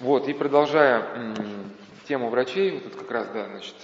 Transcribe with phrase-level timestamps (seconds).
[0.00, 1.36] Вот, и продолжая
[2.06, 3.76] тему врачей, вот тут как раз, да, значит,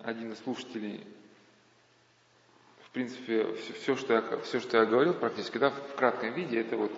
[0.00, 1.06] один из слушателей,
[2.82, 6.60] в принципе, все, все, что, я, все, что я говорил практически, да, в кратком виде,
[6.60, 6.92] это вот,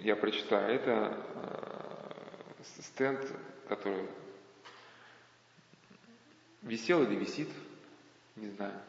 [0.00, 3.20] я прочитаю, это э, стенд,
[3.68, 4.08] который
[6.62, 7.50] висел или висит,
[8.34, 8.80] не знаю.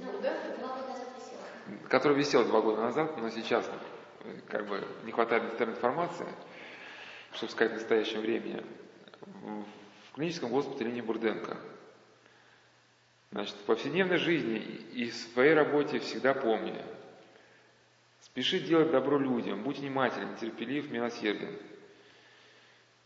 [0.00, 1.46] Ну, да, два года назад висела.
[1.88, 3.70] Который висел два года назад, но сейчас
[4.48, 6.26] как бы не хватает информации,
[7.32, 8.64] чтобы сказать в настоящем времени.
[9.20, 11.56] В клиническом госпитале имени Бурденко.
[13.32, 16.84] Значит, в повседневной жизни и в своей работе всегда помни.
[18.20, 21.58] Спеши делать добро людям, будь внимателен, терпелив, милосерден.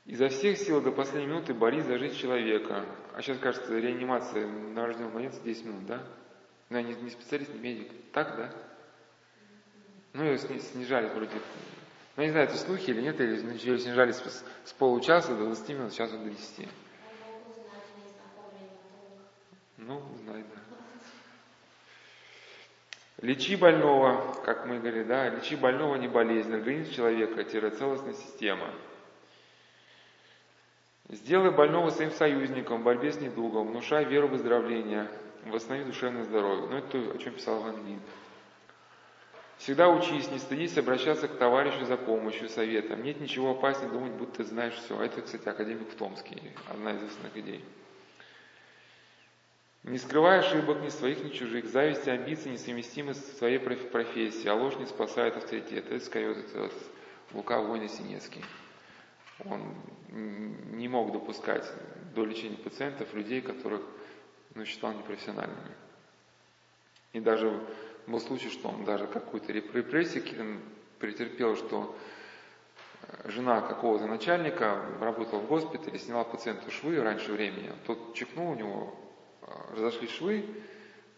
[0.05, 2.87] Изо всех сил до последней минуты борись за жизнь человека.
[3.15, 6.03] А сейчас, кажется, реанимация новорожденного младенца 10 минут, да?
[6.70, 7.90] Но я не, не специалист, не медик.
[8.12, 8.50] Так, да?
[10.12, 11.30] Ну, ее сни- снижали вроде.
[12.16, 15.69] Ну, не знаю, это слухи или нет, или начали снижали с, с получаса до 20
[15.70, 16.58] минут, вот до 10.
[16.58, 19.22] Бог знает, не знаком реаниматолог.
[19.77, 20.69] Ну, знай, да.
[23.27, 28.72] Лечи больного, как мы говорили, да, лечи больного не болезнь, организм человека, целостная система.
[31.08, 35.08] Сделай больного своим союзником в борьбе с недугом, внушай веру в выздоровление,
[35.50, 36.66] восстанови душевное здоровье.
[36.68, 38.00] Ну, это то, о чем писал Ван Лин.
[39.58, 43.02] Всегда учись, не стыдись обращаться к товарищу за помощью, советом.
[43.02, 45.00] Нет ничего опаснее думать, будто ты знаешь все.
[45.02, 47.64] Это, кстати, академик в Томске, одна из основных идей.
[49.82, 51.66] Не скрывай ошибок ни своих, ни чужих.
[51.66, 55.91] Зависть и амбиции несовместимы с твоей проф- профессией, а ложь не спасает авторитет.
[55.91, 56.70] Это скажет это
[57.32, 58.44] Лука Война Синецкий.
[59.44, 59.74] Он
[60.10, 61.64] не мог допускать
[62.14, 63.82] до лечения пациентов людей, которых
[64.54, 65.74] ну, считал непрофессиональными.
[67.12, 67.60] И даже
[68.06, 70.62] был случай, что он даже какую-то реп- репрессию
[70.98, 71.96] претерпел, что
[73.02, 77.72] э, жена какого-то начальника работала в госпитале, сняла пациенту швы раньше времени.
[77.87, 78.97] Тот чихнул, у него
[79.42, 80.44] э, разошлись швы,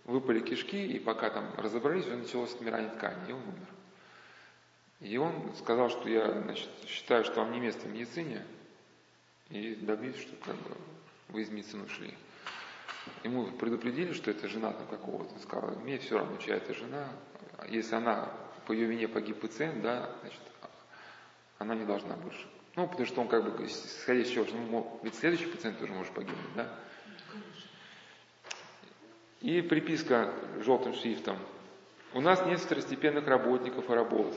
[0.04, 3.68] выпали кишки, и пока там разобрались, у него началось отмирание ткани, и он умер.
[5.00, 8.44] И он сказал, что я значит, считаю, что вам не место в медицине,
[9.48, 10.76] и добьюсь, что как бы
[11.28, 12.14] вы из медицины ушли.
[13.24, 15.34] Ему предупредили, что это жена там какого-то.
[15.34, 17.08] Он сказал, мне все равно, чья это жена.
[17.68, 18.30] Если она
[18.66, 20.40] по ее вине погиб пациент, да, значит,
[21.58, 22.46] она не должна больше.
[22.76, 25.78] Ну, потому что он как бы, исходя из чего, что, ну, мог- ведь следующий пациент
[25.78, 26.74] тоже может погибнуть, да.
[29.40, 31.38] И приписка желтым шрифтом.
[32.12, 34.34] У нас нет второстепенных работников и работ.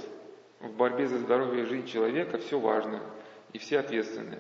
[0.60, 3.02] В борьбе за здоровье и жизнь человека все важно,
[3.52, 4.40] и все ответственны.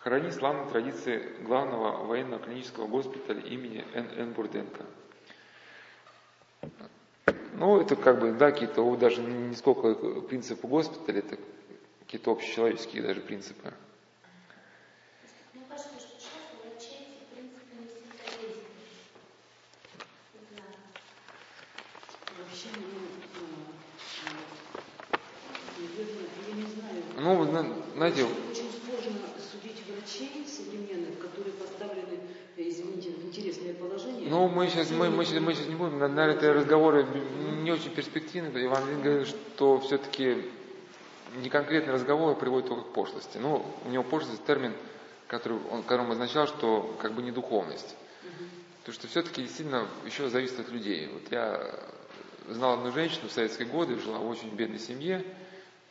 [0.00, 4.32] Храни славные традиции главного военного клинического госпиталя имени Н.Н.
[4.32, 4.84] Бурденко.
[7.54, 11.36] Ну, это как бы, да, какие-то, даже не сколько принципы госпиталя, это
[12.00, 13.72] какие-то общечеловеческие даже принципы.
[15.52, 18.62] Мне кажется, что сейчас у врачей эти принципы не всегда есть.
[20.34, 20.72] Не знаю.
[22.38, 22.86] Вообще, ну,
[25.76, 27.02] э, наверное, я не знаю.
[27.16, 29.18] Ну, вы зна- знаете, Очень, очень сложно
[29.50, 32.20] судить врачей современных, которые поставлены,
[32.56, 34.28] э, извините, в интересное положение.
[34.30, 37.06] Ну, мы сейчас, мы, мы, сейчас, мы сейчас не будем, наверное, это разговоры
[37.62, 38.66] не очень перспективные.
[38.66, 40.44] Иван Лин говорит, что все-таки
[41.36, 43.38] неконкретные разговоры приводят только к пошлости.
[43.38, 44.74] Ну, у него пошлость термин,
[45.26, 47.96] который он, которым означал, что как бы не духовность.
[48.80, 51.08] Потому что все-таки действительно еще зависит от людей.
[51.14, 51.74] Вот я
[52.48, 55.24] знал одну женщину в советские годы, жила в очень бедной семье.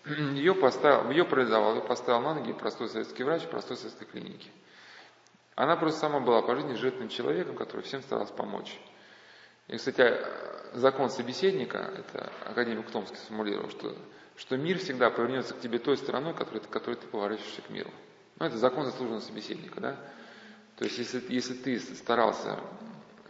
[0.05, 4.49] Ее, поставил, ее парализовал, ее поставил на ноги простой советский врач в простой советской клинике.
[5.57, 8.79] Она просто сама была по жизни жертвенным человеком, который всем старался помочь.
[9.67, 10.15] И, кстати,
[10.73, 13.97] закон собеседника, это академик Томский сформулировал, что,
[14.35, 17.89] что мир всегда повернется к тебе той стороной, которой, которой ты поворачиваешься к миру.
[18.37, 19.95] Ну, это закон заслуженного собеседника, да?
[20.77, 22.59] То есть, если, если ты старался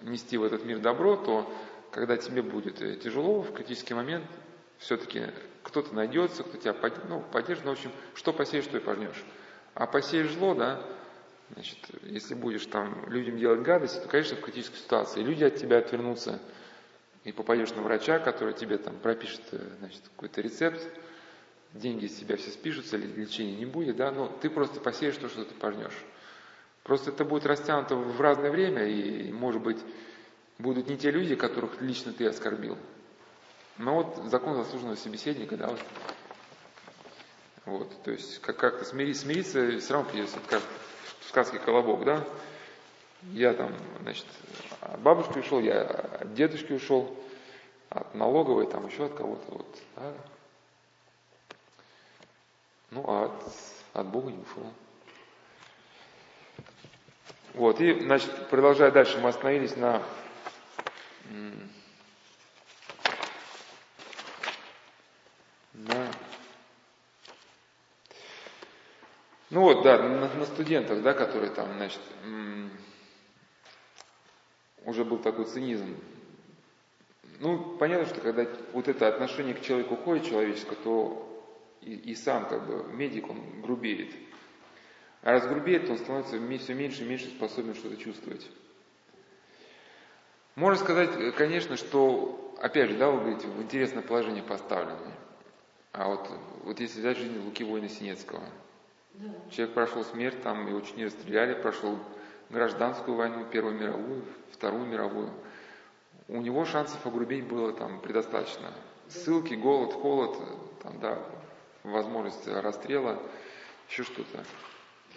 [0.01, 1.49] нести в этот мир добро, то
[1.91, 4.25] когда тебе будет э, тяжело, в критический момент,
[4.79, 5.27] все-таки
[5.63, 7.63] кто-то найдется, кто тебя под- ну, поддержит.
[7.63, 9.23] Ну, в общем, что посеешь, что и пожнешь.
[9.75, 10.83] А посеешь зло, да,
[11.53, 15.21] значит, если будешь там людям делать гадости, то, конечно, в критической ситуации.
[15.21, 16.39] Люди от тебя отвернутся,
[17.27, 20.81] и попадешь на врача, который тебе там пропишет, э, значит, какой-то рецепт,
[21.73, 25.43] деньги с тебя все спишутся, лечения не будет, да, но ты просто посеешь то, что
[25.43, 26.05] ты пожнешь.
[26.83, 29.77] Просто это будет растянуто в разное время, и, может быть,
[30.57, 32.77] будут не те люди, которых лично ты оскорбил.
[33.75, 35.81] Но вот закон заслуженного собеседника, да, вот,
[37.65, 40.61] вот то есть как- как-то смириться, смириться все равно придется, как
[41.37, 42.23] сказке «Колобок», да,
[43.33, 44.25] я там, значит,
[44.81, 47.15] от бабушки ушел, я от дедушки ушел,
[47.89, 50.13] от налоговой, там еще от кого-то, вот, да.
[52.89, 53.53] Ну, а от,
[53.93, 54.63] от Бога не ушел.
[57.53, 60.01] Вот, и, значит, продолжая дальше, мы остановились на
[65.73, 66.06] на
[69.49, 72.01] ну вот, да, на, на студентах, да, которые там, значит,
[74.85, 75.95] уже был такой цинизм.
[77.39, 81.23] Ну, понятно, что когда вот это отношение к человеку уходит человеческое, то
[81.81, 84.13] и, и сам как бы медик, он грубеет.
[85.21, 88.49] А раз грубеет, то он становится все меньше и меньше способен что-то чувствовать.
[90.55, 95.13] Можно сказать, конечно, что, опять же, да, вы говорите, в интересное положение поставлены.
[95.91, 96.31] А вот,
[96.63, 98.43] вот если взять жизнь Луки Воина Синецкого,
[99.17, 99.29] да.
[99.51, 101.97] человек прошел смерть, там его чуть не расстреляли, прошел
[102.49, 105.31] гражданскую войну, Первую мировую, Вторую мировую.
[106.27, 108.73] У него шансов огрубеть было там предостаточно.
[109.07, 110.37] Ссылки, голод, холод,
[110.83, 111.19] там, да,
[111.83, 113.19] возможность расстрела,
[113.89, 114.43] еще что-то.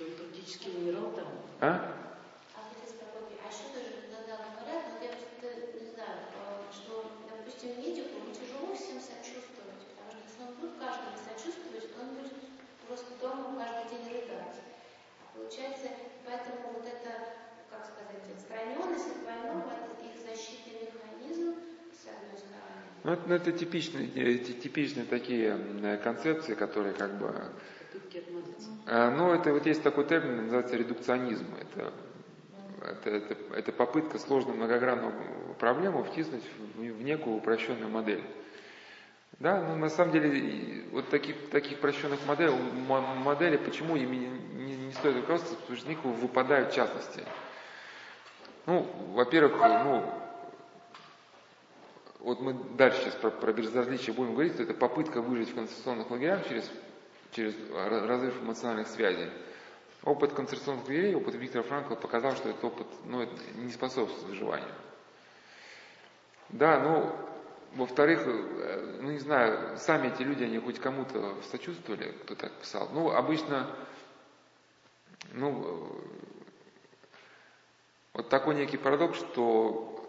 [0.01, 1.27] Он практически умирал там.
[1.61, 2.01] А?
[15.51, 15.89] получается,
[16.25, 17.35] поэтому вот это,
[17.71, 21.57] как сказать, отстраненность от больного, это их защитный механизм,
[21.91, 22.90] с одной стороны.
[23.03, 25.59] Ну, это, ну, это типичные, э, типичные такие
[26.03, 27.35] концепции, которые как бы...
[28.87, 31.47] А, ну, это вот есть такой термин, называется редукционизм.
[31.61, 31.93] Это,
[32.83, 35.13] это, это, это попытка сложную многогранную
[35.59, 36.45] проблему втиснуть
[36.77, 38.23] в, в некую упрощенную модель.
[39.39, 42.53] Да, ну на самом деле вот таких, таких прощенных моделей,
[42.89, 47.23] модели, почему ими не, не стоит руководствоваться, потому что из них выпадают частности.
[48.67, 50.05] Ну, во-первых, ну,
[52.21, 56.11] вот мы дальше сейчас про, про безразличие будем говорить, что это попытка выжить в концентрационных
[56.11, 56.71] лагерях через,
[57.33, 59.31] через разрыв эмоциональных связей.
[60.03, 64.75] Опыт концентрационных лагерей, опыт Виктора Франкла показал, что этот опыт ну, это не способствует выживанию.
[66.51, 67.15] Да, ну,
[67.75, 72.89] во-вторых, э, ну не знаю, сами эти люди, они хоть кому-то сочувствовали, кто так писал.
[72.93, 73.75] Ну, обычно,
[75.33, 76.21] ну, э,
[78.15, 80.00] вот такой некий парадокс, что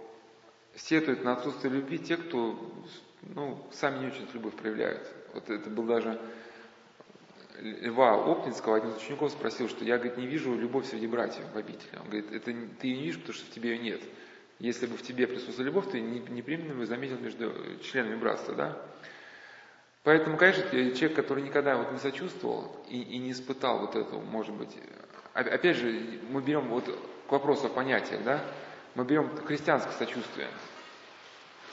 [0.75, 2.57] сетуют на отсутствие любви те, кто,
[3.21, 5.07] ну, сами не очень любовь проявляют.
[5.33, 6.19] Вот это был даже
[7.59, 11.57] Льва Оптинского, один из учеников спросил, что я, говорит, не вижу любовь среди братьев в
[11.57, 11.95] обители.
[11.99, 14.01] Он говорит, это ты ее не видишь, потому что в тебе ее нет.
[14.59, 17.53] Если бы в тебе присутствовала любовь, ты непременно бы заметил между
[17.83, 18.77] членами братства, да?
[20.03, 24.55] Поэтому, конечно, человек, который никогда вот не сочувствовал и, и не испытал вот эту, может
[24.55, 24.75] быть,
[25.33, 26.85] опять же, мы берем вот
[27.27, 28.43] к вопросу о понятиях, да,
[28.95, 30.47] мы берем христианское сочувствие.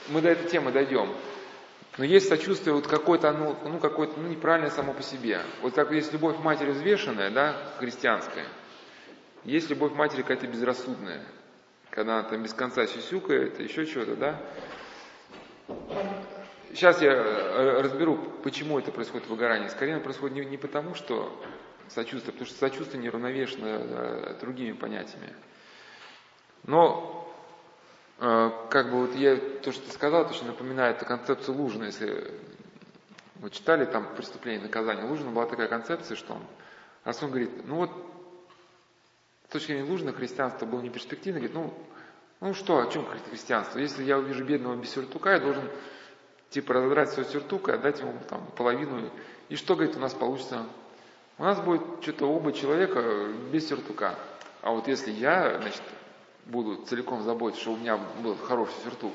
[0.09, 1.13] Мы до этой темы дойдем.
[1.97, 5.41] Но есть сочувствие вот какое-то, ну, ну какое-то, ну, неправильное само по себе.
[5.61, 8.45] Вот как есть любовь матери взвешенная, да, христианская,
[9.43, 11.25] есть любовь матери какая-то безрассудная
[11.89, 14.41] когда она там без конца сюсюкает, еще что-то, да.
[16.71, 19.69] Сейчас я э, разберу, почему это происходит выгорание.
[19.69, 21.43] Скорее, оно происходит не, не потому, что
[21.87, 25.33] сочувствие, потому что сочувствие неравновешено э, другими понятиями.
[26.63, 27.31] Но,
[28.19, 32.33] э, как бы вот я, то, что ты сказал, точно напоминает концепцию Лужина, если
[33.35, 35.05] вы читали там «Преступление и наказание».
[35.05, 36.41] Лужина была такая концепция, что он,
[37.05, 37.91] раз он говорит, ну вот
[39.47, 41.73] с точки зрения Лужина христианство было не перспективно, говорит, ну,
[42.39, 43.79] ну что, о чем христианство?
[43.79, 45.69] Если я увижу бедного без сюртука, я должен
[46.49, 49.09] типа разодрать свой сюртук и отдать ему там половину.
[49.49, 50.65] И что, говорит, у нас получится?
[51.37, 54.15] У нас будет что-то оба человека без сюртука.
[54.61, 55.81] А вот если я, значит,
[56.49, 59.13] буду целиком заботиться, что у меня был хороший сюртук,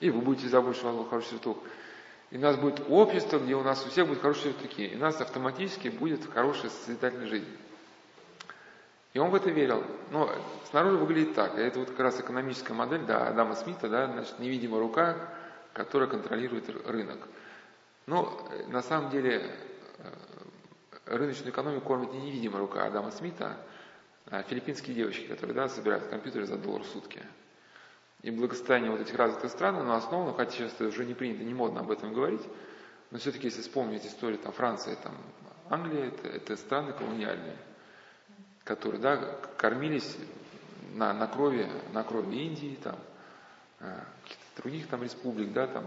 [0.00, 1.58] и вы будете заботиться, что у вас был хороший сюртук,
[2.30, 4.98] и у нас будет общество, где у нас у всех будут хорошие сюртуки, и у
[4.98, 7.48] нас автоматически будет хорошая созидательная жизнь.
[9.16, 9.82] И он в это верил.
[10.10, 10.30] Но
[10.68, 11.56] снаружи выглядит так.
[11.56, 15.16] Это вот как раз экономическая модель да, Адама Смита, да, значит, невидимая рука,
[15.72, 17.26] которая контролирует рынок.
[18.04, 19.56] Но э, на самом деле
[19.98, 20.10] э,
[21.06, 23.56] рыночную экономику кормит не невидимая рука Адама Смита,
[24.48, 27.22] филиппинские девочки, которые да, собирают компьютеры за доллар в сутки.
[28.22, 31.54] И благосостояние вот этих развитых стран, оно основано, хотя сейчас это уже не принято, не
[31.54, 32.42] модно об этом говорить,
[33.10, 35.14] но все-таки, если вспомнить историю там, Франции, там,
[35.68, 37.56] Англия, это, это страны колониальные
[38.66, 39.16] которые да,
[39.56, 40.16] кормились
[40.94, 42.98] на, на, крови, на крови Индии, там,
[43.78, 45.86] э, каких-то других там республик, да, там.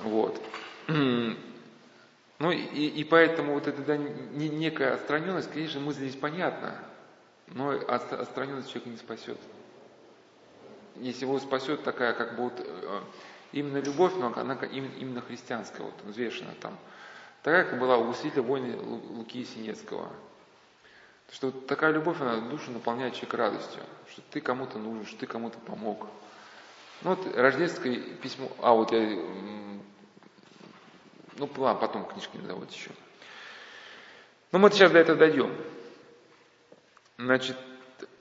[0.00, 0.40] Вот.
[2.38, 6.78] Ну и, и поэтому вот эта да, не, некая отстраненность, конечно, мысль здесь понятна,
[7.48, 9.38] но отстраненность человека не спасет.
[10.96, 13.00] Если его спасет такая, как бы вот, э,
[13.52, 16.78] именно любовь, но она именно, христианская, вот взвешена там.
[17.42, 20.08] Такая, как была у усилителя войны Луки Синецкого.
[21.32, 25.58] Что такая любовь, она душу наполняет человека радостью, что ты кому-то нужен, что ты кому-то
[25.58, 26.06] помог.
[27.02, 29.18] Ну вот рождественское письмо, а вот я,
[31.38, 32.90] ну ладно, потом книжки назовут еще.
[34.52, 35.54] Но мы сейчас до этого дойдем.
[37.18, 37.56] Значит,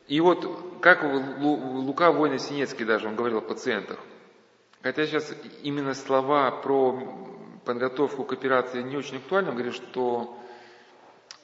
[0.07, 3.99] и вот как Лука Война Синецкий даже, он говорил о пациентах.
[4.81, 5.33] Хотя сейчас
[5.63, 7.27] именно слова про
[7.65, 10.37] подготовку к операции не очень актуальны, он говорит, что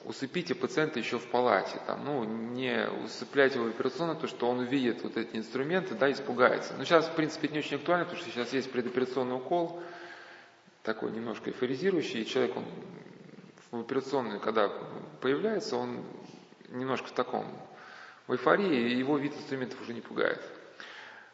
[0.04, 5.02] усыпите пациента еще в палате, там, ну, не усыпляйте его операционно, то что он увидит
[5.02, 6.74] вот эти инструменты, да, испугается.
[6.76, 9.82] Но сейчас, в принципе, это не очень актуально, потому что сейчас есть предоперационный укол,
[10.84, 12.64] такой немножко эйфоризирующий, и человек, он
[13.72, 14.68] в операционной, когда
[15.20, 16.04] появляется, он
[16.68, 17.46] немножко в таком,
[18.26, 20.40] в эйфории, и его вид инструментов уже не пугает.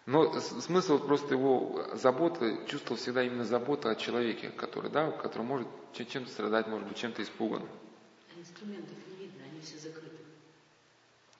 [0.06, 5.68] Но смысл просто его заботы, чувствовал всегда именно забота о человеке, который, да, который может
[5.92, 7.62] чем-то страдать, может быть, чем-то испуган.
[7.62, 10.16] А инструментов не видно, они все закрыты.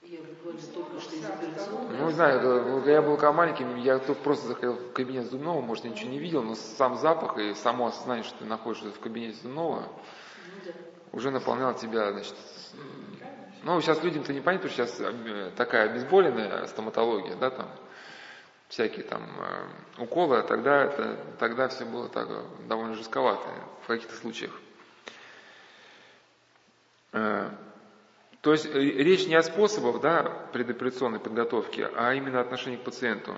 [1.89, 2.41] Ну, не знаю,
[2.75, 6.43] когда я был маленьким, я просто заходил в кабинет Зубнова, может, я ничего не видел,
[6.43, 9.37] но сам запах и само осознание, что ты находишься в кабинете
[10.65, 10.71] да.
[11.13, 12.35] уже наполнял тебя, значит,
[13.63, 17.69] ну, сейчас людям-то не понятно, сейчас э, такая обезболенная стоматология, да, там,
[18.67, 23.47] всякие там э, уколы, а тогда, это, тогда все было так э, довольно жестковато
[23.83, 24.51] в каких-то случаях.
[28.41, 33.35] Э, то есть речь не о способах да, предоперационной подготовки, а именно отношении к пациенту.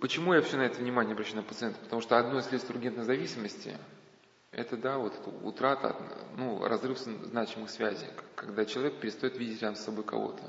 [0.00, 1.78] Почему я все на это внимание обращаю на пациента?
[1.80, 3.76] Потому что одно из следствий ургентной зависимости–
[4.50, 5.96] это да, вот утрата,
[6.36, 10.42] ну, разрыв значимых связей, когда человек перестает видеть рядом с собой кого-то.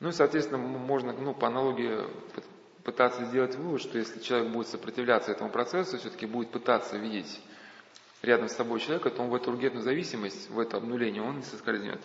[0.00, 2.06] Ну и, соответственно, можно ну, по аналогии
[2.84, 7.40] пытаться сделать вывод, что если человек будет сопротивляться этому процессу, все-таки будет пытаться видеть
[8.24, 11.42] рядом с собой человека, то он в эту ургентную зависимость, в это обнуление, он не
[11.42, 12.00] соскользнет.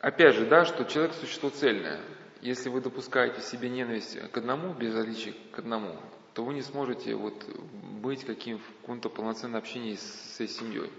[0.00, 2.00] Опять же, да, что человек существо цельное.
[2.40, 5.96] Если вы допускаете себе ненависть к одному, безразличие к одному,
[6.34, 7.44] то вы не сможете вот
[8.00, 10.90] быть каким в каком-то полноценном общении с своей семьей.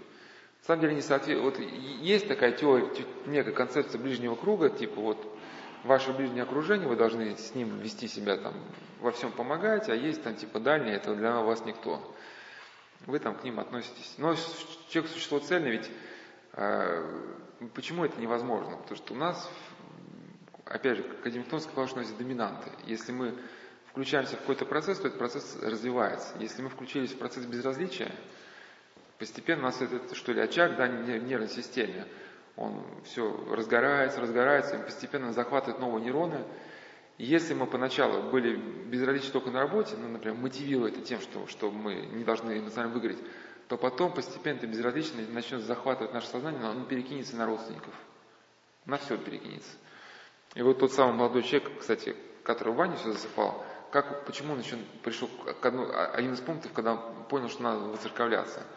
[0.62, 1.58] На самом деле не соответствует.
[1.58, 1.58] Вот
[2.02, 2.88] есть такая теория,
[3.26, 5.33] некая концепция ближнего круга, типа вот
[5.84, 8.54] ваше ближнее окружение, вы должны с ним вести себя там,
[9.00, 12.14] во всем помогать, а есть там типа дальние, это для вас никто.
[13.06, 14.14] Вы там к ним относитесь.
[14.18, 14.34] Но
[14.88, 15.90] человек существо цельное, ведь
[16.54, 17.28] э,
[17.74, 18.76] почему это невозможно?
[18.76, 19.50] Потому что у нас,
[20.64, 22.70] опять же, Кадимиктонская сказал, носит доминанты.
[22.86, 23.34] Если мы
[23.90, 26.34] включаемся в какой-то процесс, то этот процесс развивается.
[26.38, 28.10] Если мы включились в процесс безразличия,
[29.18, 32.06] Постепенно у нас этот, что ли, очаг да, нервной системе,
[32.56, 36.44] он все разгорается, разгорается, и постепенно захватывает новые нейроны.
[37.18, 41.46] И если мы поначалу были безразличны только на работе, ну, например, мотивируя это тем, что,
[41.46, 43.18] что мы не должны эмоционально выиграть,
[43.68, 47.94] то потом постепенно это безразличность начнет захватывать наше сознание, но оно перекинется на родственников.
[48.84, 49.70] На все перекинется.
[50.54, 54.60] И вот тот самый молодой человек, кстати, который в ванне все засыпал, как, почему он
[54.60, 58.62] еще пришел к одну, а, один из пунктов, когда он понял, что надо выцерковляться–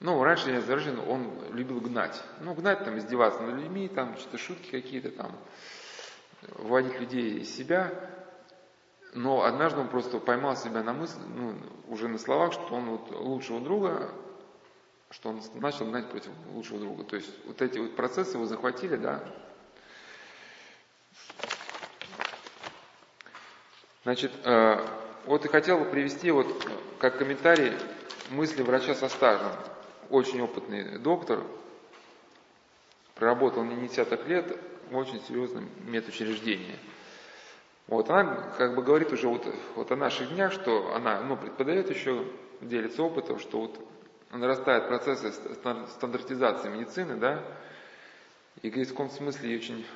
[0.00, 2.22] ну, раньше я зарожден, он любил гнать.
[2.40, 5.32] Ну, гнать, там, издеваться над людьми, там, что-то шутки какие-то, там,
[6.58, 7.92] вводить людей из себя.
[9.14, 11.54] Но однажды он просто поймал себя на мысли, ну,
[11.88, 14.10] уже на словах, что он вот лучшего друга,
[15.10, 17.04] что он начал гнать против лучшего друга.
[17.04, 19.24] То есть вот эти вот процессы его захватили, да.
[24.02, 24.86] Значит, э,
[25.24, 27.72] вот и хотел бы привести вот как комментарий
[28.30, 29.52] мысли врача со стажем
[30.10, 31.42] очень опытный доктор,
[33.14, 34.56] проработал не десяток лет
[34.90, 36.78] в очень серьезном медучреждении.
[37.86, 39.46] Вот она как бы говорит уже вот,
[39.76, 42.24] вот о наших днях, что она ну, преподает еще,
[42.60, 43.78] делится опытом, что вот
[44.30, 47.42] нарастает процессы стандартизации медицины, да,
[48.62, 49.86] и говорит, в каком смысле очень,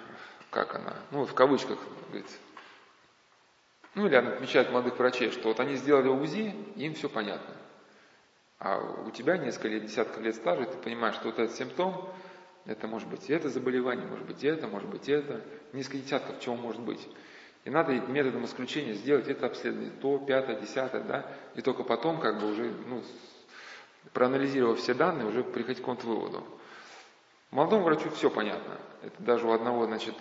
[0.50, 2.31] как она, ну в кавычках, говорит,
[3.95, 7.55] ну или она отмечает молодых врачей, что вот они сделали УЗИ, им все понятно.
[8.59, 12.09] А у тебя несколько лет, десятка лет стажа, и ты понимаешь, что вот этот симптом,
[12.65, 16.81] это может быть это заболевание, может быть это, может быть это, несколько десятков чего может
[16.81, 17.09] быть.
[17.65, 22.41] И надо методом исключения сделать это обследование, то, пятое, десятое, да, и только потом как
[22.41, 23.03] бы уже, ну,
[24.12, 26.45] проанализировав все данные, уже приходить к какому-то выводу.
[27.50, 28.79] Молодому врачу все понятно.
[29.03, 30.15] Это даже у одного, значит,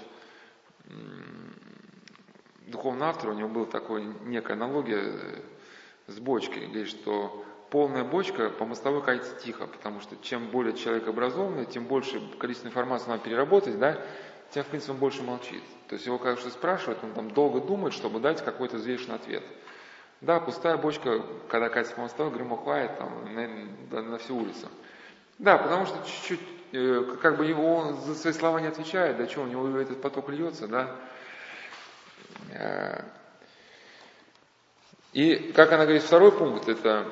[2.68, 5.42] духовного автора, у него была такая некая аналогия
[6.08, 11.08] с бочкой, говорит, что полная бочка по мостовой катится тихо, потому что чем более человек
[11.08, 13.98] образованный, тем больше количество информации надо переработать, да,
[14.52, 15.64] тем, в принципе, он больше молчит.
[15.88, 19.44] То есть его, когда что спрашивают, он там долго думает, чтобы дать какой-то взвешенный ответ.
[20.22, 24.68] Да, пустая бочка, когда катится по мостовой, громыхает там на, на всю улицу.
[25.38, 26.40] Да, потому что чуть-чуть,
[26.72, 30.02] э, как бы его, он за свои слова не отвечает, да что, у него этот
[30.02, 30.96] поток льется, да.
[32.52, 33.04] Э,
[35.14, 37.08] и, как она говорит, второй пункт, это,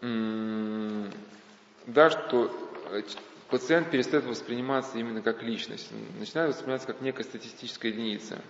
[0.00, 2.50] да, что
[3.48, 8.40] пациент перестает восприниматься именно как личность, начинает восприниматься как некая статистическая единица.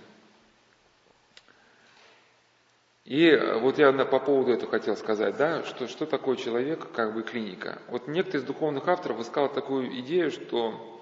[3.05, 7.23] И вот я по поводу этого хотел сказать, да, что, что такое человек, как бы
[7.23, 7.81] клиника.
[7.87, 11.01] Вот некто из духовных авторов высказал такую идею, что,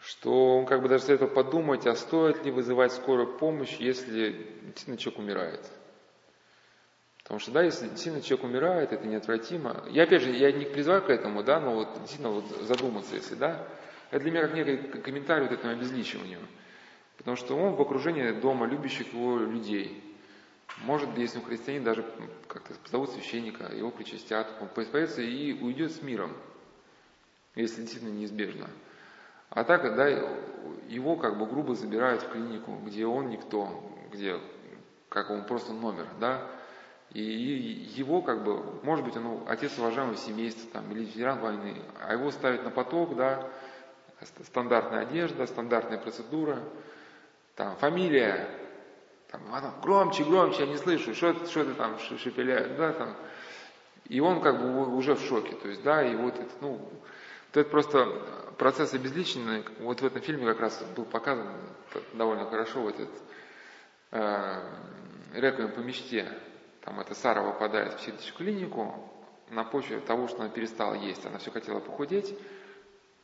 [0.00, 4.44] что он как бы даже советовал подумать, а стоит ли вызывать скорую помощь, если
[4.96, 5.70] человек умирает.
[7.30, 9.84] Потому что, да, если действительно человек умирает, это неотвратимо.
[9.88, 13.36] Я, опять же, я не призываю к этому, да, но вот действительно вот задуматься, если,
[13.36, 13.68] да,
[14.10, 16.40] это для меня как некий комментарий вот этому обезличиванию.
[17.18, 20.02] Потому что он в окружении дома любящих его людей.
[20.78, 22.04] Может, если он христианин, даже
[22.48, 26.36] как-то позовут священника, его причастят, он появится и уйдет с миром,
[27.54, 28.68] если действительно неизбежно.
[29.50, 30.08] А так, да,
[30.88, 34.40] его как бы грубо забирают в клинику, где он никто, где
[35.08, 36.50] как он просто номер, да,
[37.12, 42.12] и его, как бы, может быть, он отец уважаемого семейства там, или ветеран войны, а
[42.12, 43.48] его ставят на поток, да,
[44.44, 46.58] стандартная одежда, стандартная процедура,
[47.56, 48.48] там, фамилия,
[49.28, 53.16] там, она, громче, громче, я не слышу, что, что ты там шепеляешь, да, там.
[54.08, 56.90] И он как бы уже в шоке, то есть, да, и вот это, ну,
[57.52, 58.06] то это просто
[58.56, 61.48] процесс обезличенный, вот в этом фильме как раз был показан
[62.12, 63.22] довольно хорошо вот этот
[64.12, 64.62] э,
[65.34, 66.28] «Реквием по мечте»,
[66.82, 69.10] там эта Сара выпадает в психическую клинику
[69.50, 71.24] на почве того, что она перестала есть.
[71.26, 72.34] Она все хотела похудеть,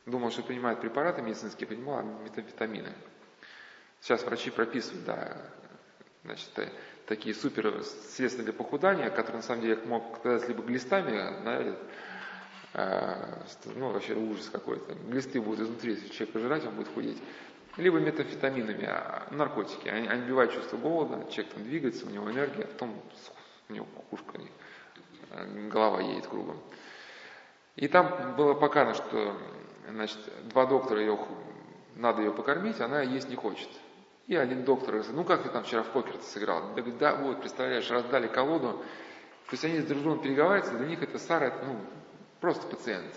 [0.05, 2.93] думала, что принимает препараты медицинские, принимала метамфетамины.
[4.01, 5.37] Сейчас врачи прописывают, да,
[6.23, 6.69] значит, э,
[7.07, 11.77] такие супер средства для похудания, которые на самом деле мог сказать либо глистами, да,
[12.73, 13.43] э,
[13.75, 14.93] ну вообще ужас какой-то.
[14.93, 17.17] Глисты будут изнутри, если человек жрать, он будет худеть.
[17.77, 19.87] Либо метамфетаминами, а, наркотики.
[19.87, 22.99] Они, они убивают чувство голода, человек там двигается, у него энергия, а потом
[23.69, 24.39] у него кукушка,
[25.31, 26.59] э, голова едет кругом.
[27.75, 29.37] И там было показано, что
[29.89, 31.17] значит, два доктора ее,
[31.95, 33.69] надо ее покормить, она есть не хочет.
[34.27, 36.73] И один доктор говорит, ну как ты там вчера в покер сыграл?
[36.73, 38.83] Говорю, да, вот, представляешь, раздали колоду.
[39.47, 41.79] То есть они с друг другом переговариваются, для них это Сара, ну,
[42.41, 43.15] просто пациент.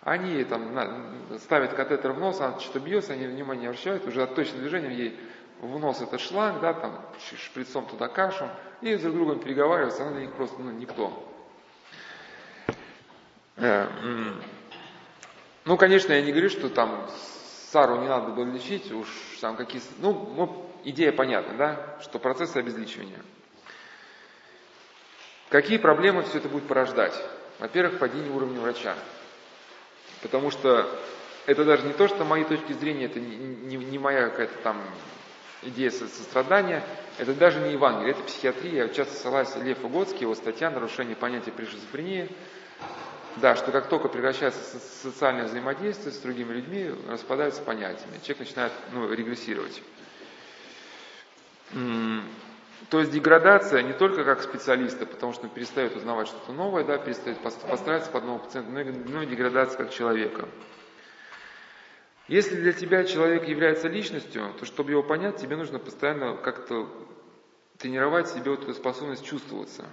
[0.00, 4.22] Они там на, ставят катетер в нос, она что-то бьется, они внимание не обращают, уже
[4.22, 5.20] от точным движением ей
[5.60, 7.00] в нос этот шланг, да, там
[7.36, 8.48] шприцом туда кашу,
[8.82, 11.32] и друг с другом переговариваются, она для них просто ну, никто.
[13.56, 13.88] Э,
[15.64, 17.08] ну, конечно, я не говорю, что там
[17.70, 19.08] Сару не надо было лечить, уж
[19.40, 23.20] там какие ну, ну, идея понятна, да, что процессы обезличивания.
[25.48, 27.14] Какие проблемы все это будет порождать?
[27.58, 28.94] Во-первых, падение уровня врача.
[30.22, 30.88] Потому что
[31.46, 34.82] это даже не то, что мои точки зрения, это не, не, не моя какая-то там
[35.66, 36.82] идея сострадания,
[37.18, 38.84] это даже не Евангелие, это психиатрия.
[38.84, 42.28] Я часто ссылаюсь Лев Угодский, его статья «Нарушение понятия при шизофрении».
[43.36, 48.18] Да, что как только прекращается социальное взаимодействие с другими людьми, распадаются понятиями.
[48.22, 49.82] Человек начинает ну, регрессировать.
[52.88, 56.96] То есть деградация не только как специалиста, потому что он перестает узнавать что-то новое, да,
[56.96, 60.48] перестает постараться под нового пациента, но и деградация как человека.
[62.28, 66.88] Если для тебя человек является личностью, то чтобы его понять, тебе нужно постоянно как-то
[67.78, 69.84] тренировать себе вот эту способность чувствоваться.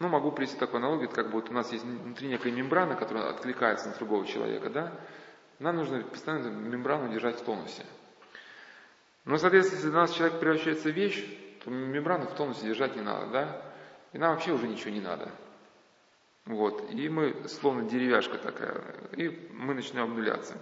[0.00, 3.30] Ну, могу привести такую аналогию, как бы вот у нас есть внутри некая мембрана, которая
[3.30, 4.92] откликается на другого человека, да?
[5.60, 7.86] Нам нужно постоянно мембрану держать в тонусе.
[9.24, 11.24] Но, соответственно, если для нас человек превращается в вещь,
[11.64, 13.62] то мембрану в тонусе держать не надо, да?
[14.12, 15.30] И нам вообще уже ничего не надо.
[16.46, 16.90] Вот.
[16.90, 18.82] И мы, словно деревяшка такая,
[19.16, 20.58] и мы начинаем обнуляться.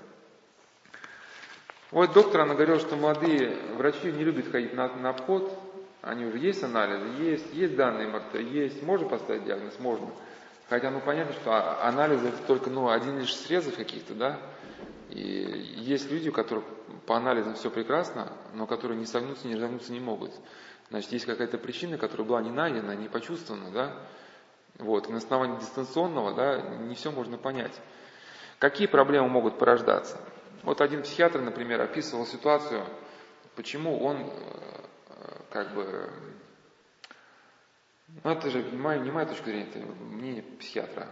[1.92, 5.52] Вот доктор, она говорила, что молодые врачи не любят ходить на, на обход,
[6.00, 10.08] они уже есть анализы, есть, есть данные МРТ, есть, можно поставить диагноз, можно.
[10.70, 14.38] Хотя, ну, понятно, что а, анализы это только, ну, один лишь срезов каких-то, да,
[15.10, 16.64] и есть люди, у которых
[17.04, 20.32] по анализам все прекрасно, но которые не согнуться, не разогнуться не могут.
[20.88, 23.92] Значит, есть какая-то причина, которая была не найдена, не почувствована, да,
[24.78, 27.78] вот, и на основании дистанционного, да, не все можно понять.
[28.58, 30.16] Какие проблемы могут порождаться?
[30.62, 32.84] Вот один психиатр, например, описывал ситуацию,
[33.56, 34.30] почему он э,
[35.50, 36.08] как бы
[38.22, 41.08] Ну, это же не моя, не моя точка зрения, это мнение психиатра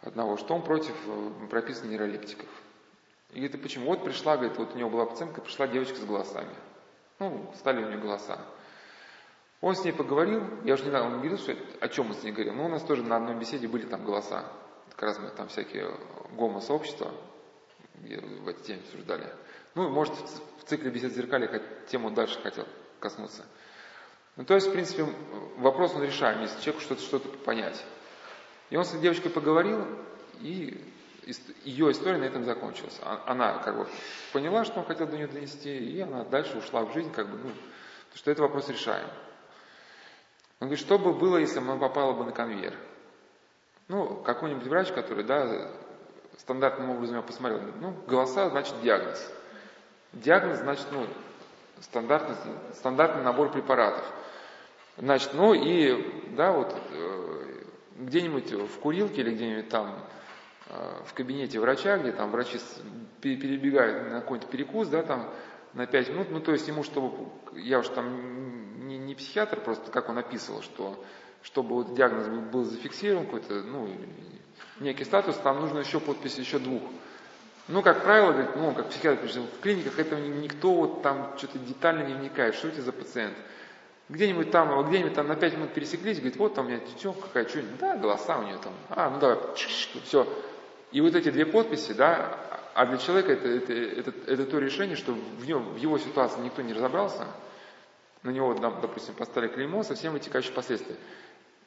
[0.00, 2.48] одного, что он против э, прописанных нейролептиков.
[3.32, 3.86] И и почему?
[3.86, 6.54] Вот пришла, говорит, вот у него была пациентка, пришла девочка с голосами.
[7.18, 8.38] Ну, стали у нее голоса.
[9.60, 12.14] Он с ней поговорил, я уже не знаю, он не говорил, что, о чем он
[12.14, 14.44] с ней говорил, но у нас тоже на одной беседе были там голоса.
[14.90, 15.92] Как раз мы там всякие
[16.32, 17.12] гомо-сообщества
[18.02, 19.32] в эти темы обсуждали.
[19.74, 22.66] Ну, может, в цикле бесед зеркали тему дальше хотел
[23.00, 23.44] коснуться.
[24.36, 25.04] Ну, то есть, в принципе,
[25.56, 27.84] вопрос он решаем, если человеку что-то что понять.
[28.70, 29.84] И он с этой девочкой поговорил,
[30.40, 30.80] и
[31.64, 32.98] ее история на этом закончилась.
[33.02, 33.86] А, она как бы
[34.32, 37.38] поняла, что он хотел до нее донести, и она дальше ушла в жизнь, как бы,
[37.38, 37.50] ну,
[38.14, 39.08] что это вопрос решаем.
[40.60, 42.74] Он говорит, что бы было, если она попала бы на конвейер?
[43.88, 45.70] Ну, какой-нибудь врач, который, да,
[46.38, 49.32] стандартным образом я посмотрел, ну, голоса, значит, диагноз.
[50.12, 51.06] Диагноз, значит, ну,
[51.80, 52.36] стандартный,
[52.74, 54.04] стандартный набор препаратов.
[54.96, 57.62] Значит, ну и, да, вот э,
[57.98, 59.98] где-нибудь в курилке или где-нибудь там
[60.70, 62.58] э, в кабинете врача, где там врачи
[63.20, 65.32] перебегают на какой-то перекус, да, там
[65.74, 69.90] на 5 минут, ну то есть ему, чтобы, я уж там не, не психиатр, просто
[69.90, 71.04] как он описывал, что
[71.42, 73.88] чтобы вот диагноз был, был зафиксирован, какой-то, ну,
[74.80, 76.82] некий статус, там нужно еще подпись еще двух.
[77.68, 81.58] Ну, как правило, говорит, ну, как психиатр пишет, в клиниках этого никто вот там что-то
[81.58, 83.36] детально не вникает, что это за пациент.
[84.08, 87.46] Где-нибудь там, где-нибудь там на 5 минут пересеклись, говорит, вот там у меня девчонка какая,
[87.46, 90.26] что да, голоса у нее там, а, ну давай, все.
[90.92, 92.38] И вот эти две подписи, да,
[92.74, 96.40] а для человека это, это, это, это то решение, что в, нем, в его ситуации
[96.40, 97.26] никто не разобрался,
[98.22, 100.98] на него, допустим, поставили клеймо со всем вытекающими последствиями.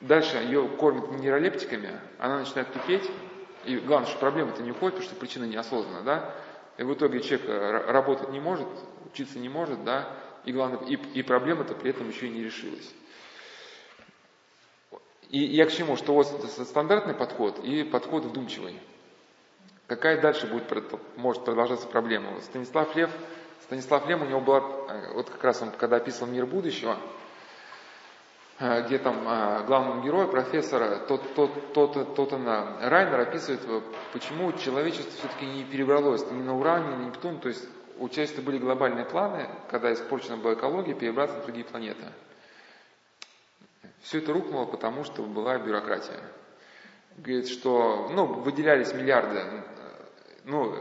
[0.02, 3.10] Дальше ее кормят нейролептиками, она начинает тупеть,
[3.66, 6.36] и главное, что проблема-то не уходит, потому что причина неосознанна, да,
[6.78, 8.68] и в итоге человек э, работать не может,
[9.06, 12.92] учиться не может, да, и главное, и, и проблема-то при этом еще и не решилась.
[15.30, 15.96] И я к чему?
[15.96, 18.80] Что вот стандартный подход и подход вдумчивый.
[19.86, 20.64] Какая дальше будет,
[21.16, 22.42] может продолжаться проблема?
[22.42, 23.12] Станислав Лев,
[23.62, 24.60] Станислав Лев, у него была,
[24.90, 26.98] э, вот как раз он, когда описывал мир будущего,
[28.62, 33.62] где там э, главного героя, профессора тот, тот, тот, Тоттена Райнер описывает,
[34.14, 38.44] почему человечество все-таки не перебралось ни на Уран, ни на Нептун, то есть у человечества
[38.44, 42.06] были глобальные планы, когда испорчена была экология, перебраться на другие планеты.
[44.02, 46.20] Все это рухнуло, потому что была бюрократия.
[47.18, 49.44] Говорит, что ну, выделялись миллиарды,
[50.44, 50.76] ну,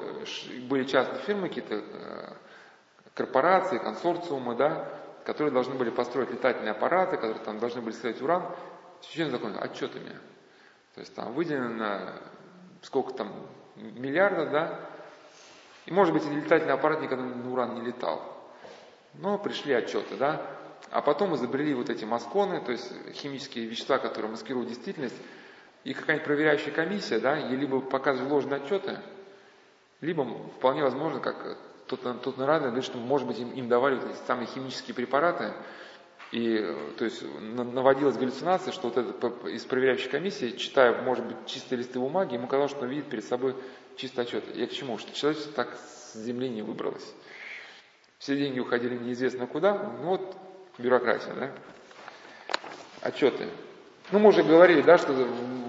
[0.69, 2.33] были частные фирмы, какие-то э,
[3.15, 8.45] корпорации, консорциумы, да, которые должны были построить летательные аппараты, которые там должны были ставить уран,
[9.03, 10.17] священный закон отчетами.
[10.95, 12.15] То есть там выделено
[12.83, 13.33] сколько там
[13.77, 14.81] миллиардов, да,
[15.87, 18.23] и, может быть, летательный аппарат никогда на уран не летал.
[19.15, 20.41] Но пришли отчеты, да.
[20.91, 25.17] А потом изобрели вот эти масконы, то есть химические вещества, которые маскируют действительность.
[25.85, 28.99] И какая-нибудь проверяющая комиссия, да, ей либо показывает ложные отчеты,
[30.01, 30.25] либо
[30.59, 31.59] вполне возможно, как
[31.91, 35.53] тут, тут Нарада говорит, что, может быть, им, им давали эти самые химические препараты,
[36.31, 36.65] и
[36.97, 41.99] то есть наводилась галлюцинация, что вот этот из проверяющей комиссии, читая, может быть, чистые листы
[41.99, 43.57] бумаги, ему казалось, что он видит перед собой
[43.97, 44.45] чистый отчет.
[44.55, 44.99] Я к чему?
[44.99, 47.15] Что человечество так с земли не выбралось.
[48.19, 50.37] Все деньги уходили неизвестно куда, ну вот
[50.79, 51.51] бюрократия, да?
[53.01, 53.49] Отчеты.
[54.13, 55.13] Ну, мы уже говорили, да, что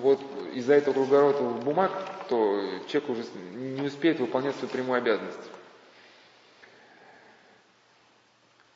[0.02, 0.20] вот
[0.54, 1.92] из-за этого круговорота бумаг,
[2.28, 3.24] то человек уже
[3.56, 5.50] не успеет выполнять свою прямую обязанность.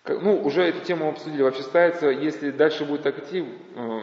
[0.08, 1.42] Ну, уже эту тему обсудили.
[1.42, 3.44] Вообще ставится, если дальше будет так идти,
[3.76, 4.02] э,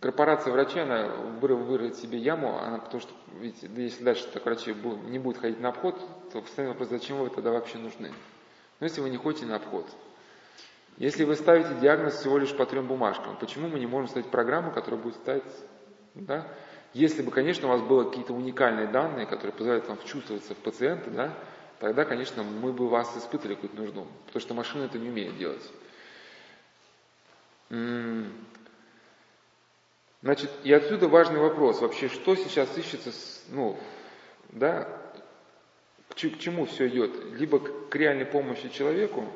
[0.00, 1.08] корпорация врачей, она
[1.40, 4.74] вырыт себе яму, она, потому что, видите, если дальше так врачи
[5.08, 6.00] не будет ходить на обход,
[6.32, 8.10] то постоянный вопрос, зачем вы тогда вообще нужны?
[8.80, 9.86] Ну, если вы не ходите на обход.
[10.96, 14.70] Если вы ставите диагноз всего лишь по трем бумажкам, почему мы не можем ставить программу,
[14.70, 15.44] которая будет ставить,
[16.14, 16.46] да?
[16.94, 21.10] Если бы, конечно, у вас было какие-то уникальные данные, которые позволяют вам вчувствоваться в пациента,
[21.10, 21.34] да,
[21.78, 25.70] тогда, конечно, мы бы вас испытали какую-то нужду, потому что машина это не умеет делать.
[30.22, 33.12] Значит, и отсюда важный вопрос, вообще, что сейчас ищется,
[33.48, 33.78] ну,
[34.50, 34.88] да,
[36.08, 37.12] к чему все идет?
[37.34, 39.28] Либо к реальной помощи человеку,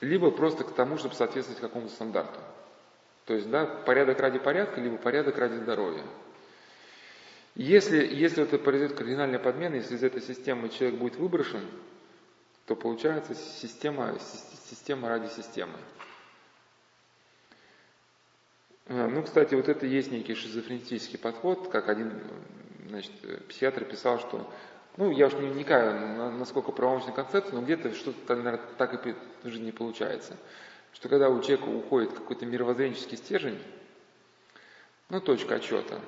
[0.00, 2.40] либо просто к тому, чтобы соответствовать какому-то стандарту.
[3.26, 6.02] То есть, да, порядок ради порядка, либо порядок ради здоровья.
[7.60, 11.60] Если, если это произойдет кардинальная подмена, если из этой системы человек будет выброшен,
[12.64, 14.16] то получается система,
[14.70, 15.74] система ради системы.
[18.86, 22.22] А, ну, кстати, вот это есть некий шизофренический подход, как один
[22.88, 23.12] значит,
[23.48, 24.50] психиатр писал, что,
[24.96, 29.66] ну, я уж не вникаю, насколько правомочная концепция, но где-то что-то, наверное, так и жизни
[29.66, 30.38] не получается.
[30.94, 33.58] что когда у человека уходит какой-то мировоззренческий стержень,
[35.10, 36.00] ну, точка отчета,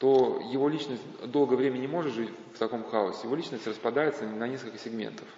[0.00, 3.20] то его личность долгое время не может жить в таком хаосе.
[3.24, 5.28] Его личность распадается на несколько сегментов.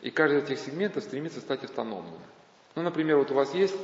[0.00, 2.18] И каждый из этих сегментов стремится стать автономным.
[2.74, 3.76] Ну, например, вот у вас есть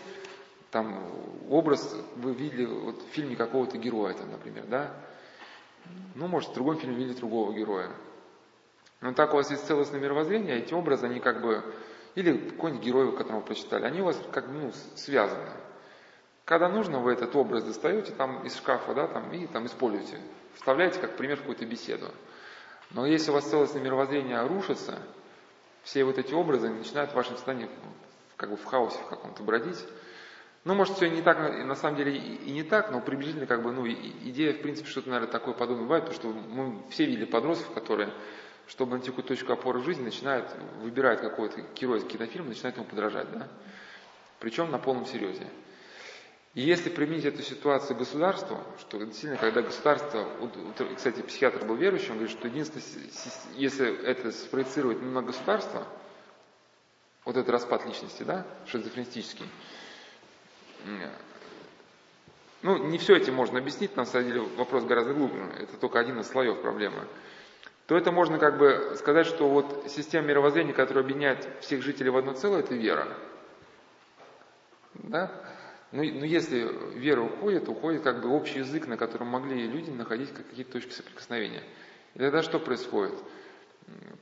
[0.72, 1.00] там
[1.48, 4.92] образ, вы видели вот, в фильме какого-то героя, там, например, да?
[6.16, 7.88] Ну, может, в другом фильме видели другого героя.
[9.00, 11.62] Но так у вас есть целостное мировоззрение, эти образы, они как бы,
[12.16, 15.50] или какой-нибудь герой, которого вы прочитали, они у вас как бы ну, связаны.
[16.48, 20.18] Когда нужно, вы этот образ достаете там из шкафа, да, там, и там используете.
[20.54, 22.10] Вставляете как пример в какую-то беседу.
[22.92, 24.98] Но если у вас целостное мировоззрение рушится,
[25.82, 27.68] все вот эти образы начинают в вашем сознании
[28.38, 29.84] как бы в хаосе в каком-то бродить.
[30.64, 33.70] Ну, может, все не так, на самом деле и не так, но приблизительно как бы,
[33.70, 37.74] ну, идея, в принципе, что-то, наверное, такое подобное бывает, потому что мы все видели подростков,
[37.74, 38.10] которые
[38.68, 42.86] чтобы найти какую-то точку опоры в жизни, начинает, выбирает какой-то герой из кинофильма, начинает ему
[42.86, 43.48] подражать, да?
[44.40, 45.46] Причем на полном серьезе.
[46.58, 50.26] И если применить эту ситуацию государству, что действительно, когда государство,
[50.96, 52.84] кстати, психиатр был верующим, он говорит, что единственное,
[53.54, 55.86] если это спроецировать на государство,
[57.24, 59.46] вот этот распад личности, да, шизофренистический,
[62.62, 66.18] ну, не все этим можно объяснить, на самом деле вопрос гораздо глубже, это только один
[66.18, 67.06] из слоев проблемы
[67.86, 72.18] то это можно как бы сказать, что вот система мировоззрения, которая объединяет всех жителей в
[72.18, 73.08] одно целое, это вера.
[74.92, 75.32] Да?
[75.90, 80.32] Но, но если вера уходит, уходит как бы общий язык, на котором могли люди находить
[80.32, 81.62] какие-то точки соприкосновения.
[82.14, 83.14] И тогда что происходит?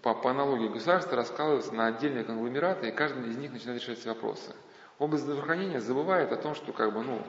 [0.03, 4.15] По, по аналогии государства раскалывается на отдельные конгломераты, и каждый из них начинает решать свои
[4.15, 4.55] вопросы.
[4.99, 7.27] Область здравоохранения забывает о том, что как бы, ну,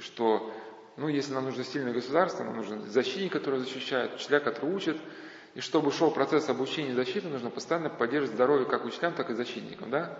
[0.00, 0.52] что
[0.96, 4.96] ну, если нам нужно сильное государство, нам нужен защитник, который защищает, учителя, которые учат,
[5.54, 9.34] и чтобы шел процесс обучения и защиты, нужно постоянно поддерживать здоровье как учителям, так и
[9.34, 9.90] защитникам.
[9.90, 10.18] Да?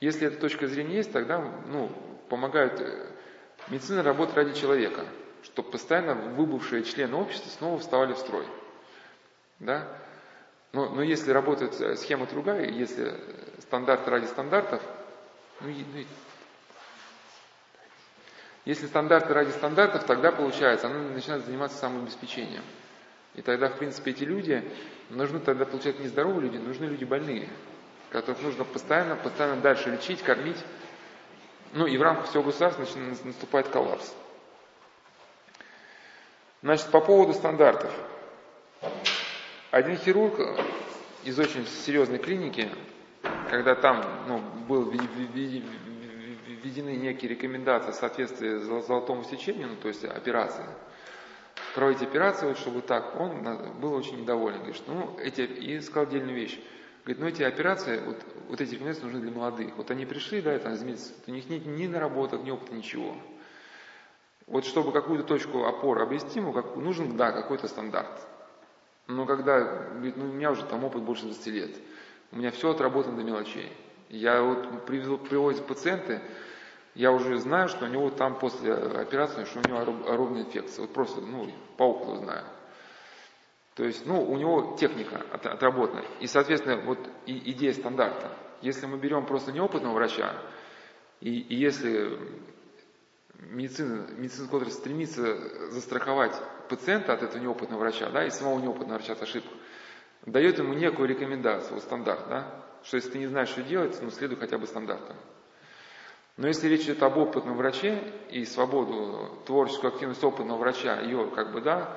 [0.00, 1.90] Если эта точка зрения есть, тогда ну,
[2.32, 3.10] помогают э,
[3.68, 5.04] медицина работать ради человека,
[5.42, 8.46] чтобы постоянно выбывшие члены общества снова вставали в строй.
[9.58, 9.86] Да?
[10.72, 13.14] Но, но если работает э, схема другая, если
[13.60, 14.80] стандарты ради стандартов,
[15.60, 16.04] ну, ну,
[18.64, 22.62] если стандарты ради стандартов, тогда получается, она начинает заниматься самообеспечением.
[23.34, 24.64] И тогда, в принципе, эти люди,
[25.10, 27.50] нужны тогда, получается, не здоровые люди, нужны люди больные,
[28.08, 30.64] которых нужно постоянно, постоянно дальше лечить, кормить.
[31.72, 32.86] Ну и в рамках всего государства
[33.24, 34.14] наступает коллапс.
[36.62, 37.90] Значит, по поводу стандартов.
[39.70, 40.38] Один хирург
[41.24, 42.68] из очень серьезной клиники,
[43.48, 45.64] когда там ну, был введены
[46.90, 50.66] некие рекомендации в соответствии с золотому сечению, ну, то есть операции,
[51.74, 54.58] проводить операцию, вот, чтобы так, он был очень недоволен.
[54.58, 56.60] Говорит, что, ну, эти, и сказал отдельную вещь.
[57.04, 58.16] Говорит, ну эти операции, вот,
[58.48, 59.76] вот эти рекомендации нужны для молодых.
[59.76, 60.82] Вот они пришли, да, там, из
[61.26, 63.16] у них нет ни наработок, ни опыта, ничего.
[64.46, 68.26] Вот чтобы какую-то точку опоры обрести, ему как, нужен, да, какой-то стандарт.
[69.08, 71.70] Но когда, говорит, ну у меня уже там опыт больше 20 лет,
[72.30, 73.72] у меня все отработано до мелочей.
[74.08, 76.20] Я вот привезу, привозят пациенты,
[76.94, 80.82] я уже знаю, что у него там после операции, что у него аэробная инфекция.
[80.82, 82.44] Вот просто, ну, по опыту знаю.
[83.74, 86.04] То есть, ну, у него техника отработана.
[86.20, 88.36] И, соответственно, вот и, идея стандарта.
[88.60, 90.34] Если мы берем просто неопытного врача,
[91.20, 92.18] и, и если
[93.38, 96.34] медицина, медицинский отрасль стремится застраховать
[96.68, 99.50] пациента от этого неопытного врача, да, и самого неопытного врача от ошибок,
[100.26, 104.36] дает ему некую рекомендацию, стандарт, да, что если ты не знаешь, что делать, ну, следуй
[104.36, 105.16] хотя бы стандартам.
[106.36, 111.52] Но если речь идет об опытном враче и свободу, творческую активность опытного врача, ее как
[111.52, 111.96] бы, да,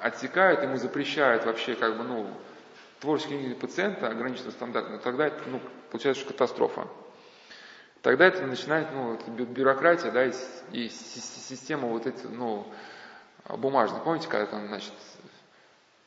[0.00, 2.26] отсекают, ему запрещают вообще как бы, ну,
[3.00, 6.86] творческие пациента ограниченно стандартно, тогда это, ну, получается, что катастрофа.
[8.00, 10.32] Тогда это начинает, ну, бюрократия, да, и,
[10.72, 12.66] и система вот эти, ну,
[13.48, 14.00] бумажная.
[14.00, 14.92] Помните, когда там, значит,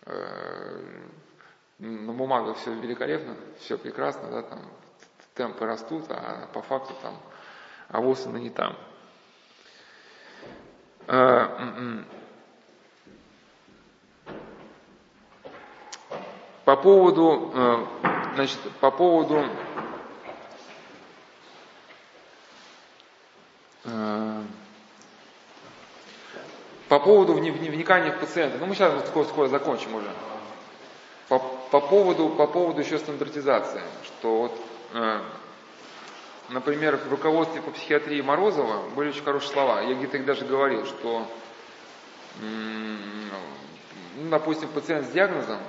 [0.06, 0.82] э,
[1.80, 4.60] на бумагах все великолепно, все прекрасно, да, там
[5.36, 7.18] темпы растут, а по факту там
[7.90, 8.76] авосы на не там.
[11.08, 12.06] А, м-м.
[16.66, 17.86] По поводу, э,
[18.36, 19.46] значит, по поводу
[23.86, 24.42] э,
[26.90, 30.10] по поводу вникания в пациента, ну мы сейчас скоро, скоро закончим уже.
[31.30, 34.52] По, по, поводу, по поводу еще стандартизации, что вот
[34.98, 35.20] Э,
[36.48, 39.82] например, в руководстве по психиатрии Морозова были очень хорошие слова.
[39.82, 41.28] Я где-то их даже говорил, что,
[42.40, 45.60] ну, допустим, пациент с диагнозом,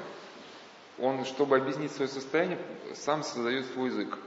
[0.98, 2.58] он, чтобы объяснить свое состояние,
[2.94, 4.18] сам создает свой язык.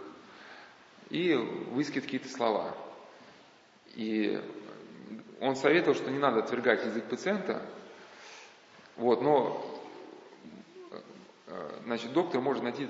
[1.10, 2.76] и выискивает какие-то слова.
[3.96, 4.40] И
[5.42, 7.66] он советовал, что не надо отвергать язык пациента,
[8.96, 9.66] вот, но
[11.48, 12.88] э, значит, доктор может найти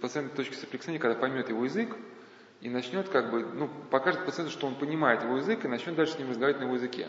[0.00, 1.96] пациента точки соприкосновения, когда поймет его язык,
[2.62, 6.14] и начнет как бы, ну, покажет пациенту, что он понимает его язык, и начнет дальше
[6.14, 7.06] с ним разговаривать на его языке.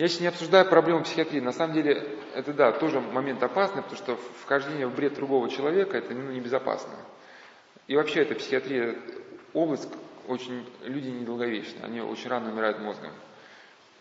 [0.00, 1.40] Я сейчас не обсуждаю проблему психиатрии.
[1.40, 2.02] На самом деле,
[2.34, 6.94] это да, тоже момент опасный, потому что вхождение в бред другого человека, это ну, небезопасно.
[7.86, 8.96] И вообще, эта психиатрия,
[9.52, 9.92] область,
[10.26, 13.10] очень, люди недолговечны, они очень рано умирают мозгом.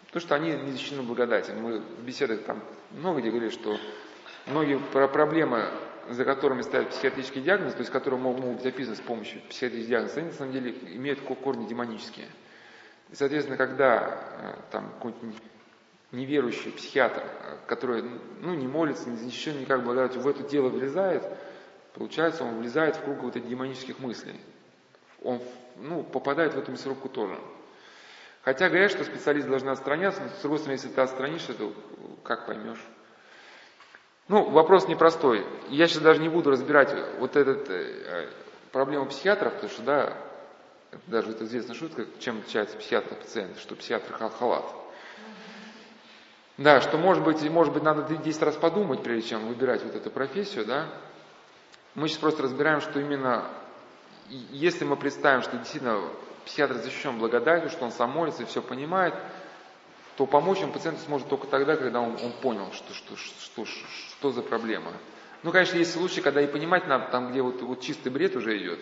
[0.06, 1.56] Потому что они не защищены благодатью.
[1.58, 3.78] Мы в беседах там много где говорили, что
[4.46, 5.68] многие проблемы,
[6.08, 9.90] за которыми ставят психиатрический диагноз, то есть которые могут, могут быть описаны с помощью психиатрического
[9.90, 12.28] диагноза, они на самом деле имеют корни демонические.
[13.12, 15.42] И, соответственно, когда э, там какой-нибудь
[16.12, 17.24] неверующий психиатр,
[17.68, 18.04] который
[18.42, 21.24] ну, не молится, защищен никак благодатью, в это дело влезает,
[21.94, 24.40] получается, он влезает в круг вот этих демонических мыслей.
[25.22, 25.42] Он
[25.78, 27.38] ну, попадает в эту мясорубку тоже.
[28.42, 31.74] Хотя говорят, что специалист должен отстраняться, но с другой стороны, если ты отстранишься, то
[32.24, 32.84] как поймешь?
[34.30, 35.46] Ну, вопрос непростой.
[35.70, 38.30] Я сейчас даже не буду разбирать вот эту э,
[38.72, 40.18] проблему психиатров, потому что, да,
[41.08, 44.79] даже это известная шутка, чем отличается психиатр от пациента, что психиатр халат.
[46.60, 50.12] Да, что может быть, может быть, надо 10 раз подумать, прежде чем выбирать вот эту
[50.12, 50.88] профессию, да.
[51.96, 53.46] Мы сейчас просто разбираем, что именно,
[54.28, 56.02] если мы представим, что действительно
[56.44, 59.14] психиатр защищен благодатью, что он сам молится и все понимает,
[60.18, 63.88] то помочь ему пациенту сможет только тогда, когда он, он понял, что, что, что, что,
[64.10, 64.92] что за проблема.
[65.44, 68.58] Ну, конечно, есть случаи, когда и понимать надо, там, где вот, вот чистый бред уже
[68.58, 68.82] идет,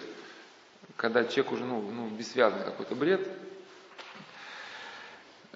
[0.95, 3.29] когда человек уже, ну, ну бессвязный какой-то бред,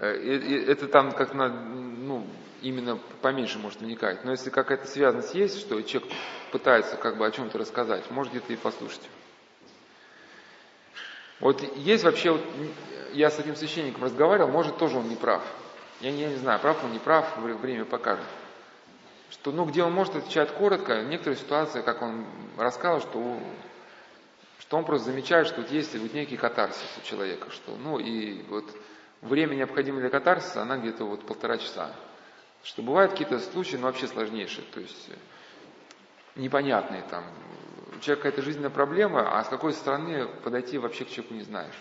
[0.06, 2.26] это там как на, ну,
[2.62, 4.24] именно поменьше может вникать.
[4.26, 6.12] Но если какая-то связанность есть, что человек
[6.52, 9.08] пытается как бы о чем-то рассказать, может где-то и послушать.
[11.40, 12.42] Вот есть вообще, вот,
[13.14, 15.44] я с этим священником разговаривал, может тоже он не прав.
[16.00, 18.26] Я не, я не знаю, прав он, не прав, время покажет.
[19.30, 22.26] Что, ну, где он может отвечать коротко, некоторые ситуации, как он
[22.58, 23.40] рассказал, что,
[24.60, 28.44] что он просто замечает, что вот есть вот некий катарсис у человека, что, ну, и
[28.50, 28.66] вот
[29.22, 31.94] время, необходимое для катарсиса, она где-то вот полтора часа.
[32.64, 35.16] Что бывают какие-то случаи, ну, вообще сложнейшие, то есть э,
[36.36, 37.24] непонятные там.
[37.96, 41.76] У человека какая-то жизненная проблема, а с какой стороны подойти вообще к человеку не знаешь.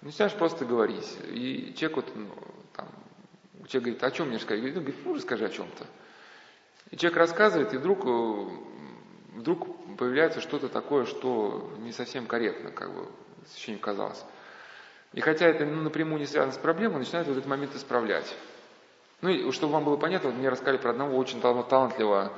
[0.00, 1.16] Ну, начинаешь просто говорить.
[1.28, 2.28] И человек вот, ну,
[2.74, 2.88] там,
[3.68, 4.60] человек говорит, о чем мне сказать?
[4.60, 5.86] Говорит, ну, говорит, ну, расскажи о чем-то.
[6.90, 8.48] И человек рассказывает, и вдруг, э,
[9.36, 13.08] вдруг появляется что-то такое, что не совсем корректно, как бы,
[13.46, 14.24] священнику казалось.
[15.12, 18.34] И хотя это ну, напрямую не связано с проблемой, начинают в этот момент исправлять.
[19.20, 22.32] Ну и чтобы вам было понятно, вот мне рассказали про одного очень талантливого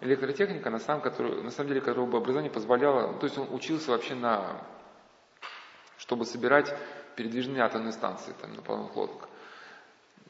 [0.00, 3.52] электротехника, на самом, который, на самом деле, которого бы образование позволяло, ну, то есть он
[3.54, 4.60] учился вообще на,
[5.98, 6.74] чтобы собирать
[7.14, 9.28] передвижные атомные станции там, на полных лодок.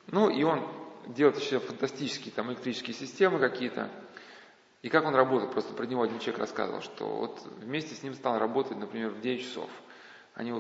[0.09, 0.67] Ну и он
[1.09, 3.91] делает еще фантастические там электрические системы какие-то.
[4.83, 8.15] И как он работает, просто про него один человек рассказывал, что вот вместе с ним
[8.15, 9.69] стал работать, например, в 9 часов.
[10.35, 10.53] Они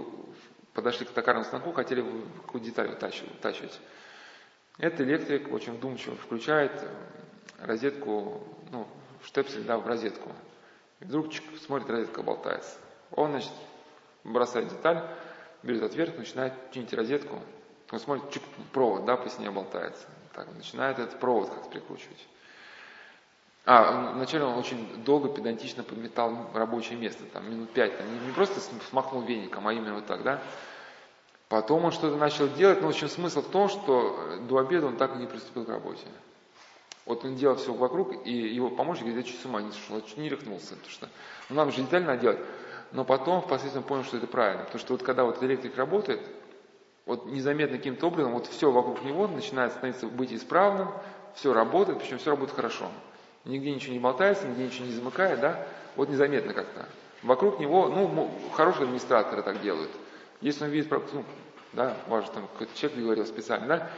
[0.77, 2.03] подошли к токарному станку, хотели
[2.43, 3.81] какую-то деталь вытачивать.
[4.79, 8.87] Этот электрик очень вдумчиво включает э, розетку, ну,
[9.25, 10.31] штепсель, да, в розетку.
[11.01, 12.77] И вдруг чик, смотрит, розетка болтается.
[13.11, 13.53] Он, значит,
[14.23, 15.03] бросает деталь,
[15.63, 17.41] берет отверт, начинает чинить розетку.
[17.91, 18.43] Он смотрит, чик,
[18.75, 20.07] провод, да, по стене болтается.
[20.35, 22.27] Так, начинает этот провод как-то прикручивать.
[23.69, 28.61] А, вначале он очень долго, педантично подметал рабочее место, там минут пять, там, не, просто
[28.91, 30.41] смахнул веником, а именно вот так, да.
[31.49, 34.97] Потом он что-то начал делать, но в общем смысл в том, что до обеда он
[34.97, 36.07] так и не приступил к работе.
[37.07, 40.01] Вот он делал все вокруг, и его помощник говорит, я чуть с ума не сошел,
[40.01, 41.09] чуть не рехнулся, потому что
[41.49, 42.39] ну, нам же детально делать.
[42.93, 46.21] Но потом впоследствии он понял, что это правильно, потому что вот когда вот электрик работает,
[47.05, 50.89] вот незаметно каким-то образом, вот все вокруг него начинает становиться быть исправным,
[51.35, 52.89] все работает, причем все работает хорошо
[53.47, 56.87] нигде ничего не болтается, нигде ничего не замыкает, да, вот незаметно как-то.
[57.23, 59.91] Вокруг него, ну, хорошие администраторы так делают.
[60.41, 61.25] Если он видит, ну,
[61.73, 63.91] да, важно, там человек говорил специально, да,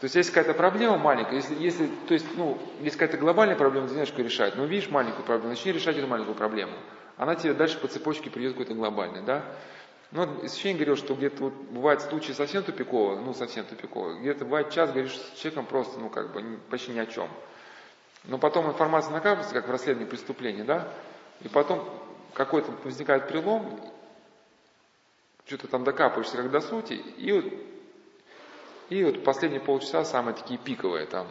[0.00, 3.86] то есть есть какая-то проблема маленькая, если, если, то есть, ну, есть какая-то глобальная проблема,
[3.86, 6.72] ты как решать, но видишь маленькую проблему, начни решать эту маленькую проблему.
[7.16, 9.44] Она тебе дальше по цепочке придет какой-то глобальный, да.
[10.10, 14.70] Ну, священник говорил, что где-то вот бывает случаи совсем тупиковые, ну, совсем тупиковые, где-то бывает
[14.70, 17.28] час, говоришь с человеком просто, ну, как бы, почти ни о чем.
[18.24, 20.88] Но потом информация накапливается, как в расследовании преступления, да,
[21.40, 21.88] и потом
[22.34, 23.80] какой-то возникает перелом,
[25.46, 27.44] что-то там докапываешься как до сути, и вот,
[28.90, 31.26] и вот последние полчаса самые такие пиковые там,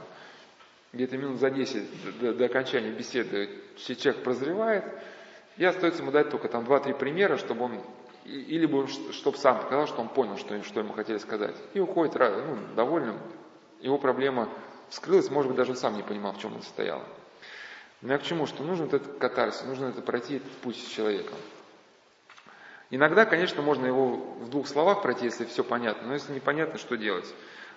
[0.91, 4.83] где-то минут за 10 до, до окончания беседы человек прозревает,
[5.57, 7.81] и остается ему дать только там 2-3 примера, чтобы он
[8.25, 11.55] или бы, чтобы сам показал, что он понял, что, что ему хотели сказать.
[11.73, 13.17] И уходит ну, довольным.
[13.79, 14.47] Его проблема
[14.91, 17.03] вскрылась, может быть, даже он сам не понимал, в чем она состояла.
[18.01, 18.45] Но я к чему?
[18.45, 21.37] Что нужен вот этот катарсис, нужно это пройти этот путь с человеком.
[22.89, 26.97] Иногда, конечно, можно его в двух словах пройти, если все понятно, но если непонятно, что
[26.97, 27.33] делать?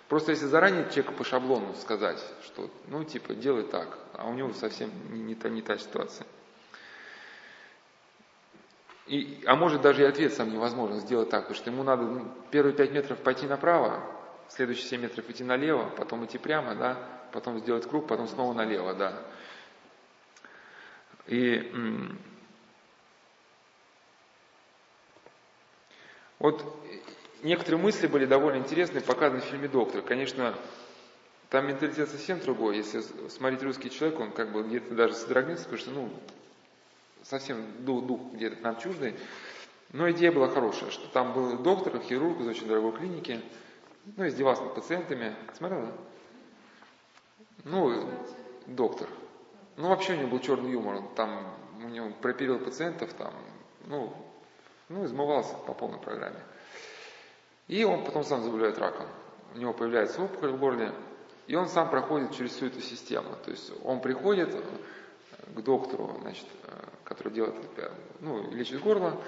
[0.09, 4.53] Просто если заранее человеку по шаблону сказать, что, ну, типа, делай так, а у него
[4.53, 6.27] совсем не, не, та, не та ситуация.
[9.07, 12.29] И, а может даже и ответ сам невозможно сделать так, потому что ему надо ну,
[12.51, 14.03] первые пять метров пойти направо,
[14.49, 16.99] следующие семь метров идти налево, потом идти прямо, да,
[17.33, 19.23] потом сделать круг, потом снова налево, да.
[21.27, 21.73] И
[26.39, 26.65] вот
[27.43, 30.03] некоторые мысли были довольно интересные, показаны в фильме «Доктор».
[30.03, 30.55] Конечно,
[31.49, 32.77] там менталитет совсем другой.
[32.77, 36.11] Если смотреть русский человек, он как бы где-то даже содрогнется, потому что, ну,
[37.23, 39.15] совсем дух, дух где-то нам чуждый.
[39.93, 43.41] Но идея была хорошая, что там был доктор, хирург из очень дорогой клиники,
[44.17, 45.35] ну, издевался над пациентами.
[45.55, 45.93] Смотрела?
[47.65, 48.09] Ну,
[48.67, 49.09] доктор.
[49.77, 50.97] Ну, вообще у него был черный юмор.
[50.97, 53.33] Он там, у него проперил пациентов, там,
[53.87, 54.15] ну,
[54.89, 56.41] ну, измывался по полной программе.
[57.67, 59.07] И он потом сам заболевает раком.
[59.55, 60.93] У него появляется опухоль в горле,
[61.47, 63.37] и он сам проходит через всю эту систему.
[63.45, 64.55] То есть он приходит
[65.55, 66.47] к доктору, значит,
[67.05, 67.55] который делает,
[68.21, 69.21] ну, лечит горло,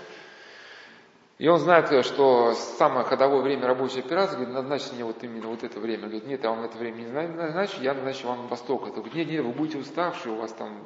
[1.38, 5.64] и он знает, что самое ходовое время рабочей операции, говорит, назначьте мне вот именно вот
[5.64, 6.04] это время.
[6.04, 8.84] Говорит, нет, я вам это время не назначу, я назначу вам восток.
[8.84, 10.78] Это говорит, нет, нет, вы будете уставшие, у вас там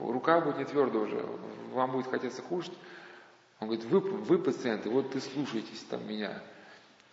[0.00, 1.24] рука будет не твердая уже,
[1.72, 2.72] вам будет хотеться кушать.
[3.60, 6.42] Он говорит, вы, вы пациенты, вот ты слушаетесь там меня.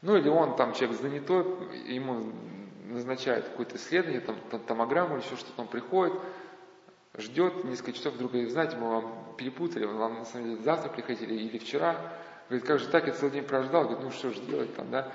[0.02, 1.44] Ну или он там человек занятой,
[1.88, 2.32] ему
[2.86, 6.14] назначают какое-то исследование, там, там томограмму или еще что-то, он приходит,
[7.18, 11.34] ждет несколько часов, вдруг говорит, знаете, мы вам перепутали, вам на самом деле завтра приходили
[11.34, 11.98] или вчера.
[12.50, 15.12] Говорит, как же так, я целый день прождал, говорит, ну что же делать там, да.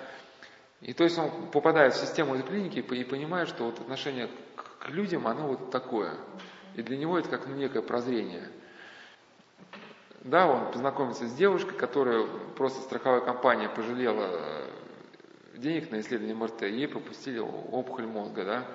[0.80, 4.88] И то есть он попадает в систему этой клиники и понимает, что вот отношение к
[4.88, 6.14] людям, оно вот такое.
[6.74, 8.48] И для него это как некое прозрение.
[10.22, 12.26] Да, он познакомится с девушкой, которая
[12.56, 14.70] просто страховая компания пожалела э,
[15.56, 18.66] денег на исследование МРТ, ей пропустили опухоль мозга, да.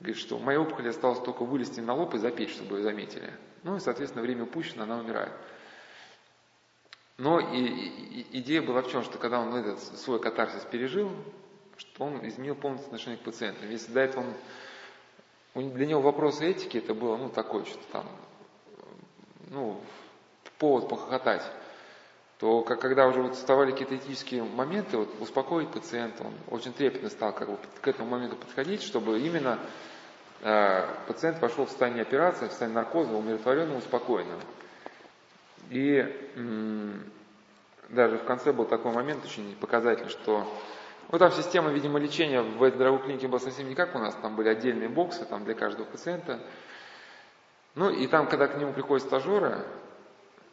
[0.00, 3.30] Говорит, что моей опухоли осталось только вылезти на лоб и запечь, чтобы ее заметили.
[3.62, 5.32] Ну и, соответственно, время упущено, она умирает.
[7.18, 11.10] Но и, и, идея была в чем, что когда он этот свой катарсис пережил,
[11.76, 13.70] что он изменил полностью отношение к пациентам.
[13.70, 14.24] Если до этого
[15.54, 18.06] он, для него вопрос этики это было, ну, такой, что там,
[19.50, 19.80] ну,
[20.58, 21.42] повод похохотать,
[22.38, 27.10] то как, когда уже вот вставали какие-то этические моменты, вот успокоить пациента, он очень трепетно
[27.10, 29.58] стал как бы к этому моменту подходить, чтобы именно
[30.40, 34.40] э, пациент пошел в состояние операции, в состояние наркоза, умиротворенным, успокоенным.
[35.72, 36.06] И
[37.88, 40.46] даже в конце был такой момент очень показательный, что
[41.10, 44.14] ну, там система, видимо, лечения в этой дорогой клинике была совсем не как у нас,
[44.16, 46.40] там были отдельные боксы там для каждого пациента.
[47.74, 49.64] Ну и там, когда к нему приходят стажеры,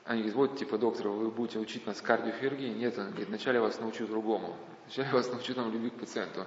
[0.05, 2.69] они говорят, вот, типа, доктор, вы будете учить нас кардиохирургии?
[2.69, 4.55] Нет, он говорит, вначале я вас научу другому.
[4.85, 6.45] Вначале я вас научу там любви к пациенту.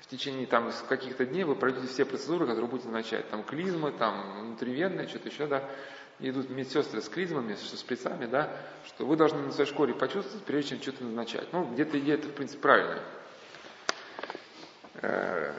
[0.00, 3.28] В течение там каких-то дней вы пройдете все процедуры, которые будете начать.
[3.30, 5.66] Там клизмы, там внутривенные, что-то еще, да
[6.30, 8.50] идут медсестры с клизмами, с шприцами, да,
[8.86, 11.52] что вы должны на своей шкуре почувствовать, прежде чем что-то назначать.
[11.52, 13.02] Ну, где-то идея это, в принципе, правильная.
[15.02, 15.52] Э,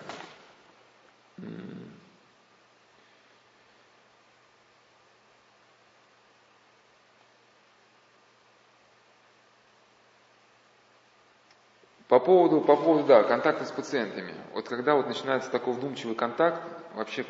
[12.07, 14.33] по поводу, по поводу, да, контакта с пациентами.
[14.53, 16.61] Вот когда вот начинается такой вдумчивый контакт,
[16.93, 17.25] вообще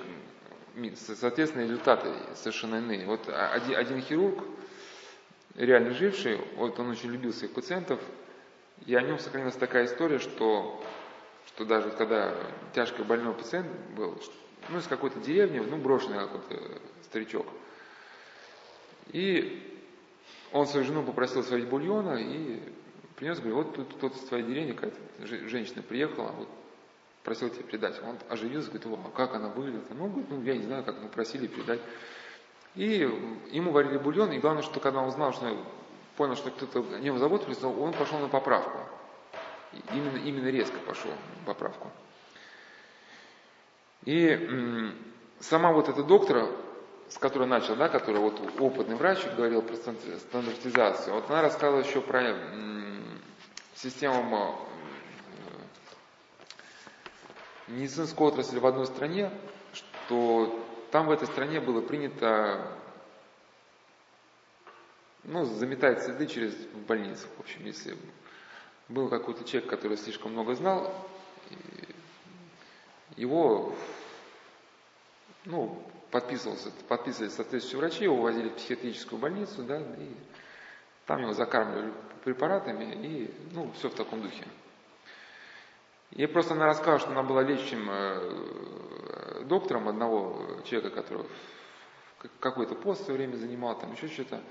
[0.95, 3.05] соответственно, результаты совершенно иные.
[3.05, 4.43] Вот один, один хирург,
[5.55, 7.99] реально живший, вот он очень любил своих пациентов,
[8.85, 10.83] и о нем сохранилась такая история, что,
[11.47, 12.35] что даже когда
[12.73, 14.19] тяжко больной пациент был,
[14.69, 17.45] ну, из какой-то деревни, ну, брошенный какой-то старичок,
[19.07, 19.69] и
[20.51, 22.61] он свою жену попросил сварить бульона и
[23.15, 24.97] принес, говорит, вот тут кто-то из твоей деревни, какая-то
[25.47, 26.49] женщина приехала, вот
[27.23, 28.01] просил тебе передать.
[28.03, 29.89] Он оживился, говорит, о, а как она выглядит?
[29.89, 31.81] Ну, говорит, ну, я не знаю, как мы просили передать.
[32.75, 33.09] И
[33.51, 35.57] ему варили бульон, и главное, что когда он узнал, что
[36.17, 38.79] понял, что кто-то о нем заботился, он пошел на поправку.
[39.91, 41.91] Именно, именно резко пошел на поправку.
[44.05, 44.91] И
[45.39, 46.47] сама вот эта доктора,
[47.09, 52.01] с которой начал, да, которая вот опытный врач говорил про стандартизацию, вот она рассказывала еще
[52.01, 52.35] про
[53.75, 54.57] систему
[57.67, 59.31] медицинскую отрасль в одной стране,
[59.73, 60.59] что
[60.91, 62.77] там в этой стране было принято
[65.23, 66.53] ну, заметает следы через
[66.87, 67.27] больницу.
[67.37, 67.97] В общем, если
[68.89, 70.93] был какой-то человек, который слишком много знал,
[73.15, 73.73] его,
[75.45, 80.13] ну, подписывался, подписывали соответствующие врачи, его увозили в психиатрическую больницу, да, и
[81.05, 81.93] там его закармливали
[82.23, 84.43] препаратами, и, ну, все в таком духе.
[86.15, 91.25] Я просто она рассказала, что она была лечащим э, доктором одного человека, который
[92.39, 94.41] какой-то пост в свое время занимал, там еще что-то.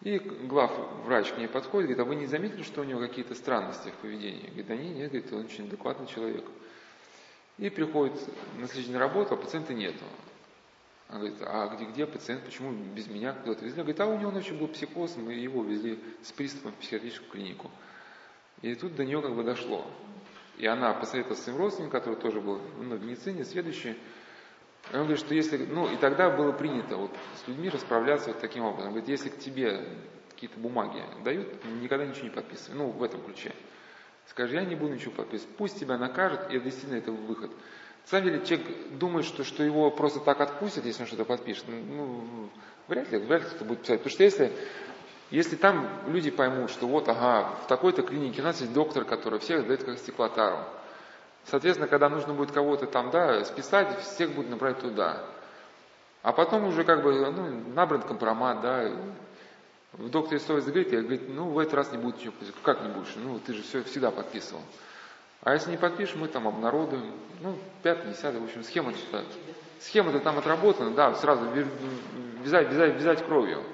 [0.00, 0.72] И глав
[1.04, 4.00] врач к ней подходит, говорит, а вы не заметили, что у него какие-то странности в
[4.00, 4.46] поведении?
[4.46, 6.44] Говорит, да нет, нет, говорит, он очень адекватный человек.
[7.58, 8.14] И приходит
[8.58, 10.04] на следующий на работу, а пациента нету.
[11.08, 13.82] Она говорит, а где, где пациент, почему без меня куда-то везли?
[13.82, 17.70] Говорит, а у него ночью был психоз, мы его везли с приступом в психиатрическую клинику.
[18.62, 19.86] И тут до нее как бы дошло.
[20.58, 23.96] И она посоветовала своим родственникам, который тоже был ну, в медицине, следующий.
[24.92, 28.64] Он говорит, что если, ну и тогда было принято вот с людьми расправляться вот таким
[28.64, 28.88] образом.
[28.88, 29.84] Он говорит, если к тебе
[30.30, 32.76] какие-то бумаги дают, никогда ничего не подписывай.
[32.76, 33.52] Ну, в этом ключе.
[34.26, 35.56] Скажи, я не буду ничего подписывать.
[35.56, 37.50] Пусть тебя накажут, и действительно это выход.
[37.50, 41.64] На самом деле человек думает, что, что его просто так отпустят, если он что-то подпишет.
[41.68, 42.50] Ну,
[42.88, 43.98] вряд ли, вряд ли кто будет писать.
[43.98, 44.52] Потому что если
[45.32, 49.38] если там люди поймут, что вот, ага, в такой-то клинике у нас есть доктор, который
[49.38, 50.58] всех дает как стеклотару.
[51.46, 55.24] Соответственно, когда нужно будет кого-то там, да, списать, всех будут направить туда.
[56.22, 58.90] А потом уже как бы, ну, набран компромат, да,
[59.94, 62.34] в докторе совесть говорит, я говорю, ну, в этот раз не будет ничего.
[62.62, 63.14] Как не будешь?
[63.16, 64.60] Ну, ты же все всегда подписывал.
[65.42, 67.10] А если не подпишешь, мы там обнародуем.
[67.40, 69.24] Ну, пятый, десятый, в общем, схема-то,
[69.80, 71.46] схема-то там отработана, да, сразу
[72.44, 73.64] вязать, вязать, вязать кровью.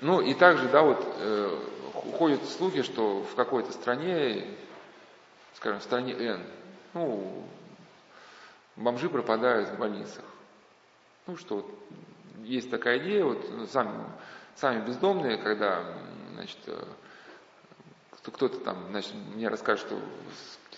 [0.00, 1.58] Ну и также, да, вот э,
[2.18, 4.46] ходят слухи, что в какой-то стране,
[5.54, 6.42] скажем, в стране N,
[6.92, 7.44] ну,
[8.76, 10.24] бомжи пропадают в больницах.
[11.26, 11.70] Ну что, вот,
[12.42, 14.04] есть такая идея, вот сами,
[14.56, 15.84] сами бездомные, когда,
[16.34, 16.84] значит, э,
[18.26, 19.98] кто-то там, значит, мне расскажет, что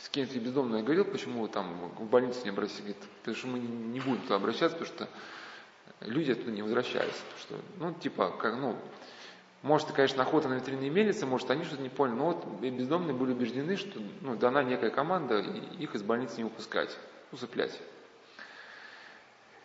[0.01, 4.01] с кем-то бездомный говорил, почему там в больницу не обратились, говорит, потому что мы не
[4.01, 5.09] будем туда обращаться, потому что
[6.01, 7.23] люди оттуда не возвращаются.
[7.25, 8.77] Потому что, ну, типа, как, ну,
[9.63, 13.33] может, конечно, охота на ветряные мельницы, может, они что-то не поняли, но вот бездомные были
[13.33, 15.41] убеждены, что ну, дана некая команда,
[15.79, 16.97] их из больницы не выпускать,
[17.33, 17.81] усыплять.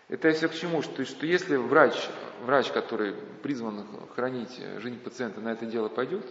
[0.10, 0.82] Это все к чему?
[0.82, 2.10] Что, что если врач,
[2.42, 3.14] врач, который
[3.44, 3.86] призван
[4.16, 6.26] хранить жизнь пациента, на это дело пойдет,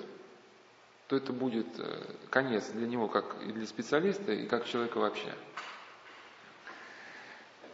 [1.06, 5.34] то это будет э, конец для него, как и для специалиста, и как человека вообще.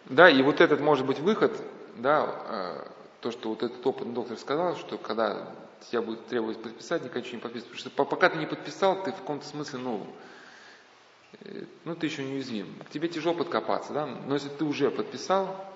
[0.07, 1.53] Да, и вот этот может быть выход,
[1.97, 2.89] да, э,
[3.21, 5.53] то, что вот этот опытный доктор сказал, что когда
[5.91, 7.77] тебя будет требовать подписать, никогда ничего не подписывать.
[7.77, 10.07] Потому что пока ты не подписал, ты в каком-то смысле, ну,
[11.85, 12.75] ну, ты еще неуязвим.
[12.85, 15.67] К тебе тяжело подкопаться, да, но если ты уже подписал,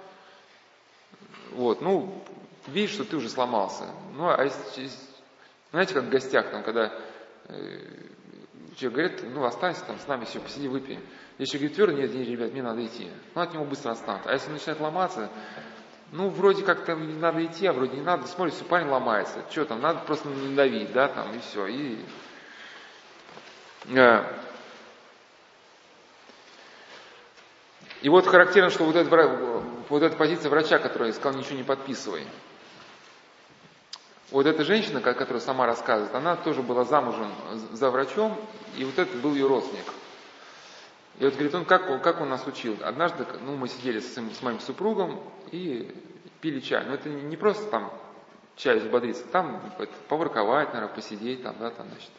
[1.52, 2.22] вот, ну,
[2.66, 3.84] видишь, что ты уже сломался.
[4.14, 4.90] Ну, а если,
[5.70, 6.92] знаете, как в гостях, там, когда
[7.46, 7.78] э,
[8.76, 10.98] человек говорит, ну, останься там с нами, все, посиди, выпей.
[11.38, 13.08] Если говорит твердо, нет, нет, ребят, мне надо идти.
[13.34, 14.26] Ну, от него быстро останут.
[14.26, 15.30] А если начинает ломаться,
[16.12, 18.26] ну, вроде как-то надо идти, а вроде не надо.
[18.26, 19.44] Смотришь, все, парень ломается.
[19.50, 21.66] Что там, надо просто надавить, да, там, и все.
[21.68, 22.04] И,
[23.94, 24.24] э,
[28.02, 32.26] и вот характерно, что вот эта, вот эта позиция врача, который сказал, ничего не подписывай.
[34.32, 37.32] Вот эта женщина, которая сама рассказывает, она тоже была замужем
[37.72, 38.36] за врачом,
[38.76, 39.86] и вот это был ее родственник.
[41.20, 42.78] И вот говорит, он как, как он нас учил?
[42.82, 45.94] Однажды, ну, мы сидели с, с моим супругом и
[46.40, 46.82] пили чай.
[46.86, 47.92] Но это не просто там
[48.56, 52.10] чай взбодриться, там это, поворковать, наверное, посидеть там, да, там, значит.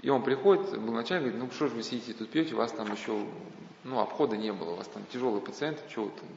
[0.00, 2.70] И он приходит, был начальник, говорит, ну что же вы сидите тут пьете, у вас
[2.70, 3.26] там еще,
[3.82, 6.28] ну, обхода не было, у вас там тяжелый пациент, что вы там.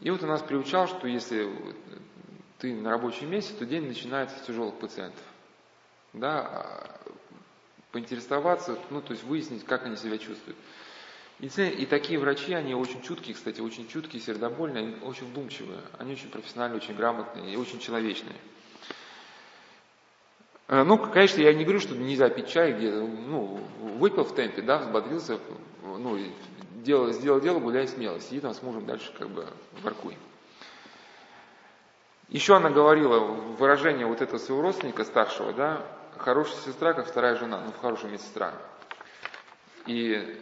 [0.00, 1.48] И вот у нас приучал, что если
[2.58, 5.24] ты на рабочем месте, то день начинается с тяжелых пациентов.
[6.12, 6.99] Да, а
[7.92, 10.56] поинтересоваться, ну, то есть выяснить, как они себя чувствуют.
[11.40, 16.12] И, и такие врачи, они очень чуткие, кстати, очень чуткие, сердобольные, они очень вдумчивые, они
[16.12, 18.36] очень профессиональные, очень грамотные и очень человечные.
[20.68, 23.60] Э, ну, конечно, я не говорю, что нельзя пить чай, где, ну,
[23.98, 25.38] выпил в темпе, да, взбодрился,
[25.82, 26.18] ну,
[26.84, 29.46] делал, сделал дело, гуляй смело, сиди там с мужем дальше как бы
[29.82, 30.16] воркуй.
[32.28, 35.84] Еще она говорила выражение вот этого своего родственника старшего, да,
[36.20, 38.54] хорошая сестра, как вторая жена, ну, хорошая медсестра.
[39.86, 40.40] И,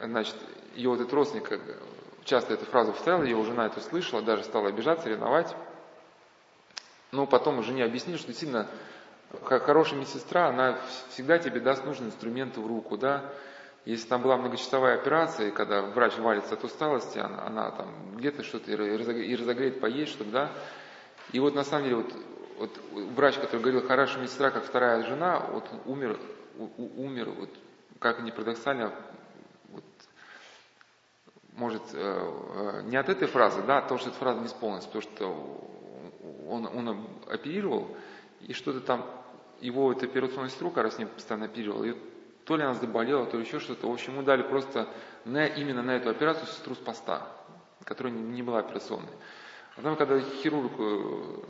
[0.00, 0.36] значит,
[0.74, 1.60] ее вот этот родственник
[2.24, 5.54] часто эту фразу повторял, ее жена это слышала, даже стала обижаться, ревновать.
[7.10, 8.68] Но потом жене объяснил, что действительно
[9.42, 10.78] хорошая медсестра, она
[11.08, 13.32] всегда тебе даст нужные инструменты в руку, да.
[13.84, 18.42] Если там была многочасовая операция, и когда врач валится от усталости, она, она там где-то
[18.42, 20.50] что-то и разогреет поесть, чтобы, да,
[21.32, 22.12] И вот на самом деле вот,
[22.58, 22.80] вот
[23.14, 26.18] врач, который говорил, хорошая медсестра, как вторая жена, вот умер,
[26.58, 27.50] у, умер, вот,
[28.00, 28.92] как ни парадоксально,
[29.68, 29.84] вот,
[31.52, 35.02] может, э, э, не от этой фразы, да, то, что эта фраза не исполнилась, потому
[35.02, 35.68] что
[36.48, 37.96] он, он оперировал,
[38.40, 39.06] и что-то там,
[39.60, 41.94] его эта операционная сестра, которая с ним постоянно оперировала, и
[42.44, 43.86] то ли она заболела, то ли еще что-то.
[43.86, 44.88] В общем, ему дали просто
[45.24, 47.28] на, именно на эту операцию сестру с поста,
[47.84, 49.12] которая не была операционной.
[49.74, 51.40] А потом, когда хирург э,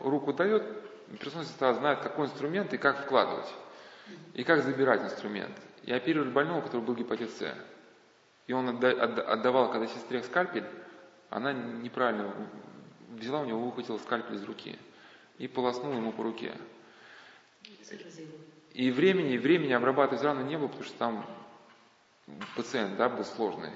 [0.00, 0.62] руку дает,
[1.12, 3.48] операционная сестра знает, какой инструмент и как вкладывать,
[4.34, 5.56] и как забирать инструмент.
[5.84, 7.54] И оперировали больного, который был гепатит С.
[8.46, 10.66] И он отдавал, когда сестре скальпель,
[11.30, 12.34] она неправильно
[13.10, 14.78] взяла у него, выхватила скальпель из руки
[15.38, 16.52] и полоснула ему по руке.
[18.72, 21.26] И времени, времени обрабатывать рану не было, потому что там
[22.56, 23.70] пациент да, был сложный.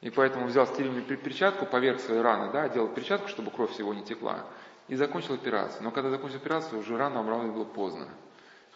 [0.00, 4.04] И поэтому взял стерильную перчатку поверх своей раны, да, делал перчатку, чтобы кровь всего не
[4.04, 4.46] текла,
[4.88, 5.82] и закончил операцию.
[5.82, 8.08] Но когда закончил операцию, уже рану обрабатывать было поздно.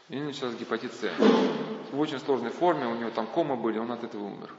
[0.09, 1.11] И начался гепатит С.
[1.91, 4.55] В очень сложной форме, у него там кома были, он от этого умер.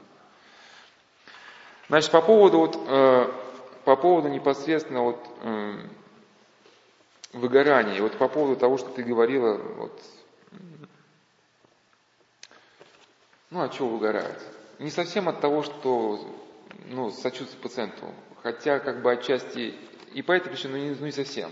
[1.88, 3.32] Значит, по поводу, вот, э,
[3.84, 5.86] по поводу непосредственно вот, э,
[7.32, 10.02] выгорания, вот по поводу того, что ты говорила, вот,
[13.50, 14.40] ну, от чего выгорают?
[14.78, 16.20] Не совсем от того, что
[16.86, 19.74] ну, сочувствие пациенту, хотя как бы отчасти
[20.14, 21.50] и по этой причине, но не, ну, не совсем.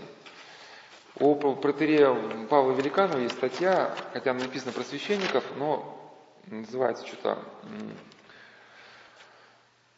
[1.19, 5.99] У протерея Павла Великанова есть статья, хотя она написана про священников, но
[6.47, 7.37] называется что-то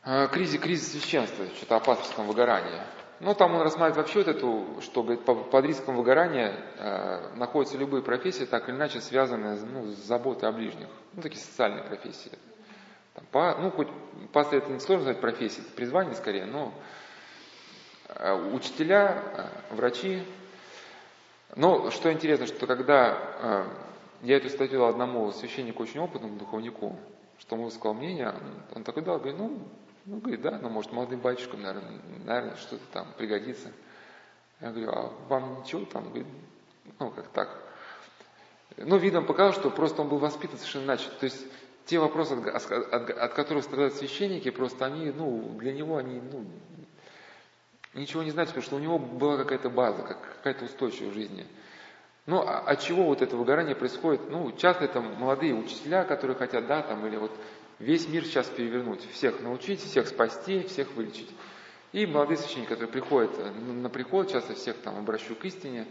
[0.04, 2.82] а, кризис, кризис священства, что-то опасностном выгорании.
[3.22, 8.04] Ну, там он рассматривает вообще вот эту, что говорит, под риском выгорания э, находятся любые
[8.04, 10.90] профессии, так или иначе связанные ну, с заботой о ближних.
[11.14, 12.32] Ну, такие социальные профессии.
[13.14, 13.88] Там, по, ну, хоть
[14.34, 17.05] пастор это не сложно назвать профессией, это призвание скорее, но э,
[18.54, 19.24] учителя,
[19.70, 20.24] э, врачи.
[21.56, 23.68] Но что интересно, что когда э,
[24.24, 26.98] я эту статью одному священнику, очень опытному духовнику,
[27.40, 28.34] что он высказал мнение,
[28.74, 29.60] он такой дал, говорит, ну,
[30.06, 33.72] ну, говорит, да, ну, может, молодым батюшкам, наверное, наверное что-то там пригодится.
[34.62, 36.06] Я говорю, а вам ничего там?
[36.06, 36.28] Говорит,
[37.00, 37.50] ну, как так.
[38.78, 41.10] Ну, видом показал, что просто он был воспитан совершенно иначе.
[41.20, 41.46] То есть
[41.86, 46.46] те вопросы, от, от, от которых страдают священники, просто они, ну, для него они, ну,
[47.96, 51.46] ничего не значат, потому что у него была какая-то база, какая-то устойчивость в жизни.
[52.26, 54.30] Ну, а от чего вот это выгорание происходит?
[54.30, 57.32] Ну, часто это молодые учителя, которые хотят, да, там, или вот
[57.80, 61.30] весь мир сейчас перевернуть, всех научить, всех спасти, всех вылечить.
[61.92, 65.86] И молодые священники, которые приходят э, на приход, часто всех там обращу к истине,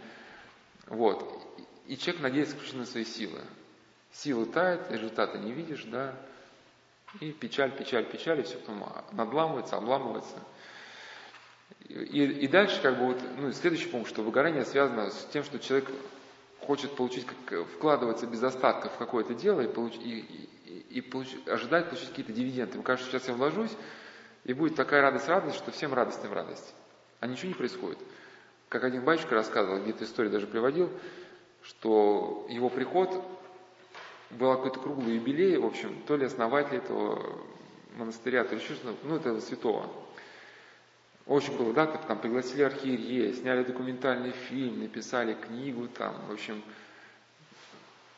[0.86, 1.40] вот.
[1.86, 3.40] И человек надеется исключительно на свои силы.
[4.12, 6.14] Силы тают, результата не видишь, да,
[7.20, 10.36] и печаль, печаль, печаль, и все потом надламывается, обламывается.
[11.94, 15.60] И, и дальше, как бы, вот, ну, следующий пункт, что выгорание связано с тем, что
[15.60, 15.88] человек
[16.58, 20.48] хочет получить, как, вкладываться без остатка в какое-то дело и, получ, и,
[20.90, 22.74] и получ, ожидать получить какие-то дивиденды.
[22.74, 23.70] Ему кажется, сейчас я вложусь,
[24.42, 26.74] и будет такая радость, радость, что всем радостям радость.
[27.20, 27.98] А ничего не происходит.
[28.68, 30.90] Как один батюшка рассказывал, где-то историю даже приводил,
[31.62, 33.24] что его приход
[34.30, 37.38] был какой-то круглый юбилей, в общем, то ли основатель этого
[37.94, 39.88] монастыря, то ли еще что-то, ну, этого святого.
[41.26, 46.62] Очень было, да, там пригласили архиерея, сняли документальный фильм, написали книгу там, в общем,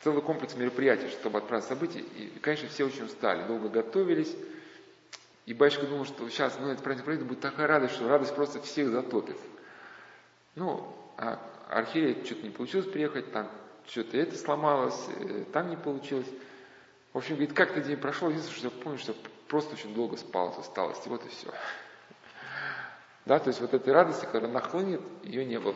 [0.03, 1.99] целый комплекс мероприятий, чтобы отправить события.
[1.99, 4.35] И, конечно, все очень устали, долго готовились.
[5.45, 8.61] И батюшка думал, что сейчас, ну, это праздник Победы будет такая радость, что радость просто
[8.61, 9.37] всех затопит.
[10.55, 11.39] Ну, а
[11.69, 13.49] архиерей что-то не получилось приехать, там
[13.87, 16.27] что-то это сломалось, э, там не получилось.
[17.13, 19.15] В общем, говорит, как-то день прошел, единственное, что я помню, что
[19.47, 21.47] просто очень долго спал от усталости, вот и все.
[23.27, 25.75] Да, то есть вот этой радости, которая нахлынет, ее не было.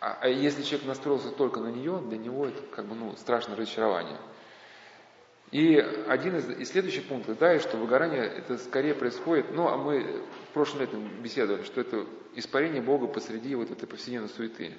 [0.00, 3.56] А, а если человек настроился только на нее, для него это как бы ну, страшное
[3.56, 4.18] разочарование.
[5.52, 5.76] И
[6.08, 10.22] один из и следующий пункт, да, и что выгорание это скорее происходит, ну а мы
[10.50, 12.04] в прошлом летом беседовали, что это
[12.34, 14.74] испарение Бога посреди вот этой повседневной суеты.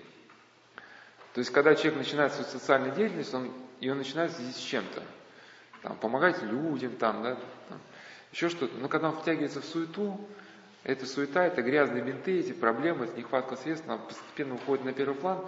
[1.33, 5.03] То есть, когда человек начинает свою социальную деятельность, он ее начинает здесь с чем-то.
[5.83, 7.35] Там, помогать людям, там, да,
[7.69, 7.79] там,
[8.31, 8.75] еще что-то.
[8.77, 10.19] Но когда он втягивается в суету,
[10.83, 15.15] эта суета, это грязные бинты, эти проблемы, это нехватка средств, она постепенно уходит на первый
[15.15, 15.39] план,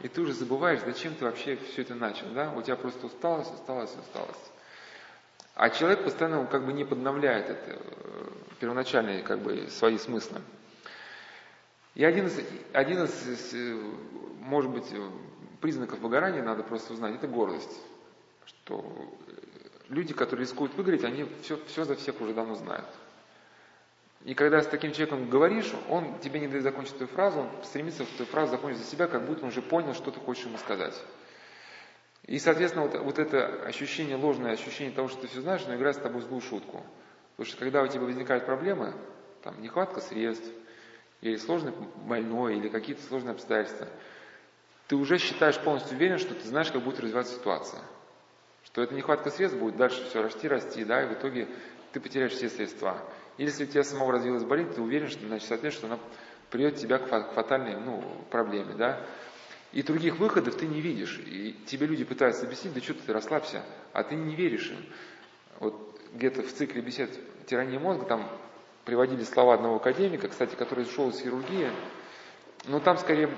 [0.00, 2.26] и ты уже забываешь, зачем ты вообще все это начал.
[2.34, 2.52] Да?
[2.52, 4.50] У тебя просто усталость, усталость, усталость.
[5.54, 8.28] А человек постоянно как бы не подновляет это, э,
[8.58, 10.40] первоначальные как бы свои смыслы.
[11.94, 12.40] И один из,
[12.72, 13.80] один из, э,
[14.40, 14.86] может быть,
[15.60, 17.80] признаков выгорания надо просто узнать, это гордость.
[18.46, 18.84] Что
[19.88, 22.86] люди, которые рискуют выгореть, они все, все за всех уже давно знают.
[24.24, 28.04] И когда с таким человеком говоришь, он тебе не дает закончить твою фразу, он стремится
[28.04, 30.94] твою фразу закончить за себя, как будто он уже понял, что ты хочешь ему сказать.
[32.24, 35.96] И, соответственно, вот, вот это ощущение, ложное ощущение того, что ты все знаешь, оно играет
[35.96, 36.84] с тобой злую шутку.
[37.36, 38.94] Потому что когда у тебя возникают проблемы,
[39.42, 40.46] там, нехватка средств,
[41.20, 41.72] или сложный
[42.04, 43.88] больной, или какие-то сложные обстоятельства,
[44.86, 47.80] ты уже считаешь полностью уверен, что ты знаешь, как будет развиваться ситуация.
[48.64, 51.48] Что эта нехватка средств будет дальше все расти, расти, да, и в итоге
[51.92, 52.98] ты потеряешь все средства.
[53.42, 56.02] Если у тебя самого развилась болезнь, ты уверен, что, значит, соответственно, она
[56.48, 59.00] приведет тебя к фатальной ну, проблеме, да.
[59.72, 61.20] И других выходов ты не видишь.
[61.26, 64.76] И тебе люди пытаются объяснить, да что ты расслабься, а ты не веришь им.
[65.58, 67.10] Вот где-то в цикле бесед
[67.46, 68.28] «Тирания мозга» там
[68.84, 71.68] приводили слова одного академика, кстати, который шел из хирургии,
[72.66, 73.28] но там скорее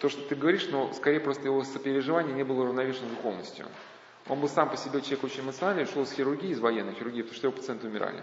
[0.00, 3.66] то, что ты говоришь, но скорее просто его сопереживание не было уравновешено духовностью.
[4.26, 7.36] Он был сам по себе человек очень эмоциональный, шел из хирургии, из военной хирургии, потому
[7.36, 8.22] что его пациенты умирали.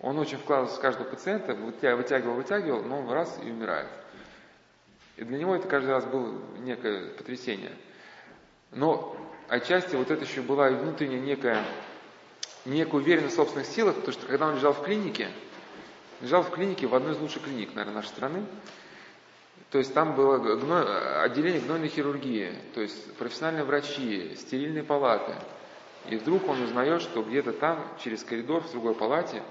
[0.00, 3.88] Он очень вкладывался в каждого пациента, вытягивал, вытягивал, но он раз и умирает.
[5.16, 7.72] И для него это каждый раз было некое потрясение.
[8.70, 9.16] Но
[9.48, 11.64] отчасти вот это еще была внутренняя некая,
[12.64, 15.28] некая уверенность в собственных силах, потому что когда он лежал в клинике,
[16.20, 18.44] лежал в клинике, в одной из лучших клиник, наверное, нашей страны,
[19.70, 25.34] то есть там было гной, отделение гнойной хирургии, то есть профессиональные врачи, стерильные палаты.
[26.08, 29.42] И вдруг он узнает, что где-то там, через коридор, в другой палате,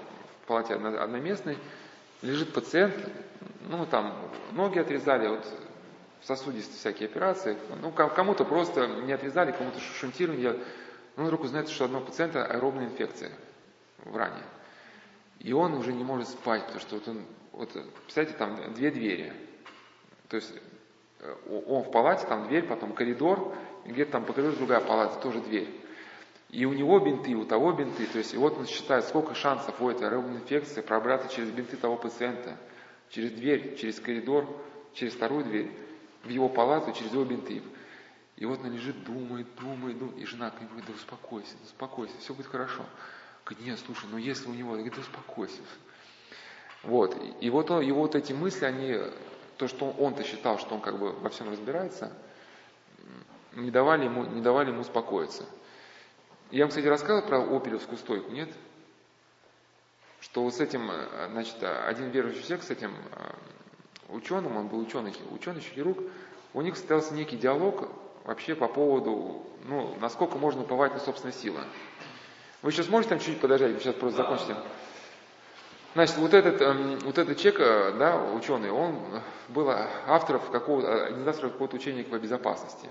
[0.48, 1.58] палате одноместной,
[2.22, 2.94] лежит пациент,
[3.68, 4.14] ну там
[4.52, 5.46] ноги отрезали, вот
[6.22, 10.58] сосудистые всякие операции, ну кому-то просто не отрезали, кому-то шунтирование,
[11.16, 13.30] ну вдруг узнает, что у одного пациента аэробная инфекция
[13.98, 14.42] в ране.
[15.38, 17.72] И он уже не может спать, потому что вот он, вот,
[18.04, 19.32] представляете, там две двери,
[20.28, 20.52] то есть
[21.20, 21.34] э,
[21.68, 23.54] он в палате, там дверь, потом коридор,
[23.86, 25.68] где-то там по коридору другая палата, тоже дверь.
[26.50, 28.06] И у него бинты, у того бинты.
[28.06, 31.96] То есть и вот он считает, сколько шансов у этой инфекции пробраться через бинты того
[31.96, 32.56] пациента,
[33.10, 34.46] через дверь, через коридор,
[34.94, 35.70] через вторую дверь,
[36.24, 37.62] в его палату, через его бинты.
[38.36, 40.18] И вот он лежит, думает, думает, думает.
[40.18, 42.84] И жена говорит, да успокойся, да успокойся, все будет хорошо.
[43.44, 45.60] Говорит, нет, слушай, ну если у него, говорит, да успокойся.
[46.82, 47.16] Вот.
[47.40, 48.96] И вот он, его вот эти мысли, они
[49.58, 52.12] то, что он-то считал, что он как бы во всем разбирается,
[53.54, 55.44] не давали ему, не давали ему успокоиться.
[56.50, 58.48] Я вам, кстати, рассказывал про опелевскую стойку, нет?
[60.20, 60.90] Что вот с этим,
[61.30, 63.32] значит, один верующий человек с этим э,
[64.08, 65.98] ученым, он был ученый, ученый хирург,
[66.54, 67.90] у них состоялся некий диалог
[68.24, 71.60] вообще по поводу, ну, насколько можно уповать на собственные силы.
[72.62, 74.56] Вы сейчас можете там чуть-чуть подождать, вы сейчас просто закончите.
[75.92, 79.68] Значит, вот этот, эм, вот этот человек, э, да, ученый, он был
[80.06, 82.88] автором какого-то, один из авторов какого-то учения по безопасности.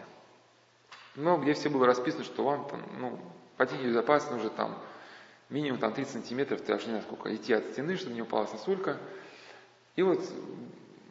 [1.15, 3.19] Но где все было расписано, что вам там, ну,
[3.57, 4.77] хотите безопасность, нужно там
[5.49, 8.97] минимум там 30 сантиметров, ты не знаю сколько, идти от стены, чтобы не упала сосулька.
[9.95, 10.21] И вот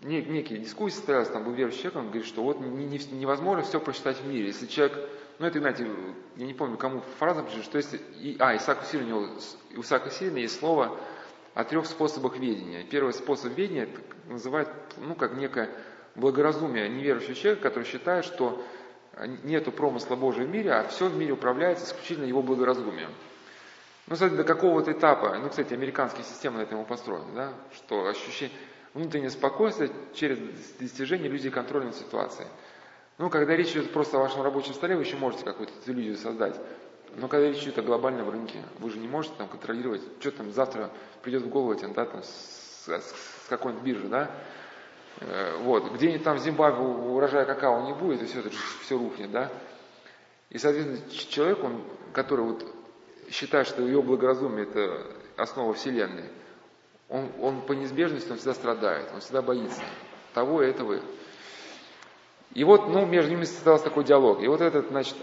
[0.02, 3.62] не, некие дискуссии состоялись, там был верующий человек, он говорит, что вот не, не, невозможно
[3.62, 4.46] все прочитать в мире.
[4.46, 5.88] Если человек, ну это, знаете,
[6.36, 9.28] я не помню, кому фраза пишет, что если, и, а, Исаак Сирин, у него,
[9.76, 10.98] у Исаака Сирина есть слово
[11.54, 12.84] о трех способах ведения.
[12.84, 13.88] Первый способ ведения
[14.28, 14.68] называют,
[14.98, 15.70] ну, как некое
[16.14, 18.62] благоразумие неверующего человека, который считает, что
[19.44, 23.10] нету промысла Божьего в мире, а все в мире управляется исключительно его благоразумием.
[24.06, 28.56] Ну, кстати, до какого-то этапа, ну, кстати, американские системы на этом построены, да, что ощущение
[28.94, 30.38] внутреннее спокойствие через
[30.78, 32.48] достижение иллюзии контроля над ситуацией.
[33.18, 36.58] Ну, когда речь идет просто о вашем рабочем столе, вы еще можете какую-то иллюзию создать.
[37.16, 40.52] Но когда речь идет о глобальном рынке, вы же не можете там контролировать, что там
[40.52, 40.90] завтра
[41.22, 44.30] придет в голову этим, да, там, с, с какой-нибудь биржи, да,
[45.60, 48.50] вот, где-нибудь там в Зимбабве урожая какао не будет, и все это
[48.82, 49.50] все рухнет, да.
[50.50, 52.64] И, соответственно, человек, он, который вот
[53.30, 55.06] считает, что его благоразумие это
[55.36, 56.30] основа Вселенной,
[57.08, 59.82] он, он по неизбежности, он всегда страдает, он всегда боится
[60.34, 61.00] того и этого.
[62.54, 64.42] И вот, ну, между ними создался такой диалог.
[64.42, 65.16] И вот этот, значит,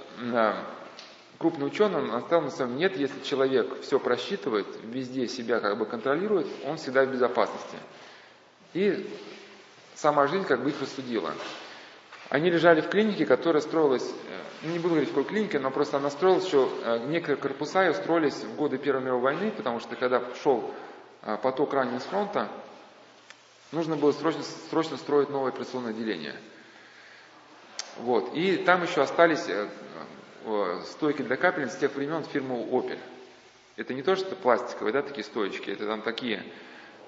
[1.40, 5.86] крупный ученый, он оставил на своем нет, если человек все просчитывает, везде себя как бы
[5.86, 7.78] контролирует, он всегда в безопасности.
[8.74, 9.10] И
[9.96, 11.34] сама жизнь как бы их рассудила.
[12.30, 14.10] Они лежали в клинике, которая строилась,
[14.64, 17.84] э, не буду говорить в какой клинике, но просто она строилась еще, э, некоторые корпуса
[17.84, 20.72] ее строились в годы Первой мировой войны, потому что когда шел
[21.22, 22.50] э, поток раненых с фронта,
[23.72, 26.36] нужно было срочно, срочно строить новое операционное отделение.
[27.98, 28.34] Вот.
[28.34, 29.48] И там еще остались
[30.88, 32.98] стойки для капельниц с тех времен фирмы Opel.
[33.76, 36.44] Это не то, что пластиковые, да, такие стоечки, это там такие,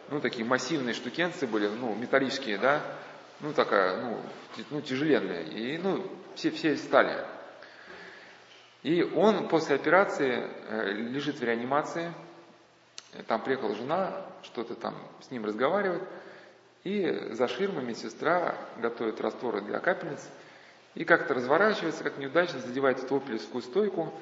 [0.10, 2.82] ну, такие массивные штукенцы были, ну, металлические, да,
[3.40, 4.22] ну, такая, ну,
[4.70, 7.18] ну тяжеленная, и, ну, все, все стали.
[8.84, 12.14] И он после операции э, лежит в реанимации,
[13.28, 16.04] Там приехала жена, что-то там с ним разговаривает,
[16.84, 20.30] и за ширмой медсестра готовит растворы для капельниц,
[20.94, 24.14] и как-то разворачивается, как неудачно, задевает эту опелевскую стойку,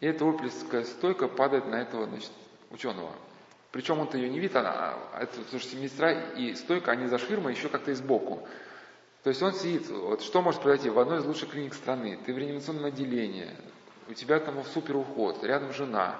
[0.00, 2.30] и эта опелевская стойка падает на этого значит,
[2.70, 3.12] ученого.
[3.72, 7.18] Причем он-то ее не видит, она, а это, потому что медсестра и стойка, они за
[7.18, 8.46] ширмой еще как-то и сбоку.
[9.22, 12.32] То есть он сидит, вот что может произойти в одной из лучших клиник страны, ты
[12.32, 13.48] в реанимационном отделении,
[14.08, 16.16] у тебя там супер уход, рядом жена,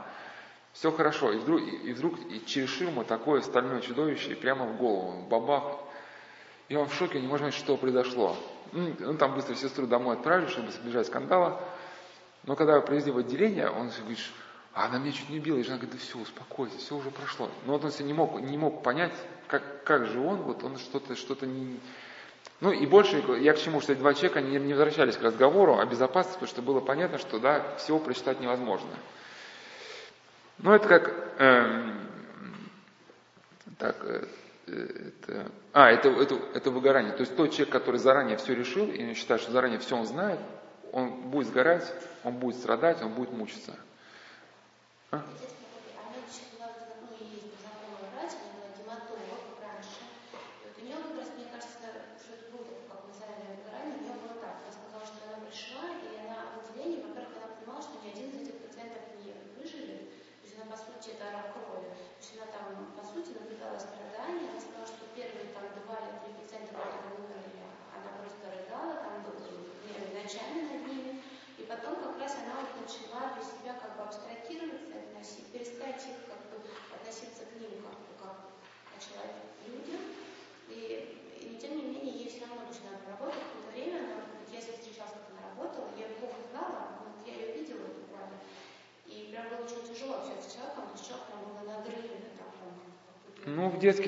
[0.72, 4.76] все хорошо, и вдруг, и вдруг и через ширму такое стальное чудовище, и прямо в
[4.76, 5.78] голову, бабах,
[6.68, 8.36] и он в шоке, не может понять, что произошло.
[8.72, 11.60] Ну, там быстро сестру домой отправили, чтобы избежать скандала.
[12.44, 14.18] Но когда его привезли в отделение, он говорит,
[14.80, 17.50] а она меня чуть не убила, и жена говорит, да все, успокойся, все уже прошло.
[17.66, 19.12] Но вот он себе не мог, не мог понять,
[19.46, 21.78] как, как же он, вот он что-то, что-то не...
[22.60, 25.78] Ну и больше, я к чему, что эти два человека не, не возвращались к разговору
[25.78, 28.88] о безопасности, потому что было понятно, что да, всего прочитать невозможно.
[30.58, 31.08] Ну это как,
[31.38, 31.92] э,
[33.76, 34.24] так, э,
[34.66, 37.12] это, а, это, это, это выгорание.
[37.12, 40.40] То есть тот человек, который заранее все решил и считает, что заранее все он знает,
[40.90, 41.92] он будет сгорать,
[42.24, 43.76] он будет страдать, он будет мучиться.
[45.12, 45.18] А?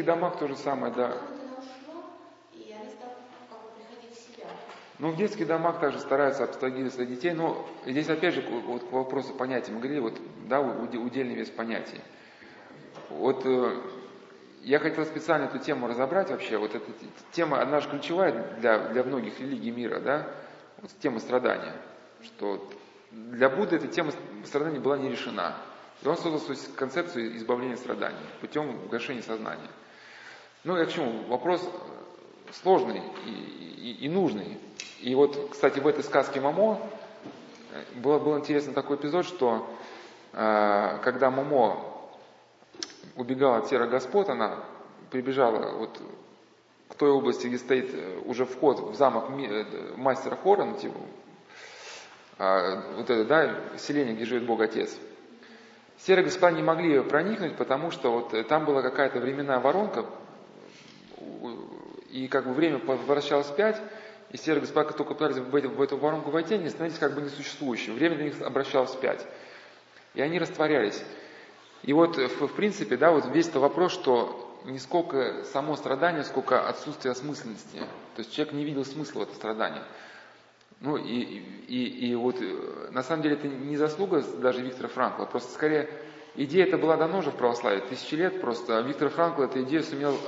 [0.02, 1.16] Детских домах то же самое, да.
[4.98, 9.34] Ну, в детских домах также стараются абстрагироваться детей, но здесь опять же вот к вопросу
[9.34, 9.72] понятия.
[9.72, 12.00] Мы говорили, вот, да, удельный вес понятий.
[13.08, 13.80] Вот э,
[14.62, 16.56] я хотел специально эту тему разобрать вообще.
[16.56, 16.86] Вот эта
[17.32, 20.28] тема, она же ключевая для, для многих религий мира, да,
[20.80, 21.74] вот тема страдания.
[22.22, 22.70] Что
[23.10, 24.12] для Будды эта тема
[24.44, 25.56] страдания была не решена.
[26.02, 29.68] И он создал свою концепцию избавления страданий путем гашения сознания.
[30.64, 31.24] Ну, я к чему?
[31.26, 31.68] Вопрос
[32.52, 34.58] сложный и, и, и нужный.
[35.00, 36.78] И вот, кстати, в этой сказке Мамо
[37.72, 39.68] э, был, был интересный такой эпизод, что
[40.32, 41.84] э, когда Мамо
[43.16, 44.62] убегала от серых господ, она
[45.10, 46.00] прибежала вот
[46.88, 50.98] к той области, где стоит э, уже вход в замок э, мастера Хорона, типа,
[52.38, 54.96] э, вот это, да, селение, где живет Бог Отец–
[56.04, 60.04] Серые господа не могли проникнуть, потому что вот э, там была какая-то временная воронка,
[62.12, 63.80] и как бы время возвращалось вспять,
[64.30, 67.22] и серые господа, только пытались в эту, в эту воронку войти, они становились как бы
[67.22, 67.94] несуществующими.
[67.94, 69.26] Время для них обращалось вспять.
[70.14, 71.02] И они растворялись.
[71.82, 75.76] И вот, э, в, в принципе, да, вот весь этот вопрос, что не сколько само
[75.76, 77.78] страдание, сколько отсутствие осмысленности.
[78.14, 79.82] То есть человек не видел смысла в этом страдании.
[80.80, 81.20] Ну и,
[81.68, 85.88] и, и вот э, на самом деле это не заслуга даже Виктора Франкла, просто скорее
[86.34, 89.82] идея это была давно уже в православии, тысячи лет просто, а Виктор Франкл эту идею
[89.82, 90.18] сумел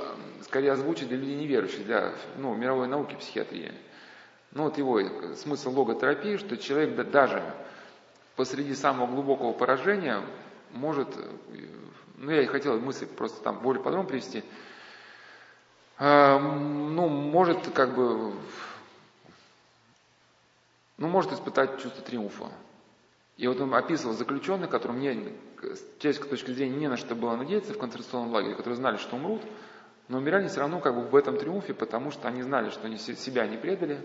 [0.43, 3.73] скорее озвучить для людей неверующих, для ну, мировой науки психиатрии.
[4.51, 7.43] Ну вот его э, смысл логотерапии, что человек даже
[8.35, 10.21] посреди самого глубокого поражения
[10.71, 11.67] может, э,
[12.17, 14.43] ну я и хотел мысль просто там более подробно привести,
[15.97, 18.33] ну может как бы
[20.97, 22.51] ну, может испытать чувство триумфа.
[23.37, 25.54] И вот он описывал заключенных, которым не, с
[25.99, 29.41] человеческой точки зрения не на что было надеяться в концентрационном лагере, которые знали, что умрут,
[30.07, 32.97] но умирали все равно как бы в этом триумфе, потому что они знали, что они
[32.97, 33.99] себя не предали.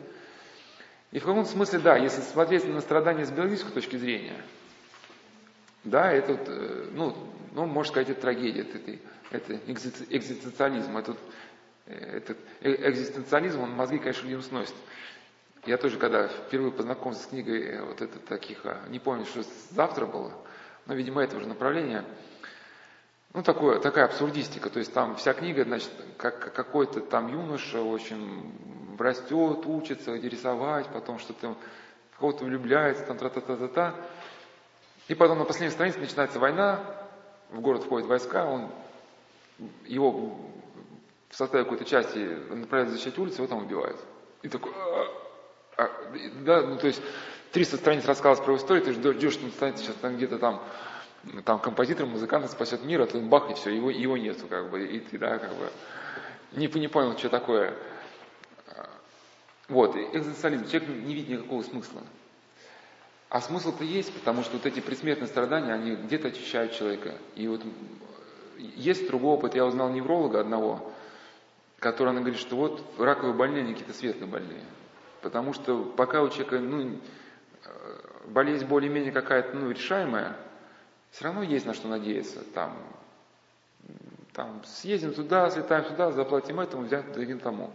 [1.12, 4.36] И в каком-то смысле, да, если смотреть на страдания с биологической точки зрения,
[5.84, 7.16] да, это, э, ну,
[7.52, 8.98] ну, можно сказать, это трагедия, это,
[9.30, 11.18] это экзистенциализм, этот,
[11.86, 14.74] этот экзистенциализм, он мозги, конечно, не сносит.
[15.66, 19.42] Я тоже, когда впервые познакомился с книгой, э, вот это таких, а, не помню, что
[19.70, 20.32] завтра было,
[20.90, 22.04] но, видимо, это уже направление,
[23.32, 28.96] ну, такое, такая абсурдистика, то есть там вся книга, значит, как какой-то там юноша, общем,
[28.98, 31.56] растет, учится рисовать, потом что-то
[32.18, 33.94] кого-то влюбляется, там, та-та-та-та-та.
[35.06, 36.80] И потом на последней странице начинается война,
[37.50, 38.68] в город входят войска, он,
[39.86, 40.40] его
[41.28, 42.18] в составе какой-то части
[42.48, 44.00] направляют защищать улицу, его там убивают.
[44.42, 45.90] И такой, «А, а,
[46.42, 47.00] да, ну то есть
[47.52, 50.62] 300 страниц рассказывать про историю, ты ждешь, что он станет сейчас там где-то там
[51.44, 54.86] там композитор, музыкант спасет мир, а тут бах, и все, его, его нету, как бы,
[54.86, 55.70] и ты, да, как бы,
[56.52, 57.74] не, не понял, что такое.
[59.68, 62.00] Вот, экзистенциализм, человек не видит никакого смысла.
[63.28, 67.14] А смысл-то есть, потому что вот эти предсмертные страдания, они где-то очищают человека.
[67.36, 67.62] И вот
[68.58, 70.92] есть другой опыт, я узнал невролога одного,
[71.78, 74.64] который она говорит, что вот раковые больные, они какие-то светлые больные.
[75.22, 76.98] Потому что пока у человека, ну,
[78.26, 80.36] болезнь более-менее какая-то, ну, решаемая,
[81.10, 82.42] все равно есть на что надеяться.
[82.54, 82.76] Там,
[84.32, 87.04] там съездим туда, слетаем сюда, заплатим этому, взять
[87.42, 87.72] тому.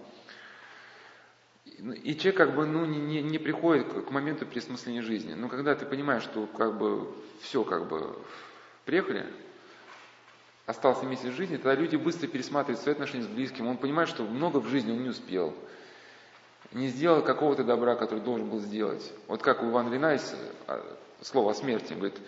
[2.03, 5.33] И человек как бы ну, не, не приходит к моменту пересмысления жизни.
[5.33, 8.15] Но когда ты понимаешь, что как бы все как бы
[8.85, 9.25] приехали,
[10.65, 13.67] остался месяц жизни, тогда люди быстро пересматривают свои отношения с близким.
[13.67, 15.53] Он понимает, что много в жизни он не успел.
[16.71, 19.11] Не сделал какого-то добра, который должен был сделать.
[19.27, 20.35] Вот как у Ивана Лина есть
[20.67, 20.83] а,
[21.21, 21.93] слово о смерти.
[21.93, 22.19] Он говорит,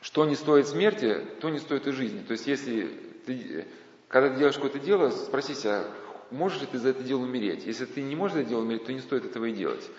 [0.00, 2.22] что не стоит смерти, то не стоит и жизни.
[2.22, 2.86] То есть если
[3.26, 3.66] ты,
[4.08, 5.84] когда ты делаешь какое-то дело, спроси себя,
[6.30, 7.66] можешь ли ты за это дело умереть.
[7.66, 9.90] Если ты не можешь за это дело умереть, то не стоит этого и делать.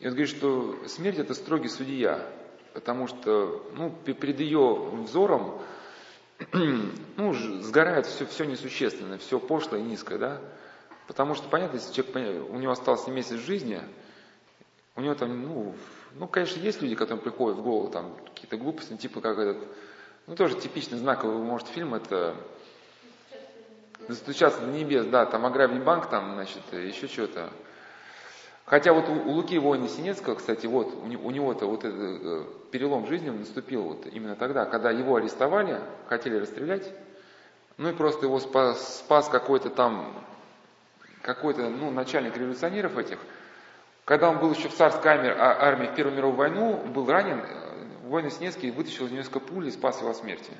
[0.00, 2.26] И он говорит, что смерть это строгий судья,
[2.74, 5.60] потому что ну, перед ее взором
[6.52, 10.40] ну, сгорает все, все несущественное, все пошлое и низкое, да?
[11.12, 13.82] Потому что, понятно, если человек, у него остался месяц жизни,
[14.96, 15.74] у него там, ну,
[16.14, 19.58] ну, конечно, есть люди, которым приходят в голову там какие-то глупости, типа как этот,
[20.26, 22.34] ну, тоже типичный знаковый, может, фильм, это
[24.08, 27.50] Достучаться до небес, да, там ограбить банк, там, значит, еще что-то.
[28.64, 32.44] Хотя вот у, у Луки Воина Синецкого, кстати, вот у, у него-то вот этот э,
[32.70, 36.90] перелом жизни наступил вот именно тогда, когда его арестовали, хотели расстрелять,
[37.76, 40.14] ну и просто его спас, спас какой-то там,
[41.22, 43.18] какой-то, ну, начальник революционеров этих.
[44.04, 47.38] Когда он был еще в царской армии, а, армии в Первую мировую войну, был ранен,
[47.38, 50.52] э, воин Синецкий вытащил из него пуль и спас его от смерти.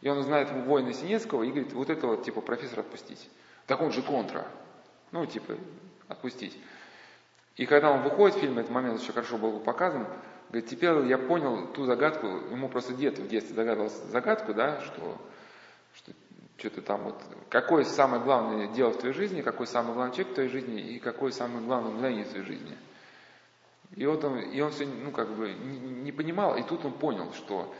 [0.00, 3.28] И он знает воина Синецкого и говорит, вот этого типа профессора отпустить.
[3.66, 4.46] Так он же контра.
[5.12, 5.54] Ну, типа,
[6.08, 6.58] отпустить.
[7.56, 10.06] И когда он выходит в фильм, этот момент еще хорошо был показан,
[10.50, 15.18] говорит, теперь я понял ту загадку, ему просто дед в детстве догадывался загадку, да, что,
[15.94, 16.12] что
[16.56, 17.14] что-то там вот,
[17.48, 20.98] какое самое главное дело в твоей жизни, какой самый главный человек в твоей жизни и
[20.98, 22.76] какое самое главное мгновение в твоей жизни.
[23.94, 26.92] И вот он, и он все, ну, как бы не, не понимал, и тут он
[26.92, 27.72] понял, что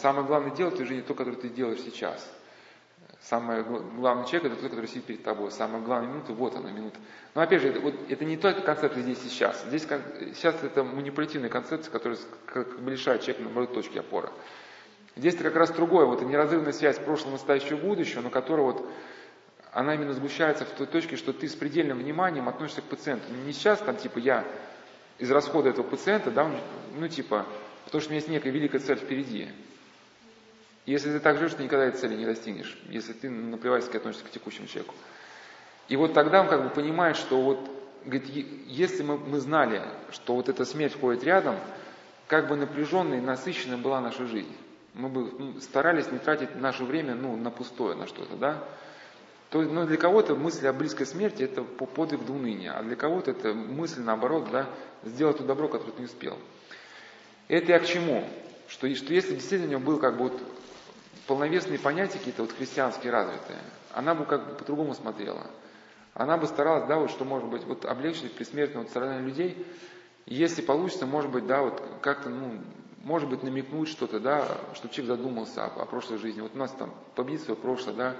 [0.00, 2.30] Самое главное дело в твоей жизни то, которое ты делаешь сейчас.
[3.22, 5.50] Самый главный человек это тот, который сидит перед тобой.
[5.50, 6.98] Самая главная минута, вот она минута.
[7.34, 9.64] Но опять же, это, вот, это не только концепция здесь сейчас.
[9.64, 9.86] Здесь
[10.34, 14.28] сейчас это манипулятивная концепция, которая как бы лишает человека, наоборот, точки опоры.
[15.16, 18.86] Здесь как раз другое, вот неразрывная связь прошлого, настоящего, будущего, но которая вот,
[19.72, 23.24] она именно сгущается в той точке, что ты с предельным вниманием относишься к пациенту.
[23.32, 24.44] Не сейчас там типа я
[25.18, 26.50] из расхода этого пациента, да,
[26.98, 27.46] ну типа,
[27.86, 29.48] потому что у меня есть некая великая цель впереди.
[30.84, 34.30] Если ты так живешь, ты никогда этой цели не достигнешь, если ты наплевательски относишься к
[34.30, 34.94] текущему человеку.
[35.88, 37.58] И вот тогда он как бы понимает, что вот,
[38.04, 38.28] говорит,
[38.66, 41.56] если мы, мы знали, что вот эта смерть входит рядом,
[42.28, 44.54] как бы напряженной и насыщенной была наша жизнь.
[44.96, 48.64] Мы бы ну, старались не тратить наше время ну, на пустое, на что-то, да.
[49.50, 53.30] То, ну, для кого-то мысль о близкой смерти это подвиг до уныния, а для кого-то
[53.30, 54.66] это мысль наоборот, да,
[55.04, 56.38] сделать то добро, которое ты не успел.
[57.48, 58.24] Это я к чему?
[58.68, 60.42] Что, что если действительно у него был как бы вот
[61.26, 63.58] полновесные понятия какие-то вот христианские развитые,
[63.92, 65.46] она бы как бы по-другому смотрела.
[66.14, 69.66] Она бы старалась, да, вот что может быть, вот облегчить предсмертное вот страдание людей.
[70.24, 72.58] Если получится, может быть, да, вот как-то, ну,
[73.06, 74.44] может быть, намекнуть что-то, да,
[74.74, 76.40] чтобы человек задумался о, о прошлой жизни.
[76.40, 78.16] Вот у нас там победить свое прошлое, да.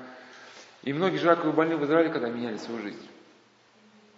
[0.84, 3.08] И многие же раковые больные в Израиле, когда меняли свою жизнь.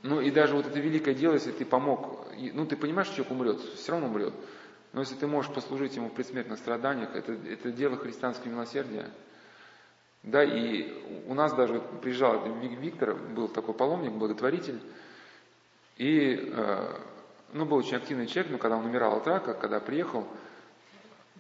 [0.03, 3.33] Ну и даже вот это великое дело, если ты помог, ну ты понимаешь, что человек
[3.33, 4.35] умрет, все равно умрет.
[4.93, 9.09] Но если ты можешь послужить ему в предсмертных страданиях, это, это дело христианского милосердия.
[10.23, 10.93] Да, и
[11.29, 14.83] у нас даже приезжал Виктор, был такой паломник, благотворитель,
[15.97, 16.95] и, э,
[17.55, 20.27] ну, был очень активный человек, но когда он умирал от рака, когда приехал,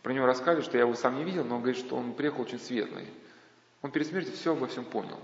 [0.09, 2.41] про него рассказывали, что я его сам не видел, но он говорит, что он приехал
[2.41, 3.07] очень светлый.
[3.83, 5.19] Он перед смертью все обо всем понял.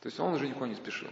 [0.00, 1.10] То есть он уже никуда не спешил.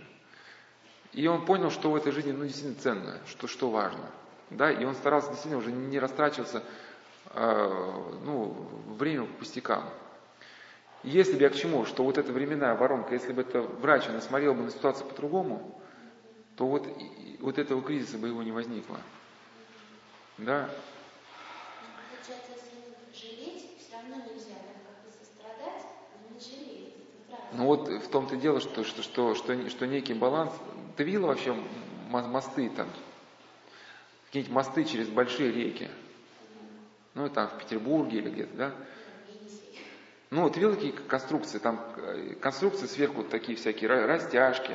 [1.12, 4.08] И он понял, что в этой жизни ну, действительно ценно, что, что важно–
[4.50, 6.62] да, и он старался действительно уже не растрачиваться
[7.30, 8.56] э, ну,
[8.96, 9.88] время по пустякам.
[11.02, 14.20] Если бы я к чему, что вот эта временная воронка, если бы это врач он
[14.20, 15.82] смотрел бы на ситуацию по-другому,
[16.54, 16.86] то вот,
[17.40, 19.00] вот этого кризиса бы его не возникло.
[20.38, 20.70] Да?
[27.54, 30.52] Ну вот в том-то дело, что, что, что, что, что некий баланс.
[30.96, 31.56] Ты видел вообще
[32.10, 32.88] мосты там,
[34.26, 35.88] какие-нибудь мосты через большие реки.
[37.14, 38.72] Ну, там в Петербурге или где-то, да?
[40.30, 44.74] Ну, вот видел такие конструкции, там э, конструкции сверху такие всякие, растяжки,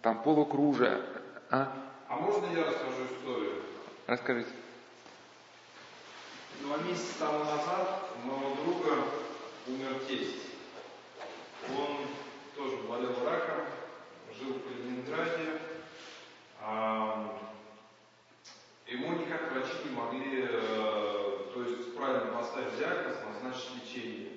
[0.00, 1.00] там полукружия.
[1.50, 1.72] А?
[2.08, 3.62] а можно я расскажу историю?
[4.06, 4.50] Расскажите.
[6.60, 9.04] Два месяца тому назад у моего друга
[9.66, 10.47] умер тесть.
[11.66, 12.06] Он
[12.56, 13.66] тоже болел раком,
[14.38, 15.60] жил в Калининграде.
[16.60, 17.38] А,
[18.86, 24.32] ему никак врачи не могли, э, то есть правильно поставить диагноз, назначить лечение.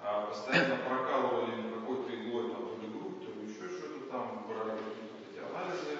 [0.00, 4.46] А, постоянно прокалывали ему какой-то иглой там, то ли грудь, то ли еще что-то там,
[4.48, 5.98] брали какие-то эти анализы.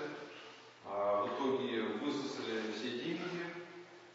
[0.84, 3.44] А, в итоге высосали все деньги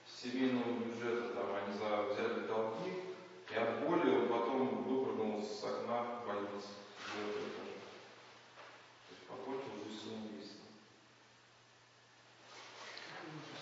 [0.08, 3.04] с семейного бюджета, там они за, взяли долги,
[3.52, 6.70] и от боли он потом выпрыгнул с окна больницы.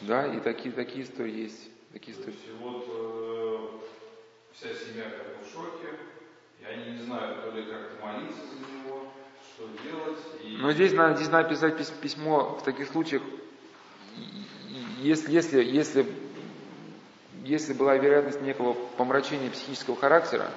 [0.02, 1.70] Да, и такие, такие истории есть.
[1.94, 2.34] Такие истории.
[2.34, 3.68] есть, вот э,
[4.54, 5.88] вся семья как бы в шоке,
[6.60, 9.12] и они не знают, то ли как-то молиться за него,
[9.54, 10.20] что делать.
[10.44, 10.58] И...
[10.58, 13.22] Но здесь надо, здесь надо писать письмо в таких случаях,
[15.02, 16.06] если, если, если,
[17.44, 20.50] если была вероятность некого помрачения психического характера,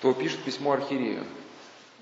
[0.00, 1.24] то пишет письмо архиерею.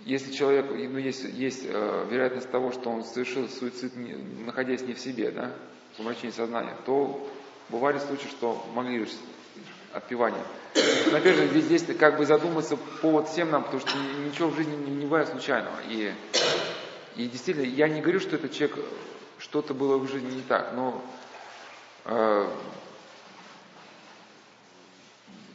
[0.05, 4.95] Если человек, ну, есть, есть э, вероятность того, что он совершил суицид, не, находясь не
[4.95, 5.53] в себе, да,
[5.97, 7.29] помрачение сознания, то
[7.69, 9.07] бывали случаи, что могли
[9.93, 10.43] отпевание.
[11.11, 14.57] Но опять же, здесь, здесь как бы задуматься повод всем нам, потому что ничего в
[14.57, 15.77] жизни не, не бывает случайного.
[15.89, 16.13] И,
[17.17, 18.79] и действительно, я не говорю, что этот человек
[19.39, 21.03] что-то было в жизни не так, но
[22.05, 22.51] э,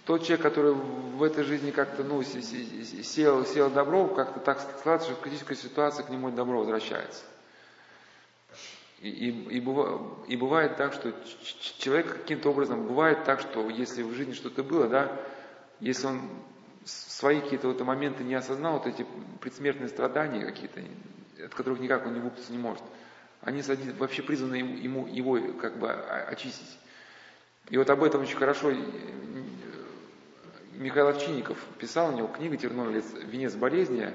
[0.05, 5.15] тот человек, который в этой жизни как-то, ну, сел, сел добро, как-то так складывается, что
[5.15, 7.23] в критической ситуации к нему добро возвращается.
[8.99, 11.11] И, и, и, бывает, так, что
[11.79, 15.11] человек каким-то образом, бывает так, что если в жизни что-то было, да,
[15.79, 16.29] если он
[16.85, 19.05] свои какие-то вот моменты не осознал, вот эти
[19.39, 20.81] предсмертные страдания какие-то,
[21.43, 22.83] от которых никак он не выпутаться не может,
[23.41, 23.63] они
[23.97, 26.77] вообще призваны ему, ему его как бы очистить.
[27.69, 28.71] И вот об этом очень хорошо
[30.73, 34.11] Михаил Овчинников писал, у него книга «Терновый венец болезни»,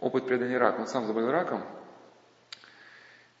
[0.00, 0.80] опыт преодоления рака.
[0.80, 1.62] Он сам заболел раком.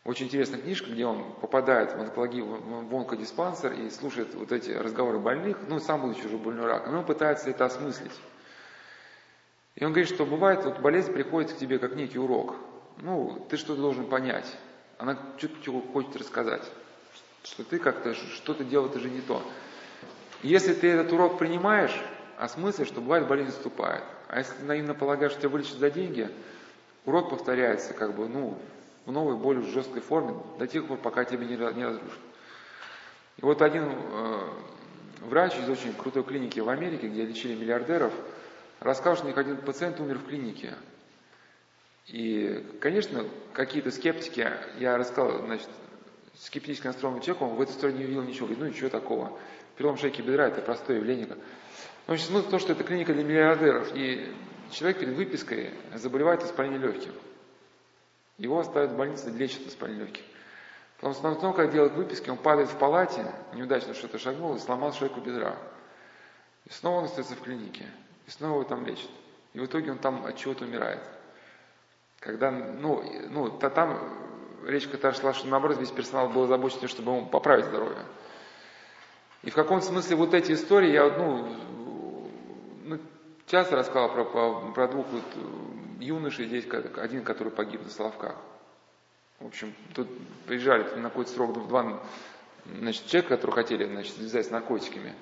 [0.04, 5.18] Очень интересная книжка, где он попадает в онкологию, в онкодиспансер и слушает вот эти разговоры
[5.18, 8.12] больных, ну, сам будучи уже больной раком, и он пытается это осмыслить.
[9.76, 12.56] И он говорит, что бывает, вот болезнь приходит к тебе как некий урок.
[12.98, 14.56] Ну, ты что-то должен понять.
[14.98, 16.68] Она что-то хочет рассказать.
[17.44, 19.42] Что ты как-то что-то делал, это же не то.
[20.42, 21.96] Если ты этот урок принимаешь,
[22.42, 24.02] а смысл, что бывает болезнь наступает.
[24.26, 26.28] А если наивно полагаешь, что тебя вылечат за деньги,
[27.04, 28.58] урок повторяется как бы, ну,
[29.06, 32.18] в новой, более жесткой форме, до тех пор, пока тебя не, не разрушат.
[33.36, 34.48] И вот один э,
[35.20, 38.12] врач из очень крутой клиники в Америке, где лечили миллиардеров,
[38.80, 40.74] рассказал, что у них один пациент умер в клинике.
[42.08, 45.68] И, конечно, какие-то скептики, я рассказал, значит,
[46.40, 49.38] скептически настроенному человеку, он в этой истории не увидел ничего, говорит, ну ничего такого.
[49.76, 51.28] Перелом шейки бедра– это простое явление.
[52.06, 54.34] В общем, смысл в том, что это клиника для миллиардеров, и
[54.70, 57.12] человек перед выпиской заболевает воспалением легких.
[58.38, 60.24] Его оставят в больнице, лечат воспаление легких.
[60.96, 64.58] Потому что на том, как делать выписки, он падает в палате, неудачно что-то шагнул и
[64.58, 65.56] сломал шейку бедра.
[66.64, 67.86] И снова он остается в клинике.
[68.26, 69.10] И снова его там лечат.
[69.52, 71.02] И в итоге он там от чего-то умирает.
[72.20, 73.98] Когда, ну, ну то там
[74.64, 78.04] когда шла, что наоборот весь персонал был озабочен, чтобы ему поправить здоровье.
[79.42, 81.81] И в каком смысле вот эти истории, я ну, ну,
[83.52, 86.66] часто рассказал про, про, про двух вот э, юношей, здесь
[86.96, 88.36] один, который погиб на Соловках.
[89.40, 90.08] В общем, тут
[90.46, 92.02] приезжали на какой-то срок два
[92.64, 95.14] значит, человека, которые хотели значит, связать с наркотиками.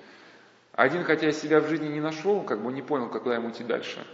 [0.73, 4.07] Один, хотя себя в жизни не нашел, как бы не понял, куда ему идти дальше.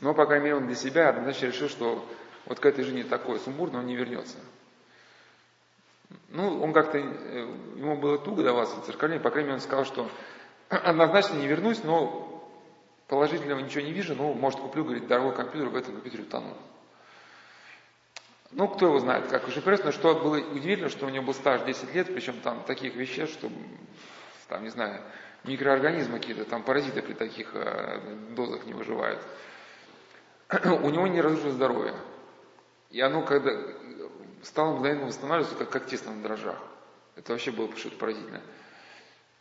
[0.00, 2.06] Но, по крайней мере, он для себя однозначно решил, что
[2.44, 4.36] вот к этой жизни такое сумбурно, он не вернется.
[6.28, 7.02] Ну, он как-то, э,
[7.76, 10.10] ему было туго даваться циркаление, по крайней мере, он сказал, что
[10.68, 12.25] однозначно не вернусь, но
[13.08, 16.56] Положительного ничего не вижу, ну, может, куплю, говорит, дорогой компьютер, в этом компьютере утонул.
[18.50, 21.62] Ну, кто его знает, как уже интересно, что было удивительно, что у него был стаж
[21.62, 23.50] 10 лет, причем там таких веществ, что,
[24.48, 25.02] там, не знаю,
[25.44, 28.00] микроорганизмы какие-то, там паразиты при таких э,
[28.30, 29.22] дозах не выживают.
[30.64, 31.94] у него не разрушилось здоровье.
[32.90, 33.52] И оно, когда
[34.42, 36.58] стало мгновенно восстанавливаться, как, как тесно на дрожжах.
[37.14, 38.42] Это вообще было что-то поразительное.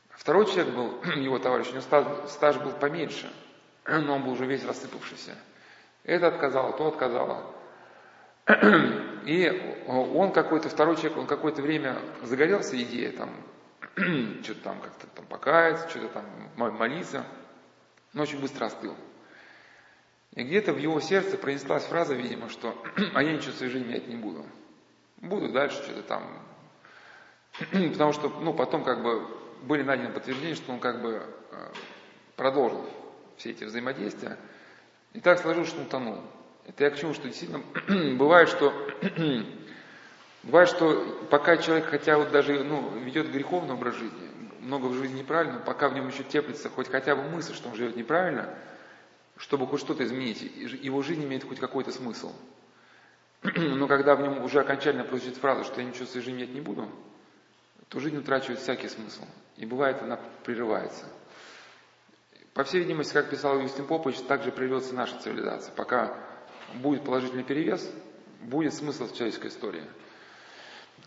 [0.10, 3.32] Второй человек был, его товарищ, у него стаж, стаж был поменьше–
[3.88, 5.36] но он был уже весь рассыпавшийся.
[6.04, 7.56] Это отказало, то отказало.
[9.26, 13.32] И он какой-то, второй человек, он какое-то время загорелся идеей там
[14.44, 16.26] что-то там как-то там покаяться, что-то там
[16.56, 17.26] молиться,
[18.14, 18.96] но очень быстро остыл.
[20.34, 22.76] И где-то в его сердце пронеслась фраза, видимо, что
[23.14, 24.46] «а я ничего в своей жизни менять не буду».
[25.18, 26.24] Буду дальше что-то там.
[27.72, 29.26] Потому что, ну, потом как бы
[29.64, 31.72] были найдены подтверждения, что он как бы э,
[32.36, 32.86] продолжил
[33.38, 34.38] все эти взаимодействия.
[35.14, 36.22] И так сложилось, что он тонул.
[36.66, 37.64] Это я к чему, что действительно
[38.18, 38.74] бывает, что
[40.44, 44.30] бывает, что пока человек хотя вот даже ну, ведет греховный образ жизни,
[44.60, 47.76] много в жизни неправильно, пока в нем еще теплится хоть хотя бы мысль, что он
[47.76, 48.58] живет неправильно,
[49.38, 52.34] чтобы хоть что-то изменить, его жизнь имеет хоть какой-то смысл.
[53.44, 56.62] Но когда в нем уже окончательно прозвучит фраза, что я ничего своей жизни менять не
[56.62, 56.90] буду,
[57.90, 59.24] то жизнь утрачивает всякий смысл.
[59.58, 61.06] И бывает, она прерывается.
[62.56, 65.74] По всей видимости, как писал Юстин Попович, также прервется наша цивилизация.
[65.76, 66.18] Пока
[66.76, 67.86] будет положительный перевес,
[68.40, 69.84] будет смысл в человеческой истории.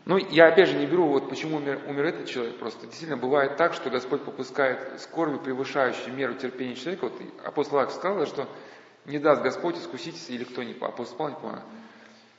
[0.05, 3.57] Ну, я опять же не беру, вот почему умер, умер этот человек, просто действительно бывает
[3.57, 7.05] так, что Господь попускает скорби, превышающую меру терпения человека.
[7.07, 8.47] Вот апостол Акс сказал, что
[9.07, 11.62] не даст Господь искусить, или кто не апостол Павел, не помню,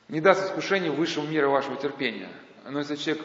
[0.06, 2.28] не даст искушению высшего мира вашего терпения.
[2.64, 3.24] Но если человек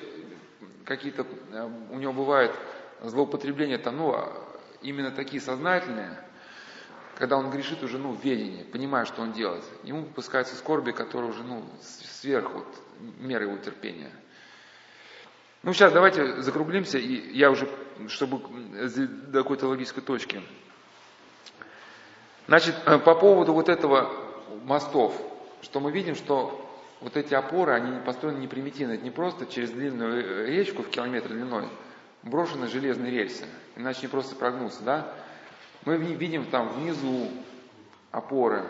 [0.84, 2.52] какие-то, э, у него бывает
[3.03, 4.44] злоупотребление, там, ну, а
[4.86, 6.18] именно такие сознательные,
[7.16, 11.44] когда он грешит уже, ну, ведении, понимая, что он делает, ему выпускаются скорби, которые уже,
[11.44, 12.68] ну, сверх вот,
[13.20, 14.12] меры его терпения.
[15.64, 17.68] Ну, сейчас давайте закруглимся, и я уже,
[18.07, 18.41] чтобы
[19.28, 20.41] до какой-то логической точки.
[22.48, 24.14] Значит, э, по поводу вот этого
[24.66, 25.20] мостов,
[25.64, 26.62] что мы видим, что
[27.02, 31.30] вот эти опоры, они построены не примитивно, это не просто через длинную речку в километр
[31.30, 31.68] длиной
[32.26, 33.45] брошены железные рельсы,
[33.76, 35.14] иначе не просто прогнуться, да?
[35.85, 37.30] Мы видим там внизу
[38.11, 38.65] опоры,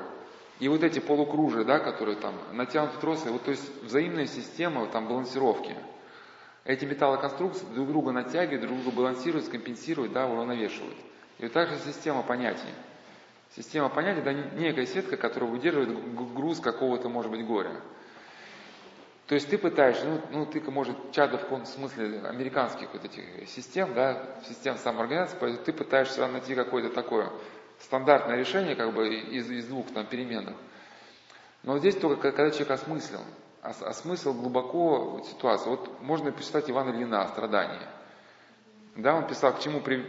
[0.60, 5.08] и вот эти полукружия, да, которые там натянуты тросы, вот то есть взаимная система там
[5.08, 5.76] балансировки.
[6.64, 10.98] Эти металлоконструкции друг друга натягивают, друг друга балансируют, компенсируют, да, уравновешивают.
[11.38, 12.74] И вот также система понятий.
[13.56, 17.72] Система понятий, да, некая сетка, которая выдерживает груз какого-то, может быть, горя.
[19.28, 23.50] То есть ты пытаешься, ну, ну ты, может, чадо в каком-то смысле американских вот этих
[23.50, 27.32] систем, да, систем самоорганизации, ты пытаешься найти какое-то такое
[27.80, 30.56] стандартное решение, как бы из, из двух там переменных.
[31.64, 33.22] Но здесь только когда человек осмыслил,
[33.64, 35.72] осмыслил глубоко вот, ситуацию.
[35.72, 37.82] Вот можно почитать Ивана Ильина страдании.
[38.96, 40.06] Да, он писал, к чему, при,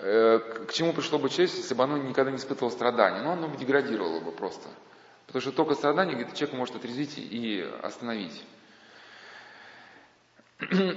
[0.00, 3.22] э, к чему пришло бы честь, если бы оно никогда не испытывало страдания.
[3.22, 4.68] Но оно бы деградировало бы просто.
[5.30, 8.44] Потому что только страдание где-то человек может отрезвить и остановить.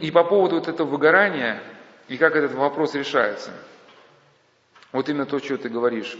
[0.01, 1.61] И по поводу вот этого выгорания,
[2.07, 3.51] и как этот вопрос решается.
[4.91, 6.17] Вот именно то, что ты говоришь.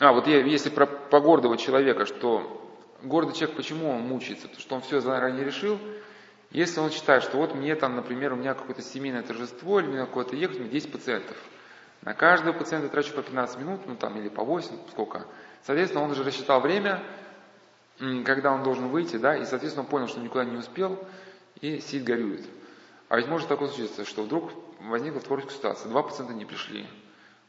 [0.00, 2.70] А, вот если про, про гордого человека, что
[3.02, 4.48] гордый человек, почему он мучается?
[4.48, 5.78] Потому что он все заранее решил.
[6.50, 10.00] Если он считает, что вот мне там, например, у меня какое-то семейное торжество, или мне
[10.00, 11.38] какое-то ехать, у меня 10 пациентов–
[12.04, 15.26] на каждого пациента трачу по 15 минут, ну там или по 8, сколько.
[15.62, 17.02] Соответственно, он уже рассчитал время,
[18.24, 21.02] когда он должен выйти, да, и, соответственно, понял, что никуда не успел,
[21.60, 22.46] и сидит, горюет.
[23.08, 26.86] А ведь может такое случиться, что вдруг возникла творческая ситуация, два пациента не пришли,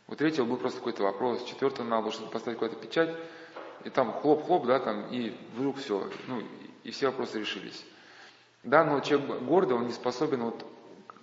[0.07, 3.13] у третьего был просто какой-то вопрос, четвертого надо было что-то поставить какую-то печать,
[3.83, 6.41] и там хлоп-хлоп, да, там, и вдруг все, ну,
[6.83, 7.85] и все вопросы решились.
[8.63, 10.65] Да, но человек гордый, он не способен вот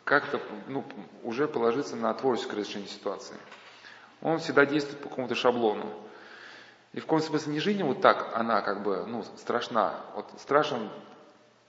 [0.04, 0.84] как-то ну,
[1.22, 3.36] уже положиться на творческое решение ситуации.
[4.20, 5.86] Он всегда действует по какому-то шаблону.
[6.92, 10.00] И в каком смысле не жизнь вот так, она как бы ну, страшна.
[10.14, 10.90] Вот страшен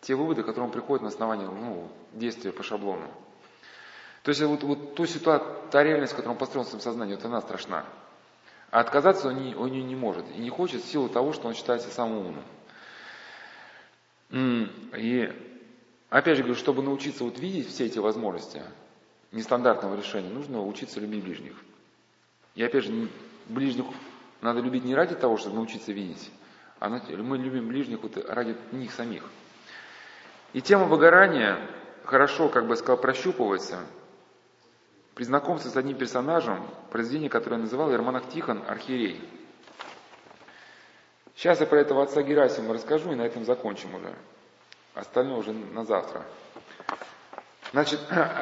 [0.02, 3.08] те выводы, к которым приходят на основании ну, действия по шаблону.
[4.24, 7.16] То есть вот, вот ту ситуацию, та реальность, в которой он построен в своем сознании,
[7.16, 7.86] вот она страшна.
[8.72, 11.48] А отказаться он, не, он не, не может и не хочет в силу того, что
[11.48, 12.42] он считается самым
[14.32, 14.84] умным.
[14.96, 15.53] И
[16.14, 18.62] Опять же говорю, чтобы научиться вот видеть все эти возможности
[19.32, 21.56] нестандартного решения, нужно учиться любить ближних.
[22.54, 23.10] И опять же,
[23.48, 23.88] ближних
[24.40, 26.30] надо любить не ради того, чтобы научиться видеть,
[26.78, 29.24] а мы любим ближних вот ради них самих.
[30.54, 31.58] И тема выгорания
[32.04, 33.80] хорошо, как бы сказал, прощупывается
[35.16, 39.20] при знакомстве с одним персонажем, произведение, которое называл Ермонах Тихон «Архиерей».
[41.36, 44.14] Сейчас я про этого отца Герасима расскажу и на этом закончим уже.
[44.94, 46.26] Остальное уже на завтра.
[47.72, 48.00] Значит,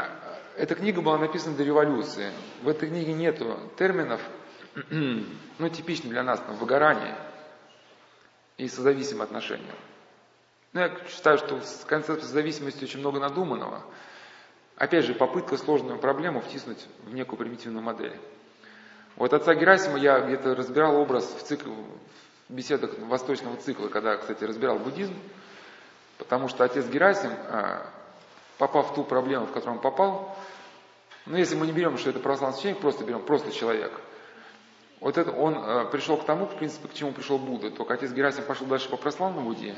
[0.57, 2.31] эта книга была написана до революции.
[2.61, 4.21] В этой книге нету терминов,
[4.89, 7.17] ну, типичных для нас, там, выгорание
[8.57, 9.73] и созависимые отношения.
[10.73, 13.83] Ну, я считаю, что в концепции зависимости очень много надуманного.
[14.75, 18.17] Опять же, попытка сложную проблему втиснуть в некую примитивную модель.
[19.15, 21.71] Вот отца Герасима я где-то разбирал образ в, цикл,
[22.49, 25.13] в беседах восточного цикла, когда, кстати, разбирал буддизм.
[26.21, 27.87] Потому что отец Герасим, а,
[28.59, 30.37] попав в ту проблему, в которую он попал,
[31.25, 33.91] ну, если мы не берем, что это православный священник, просто берем просто человек.
[34.99, 37.71] Вот это он э, пришел к тому, в принципе, к чему пришел Будда.
[37.71, 39.73] Только отец Герасим пошел дальше по православному пути,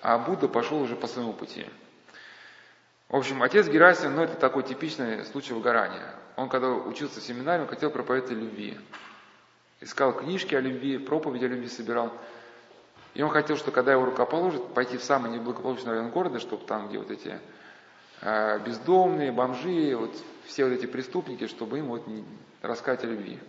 [0.00, 1.66] а Будда пошел уже по своему пути.
[3.10, 6.14] В общем, отец Герасим, ну, это такой типичный случай выгорания.
[6.36, 8.80] Он, когда учился в семинаре, он хотел проповедовать о любви.
[9.82, 12.14] Искал книжки о любви, проповеди о любви собирал.
[13.16, 16.88] И он хотел, что когда его рукоположат, пойти в самый неблагополучный район города, чтобы там,
[16.88, 17.40] где вот эти
[18.20, 20.14] э, бездомные, бомжи, вот
[20.44, 22.26] все вот эти преступники, чтобы им вот не
[22.60, 23.40] рассказать о любви.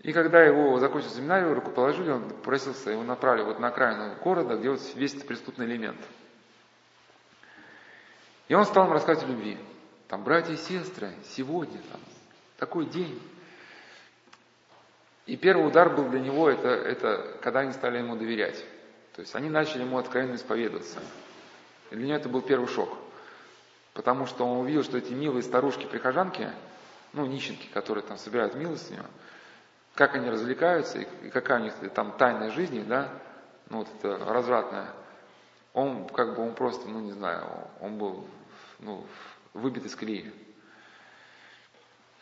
[0.00, 4.68] И когда его закончил семинарию, рукоположили, он просился, его направили вот на окраину города, где
[4.68, 6.00] вот весь этот преступный элемент.
[8.48, 9.58] И он стал им рассказывать о любви.
[10.08, 12.00] Там, братья и сестры, сегодня, там,
[12.58, 13.22] такой день.
[15.26, 18.62] И первый удар был для него, это, это когда они стали ему доверять.
[19.14, 20.98] То есть они начали ему откровенно исповедоваться.
[21.90, 22.90] И для него это был первый шок.
[23.94, 26.50] Потому что он увидел, что эти милые старушки-прихожанки,
[27.12, 29.04] ну, нищенки, которые там собирают милостыню,
[29.94, 33.08] как они развлекаются, и какая у них там тайная жизнь, да,
[33.70, 34.88] ну, вот это развратная,
[35.72, 37.46] он как бы, он просто, ну, не знаю,
[37.80, 38.26] он был,
[38.80, 39.06] ну,
[39.54, 40.32] выбит из колеи.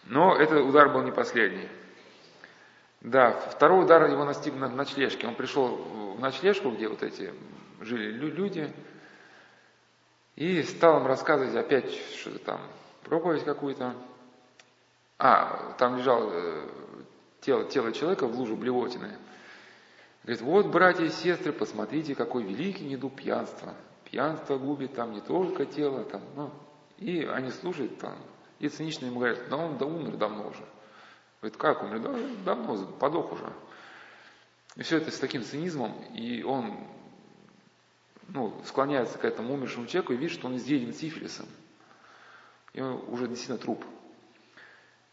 [0.05, 1.69] Но этот удар был не последний.
[3.03, 5.27] Да, второй удар его настиг на ночлежке.
[5.27, 7.35] Он пришел в ночлежку, где вот эти
[7.81, 8.73] жили люди,
[10.37, 12.61] и стал им рассказывать опять что-то там,
[13.03, 13.97] проповедь какую-то.
[15.19, 16.69] А, там лежал э,
[17.41, 19.19] тело, тело человека в луже блевотины.
[20.23, 23.74] Говорит, вот, братья и сестры, посмотрите, какой великий недуг пьянства.
[24.05, 26.53] Пьянство губит там не только тело, там, ну,
[26.99, 28.16] и они слушают там,
[28.61, 30.65] и цинично ему говорят, да он да умер давно уже.
[31.43, 31.98] Говорит, как умер?
[31.98, 33.52] Да, давно, подох уже.
[34.77, 36.86] И все это с таким цинизмом, и он
[38.28, 41.47] ну, склоняется к этому умершему человеку и видит, что он изъеден сифилисом.
[42.74, 43.85] И он уже действительно труп.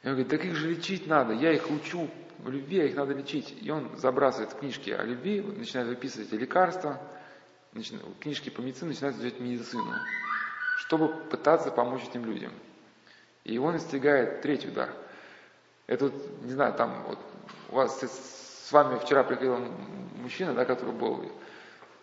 [0.04, 2.08] И он говорит, так их же лечить надо, я их учу
[2.38, 3.58] в любви, а их надо лечить.
[3.62, 7.02] И он забрасывает книжки о любви, начинает выписывать лекарства,
[7.74, 9.96] начинает, книжки по медицине, начинает изучать медицину,
[10.78, 12.54] чтобы пытаться помочь этим людям.
[13.44, 14.94] И он достигает третий удар.
[15.90, 16.14] Это вот,
[16.44, 17.18] не знаю, там вот
[17.70, 19.58] у вас с вами вчера приходил
[20.22, 21.26] мужчина, да, который был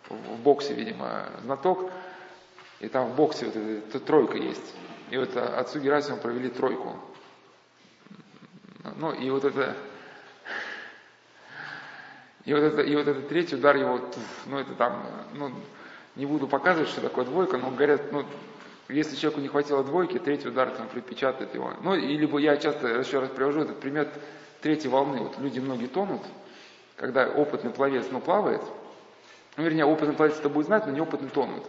[0.09, 1.89] в боксе, видимо, знаток,
[2.81, 4.75] и там в боксе вот эта тройка есть.
[5.09, 6.99] И вот отцу Герасиму провели тройку.
[8.97, 9.73] Ну, и вот это...
[12.43, 14.01] И вот это, и вот этот третий удар его,
[14.47, 15.53] ну, это там, ну,
[16.17, 18.25] не буду показывать, что такое двойка, но говорят, ну,
[18.89, 21.73] если человеку не хватило двойки, третий удар там припечатает его.
[21.81, 24.09] Ну, и либо я часто еще раз привожу этот пример
[24.61, 25.19] третьей волны.
[25.19, 26.21] Вот люди многие тонут,
[26.95, 28.61] когда опытный пловец, ну, плавает,
[29.57, 31.63] ну, вернее, опытный пловец это будет знать, но неопытный тонут.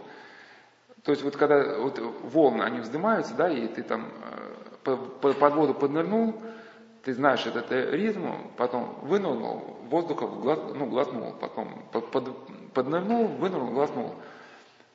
[1.03, 4.11] То есть вот когда вот волны, они вздымаются, да, и ты там
[4.85, 6.35] э, под воду поднырнул,
[7.03, 8.27] ты знаешь этот ритм,
[8.57, 14.15] потом вынырнул, воздуха ну, глотнул, потом под, под, поднырнул, вынырнул, глотнул.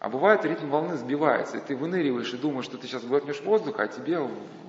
[0.04, 3.80] А бывает ритм волны сбивается, и ты выныриваешь и думаешь, что ты сейчас глотнешь воздух,
[3.80, 4.20] а тебе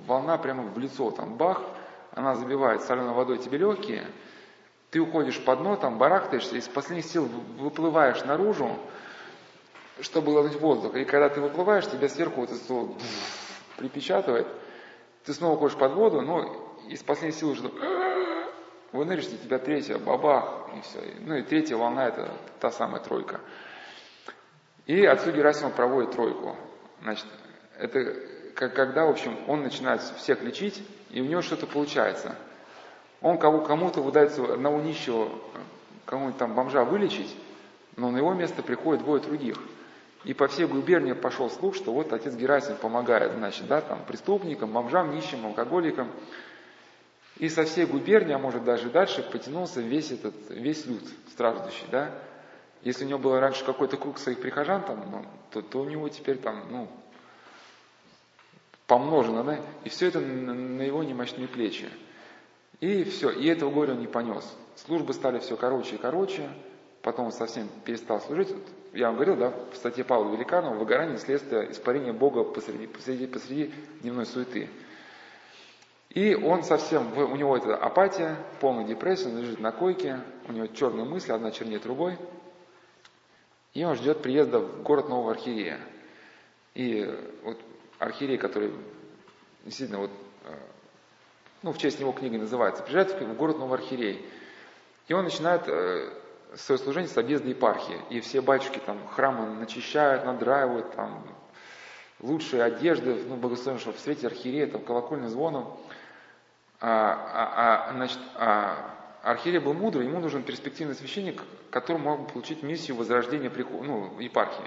[0.06, 1.60] волна прямо в лицо, там бах,
[2.12, 4.06] она забивает соленой водой тебе легкие,
[4.90, 8.78] ты уходишь под дно, там барахтаешься, из последних сил выплываешь наружу,
[10.00, 10.94] чтобы глотнуть воздух.
[10.94, 12.88] И когда ты выплываешь, тебя сверху вот это
[13.76, 14.46] припечатывает,
[15.26, 17.70] ты снова уходишь под воду, но из последних сил уже
[18.90, 21.00] выныриваешь, и тебя третья, бабах, и все.
[21.20, 23.42] Ну и третья волна, это та самая тройка.
[24.86, 26.56] И отцу Герасиму проводит тройку.
[27.02, 27.26] Значит,
[27.78, 28.14] это
[28.54, 32.34] когда, в общем, он начинает всех лечить, и у него что-то получается.
[33.20, 35.28] Он кого, кому-то выдается одного нищего,
[36.04, 37.36] кому-нибудь там бомжа вылечить,
[37.96, 39.58] но на его место приходит двое других.
[40.24, 44.72] И по всей губернии пошел слух, что вот отец Герасим помогает, значит, да, там, преступникам,
[44.72, 46.10] бомжам, нищим, алкоголикам.
[47.36, 52.10] И со всей губернии, а может даже дальше, потянулся весь этот, весь люд страждущий, да.
[52.86, 56.08] Если у него было раньше какой-то круг своих прихожан, там, ну, то, то у него
[56.08, 56.88] теперь там, ну,
[58.86, 61.88] помножено, да, и все это на его немощные плечи.
[62.78, 64.56] И все, и этого горя он не понес.
[64.76, 66.48] Службы стали все короче и короче,
[67.02, 68.54] потом он совсем перестал служить.
[68.92, 73.74] Я вам говорил, да, в статье Павла Великанова «Выгорание следствие испарения Бога посреди, посреди, посреди
[74.02, 74.70] дневной суеты».
[76.10, 80.68] И он совсем, у него это апатия, полная депрессия, он лежит на койке, у него
[80.68, 82.16] черные мысли, одна чернее другой.
[83.76, 85.78] И он ждет приезда в город Нового Архиерея.
[86.72, 87.60] И вот
[87.98, 88.72] архиерей, который
[89.66, 90.10] действительно вот,
[90.46, 90.54] э,
[91.62, 94.24] ну, в честь него книга называется, приезжает в город Новый Архиерей.
[95.08, 96.10] И он начинает э,
[96.54, 98.00] свое служение с объезда епархии.
[98.08, 101.22] И все батюшки там храмы начищают, надраивают, там,
[102.20, 105.78] лучшие одежды, ну, благословенного в свете архиерея, там, колокольным звоном.
[106.80, 108.95] А, а, а, значит, а,
[109.26, 114.64] архиерей был мудрый, ему нужен перспективный священник, который мог получить миссию возрождения ну, епархии.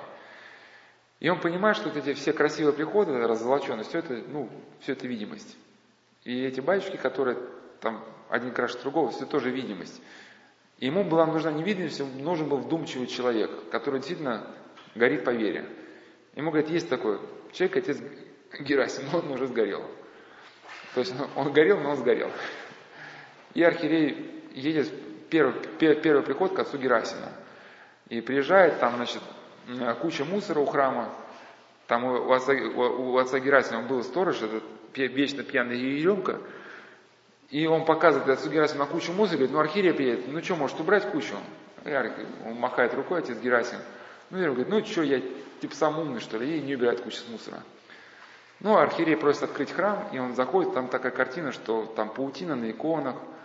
[1.21, 4.49] И он понимает, что вот эти все красивые приходы, раззолоченность, все это, ну,
[4.81, 5.57] все это видимость.
[6.25, 7.37] И эти батюшки, которые
[7.79, 10.01] там один краше другого, все тоже видимость.
[10.79, 14.45] И ему была нужна не видимость, нужен был вдумчивый человек, который действительно
[14.93, 15.69] горит по вере.
[16.35, 17.21] Ему говорят, есть такой
[17.53, 17.97] человек, отец
[18.59, 19.85] Герасим, но он уже сгорел.
[20.95, 22.29] То есть он горел, но он сгорел.
[23.53, 24.91] И архиерей едет
[25.29, 27.27] первый, первый приход к отцу Герасиму.
[28.09, 29.21] И приезжает, там, значит,
[30.01, 31.13] куча мусора у храма.
[31.87, 34.63] Там у отца, у отца Герасима был сторож, этот
[34.95, 36.39] вечно пьяный Еремка.
[37.49, 40.79] И он показывает отцу Герасиму на кучу мусора, говорит, ну архиерей приедет, ну что, может
[40.79, 41.35] убрать кучу?
[42.45, 43.79] Он махает рукой, отец Герасим.
[44.29, 45.21] Ну, Ерем говорит, ну что, я
[45.61, 47.63] типа сам умный, что ли, и не убирает кучу с мусора.
[48.59, 52.69] Ну, архиерей просит открыть храм, и он заходит, там такая картина, что там паутина на
[52.69, 53.38] иконах, э,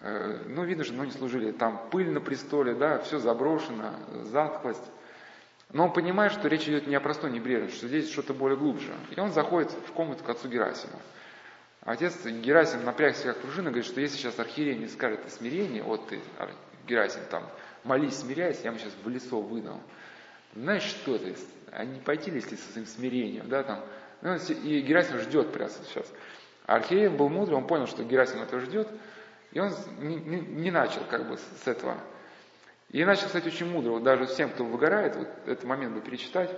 [0.00, 3.94] ну, видно, что ну, не служили, там пыль на престоле, да, все заброшено,
[4.24, 4.84] затхлость.
[5.70, 8.94] Но он понимает, что речь идет не о простой небрежности, что здесь что-то более глубже.
[9.14, 10.98] И он заходит в комнату к отцу Герасиму.
[11.82, 16.08] Отец Герасим напрягся как пружина, говорит, что если сейчас архиерей не скажет о смирении, вот
[16.08, 16.20] ты,
[16.86, 17.44] Герасим, там,
[17.84, 19.80] молись, смиряйся, я ему сейчас в лицо выдам.
[20.54, 21.34] Знаешь, что это?
[21.70, 23.84] А не пойти ли, если со своим смирением, да, там,
[24.22, 26.10] ну, и Герасим ждет прямо сейчас.
[26.66, 28.88] Архиерей был мудрый, он понял, что Герасим этого ждет,
[29.52, 31.96] и он не, начал как бы с этого.
[32.90, 36.50] И начал, кстати, очень мудро, вот даже всем, кто выгорает, вот этот момент бы перечитать.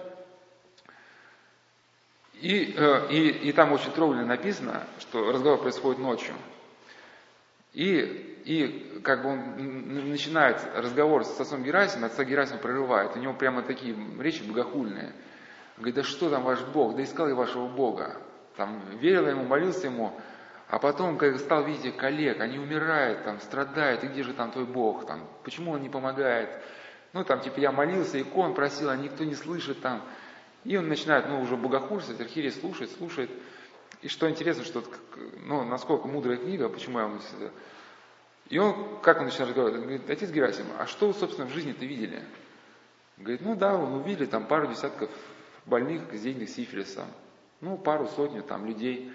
[2.35, 6.35] И, э, и, и там очень трогательно написано, что разговор происходит ночью.
[7.75, 13.15] И, и как бы он начинает разговор с отцом Герасимом, отца Герасима прерывает.
[13.17, 15.12] У него прямо такие речи богохульные.
[15.77, 16.97] Говорит, да что там ваш Бог?
[16.97, 18.21] Да искал я вашего Бога.
[18.57, 20.12] Там верил ему, молился ему.
[20.71, 24.67] А потом, когда стал видеть коллег, они умирают, там, страдают, и где же там твой
[24.67, 25.05] Бог?
[25.05, 26.49] Там, почему он не помогает?
[27.13, 30.01] Ну, там, типа, я молился, икон просил, а никто не слышит там.
[30.63, 33.31] И он начинает, ну, уже богохульствовать, архиерей слушает, слушает.
[34.03, 34.85] И что интересно, что,
[35.45, 37.21] ну, насколько мудрая книга, почему я вам.
[38.49, 42.23] И он, как он начинает разговаривать, говорит, отец Герасим, а что собственно, в жизни-то видели?
[43.19, 45.11] Говорит, ну да, мы увидели там пару десятков
[45.67, 47.09] больных с денег сифилисом,
[47.61, 49.13] ну, пару сотню там людей.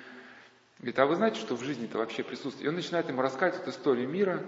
[0.85, 2.63] Говорит, а вы знаете, что в жизни-то вообще присутствует?
[2.63, 4.43] И он начинает ему рассказывать эту историю мира,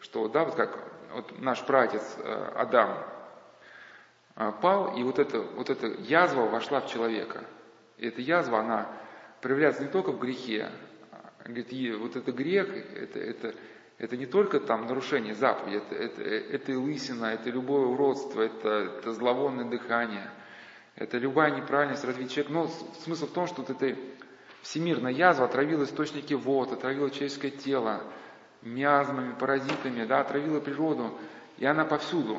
[0.00, 0.78] что, да, вот как
[1.14, 3.06] вот наш пратец э, Адам
[4.36, 7.42] э, пал, и вот эта, вот эта язва вошла в человека.
[7.96, 8.86] И эта язва, она
[9.40, 10.70] проявляется не только в грехе,
[11.42, 13.54] говорит, и вот это грех, это, это,
[13.96, 18.68] это не только там нарушение заповеди, это, это, это и лысина, это любое уродство, это,
[18.98, 20.30] это зловонное дыхание,
[20.96, 22.52] это любая неправильность развития человека.
[22.52, 22.66] Но
[23.04, 23.98] смысл в том, что вот эта
[24.68, 28.02] всемирная язва отравила источники вод, отравила человеческое тело
[28.60, 31.12] миазмами, паразитами, да, отравила природу,
[31.56, 32.38] и она повсюду.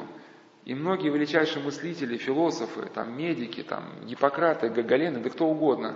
[0.65, 5.95] И многие величайшие мыслители, философы, там, медики, там, Гиппократы, Гоголены, да кто угодно,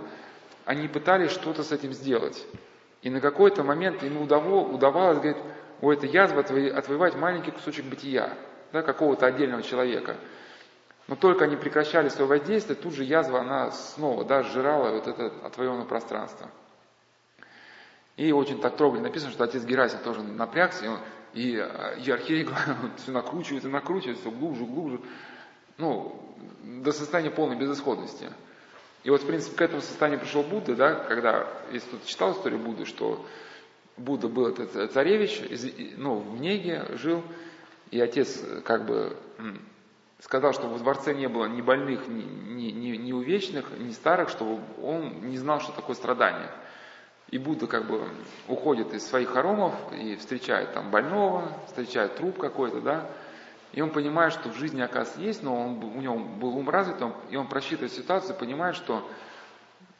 [0.64, 2.44] они пытались что-то с этим сделать.
[3.02, 5.36] И на какой-то момент ему удавалось, говорит,
[5.82, 6.40] у этой язвы
[6.70, 8.36] отвоевать маленький кусочек бытия,
[8.72, 10.16] да, какого-то отдельного человека.
[11.06, 15.32] Но только они прекращали свое воздействие, тут же язва, она снова, да, сжирала вот это
[15.44, 16.50] отвоеванное пространство.
[18.16, 20.98] И очень так трогательно написано, что отец Герасим тоже напрягся, и, он,
[21.34, 21.50] и,
[22.04, 22.48] и архиерей
[22.96, 25.00] все накручивается, накручивается, глубже, глубже,
[25.76, 26.20] ну,
[26.62, 28.30] до состояния полной безысходности.
[29.02, 32.60] И вот, в принципе, к этому состоянию пришел Будда, да, когда, если кто-то читал историю
[32.60, 33.26] Будды, что
[33.98, 35.42] Будда был этот царевич,
[35.98, 37.22] ну, в Неге жил,
[37.90, 39.16] и отец как бы
[40.24, 44.30] сказал, что в дворце не было ни больных, ни, ни, ни, ни увечных, ни старых,
[44.30, 46.50] чтобы он не знал, что такое страдание.
[47.28, 48.08] И Будда как бы
[48.48, 53.10] уходит из своих хоромов и встречает там больного, встречает труп какой-то, да,
[53.72, 57.02] и он понимает, что в жизни, оказывается, есть, но он, у него был ум развит,
[57.02, 59.06] он, и он просчитывает ситуацию, понимает, что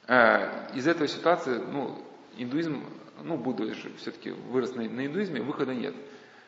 [0.07, 1.99] э, из этой ситуации, ну,
[2.39, 2.83] индуизм,
[3.23, 5.95] ну, Будда же все-таки вырос на, на индуизме, выхода нет.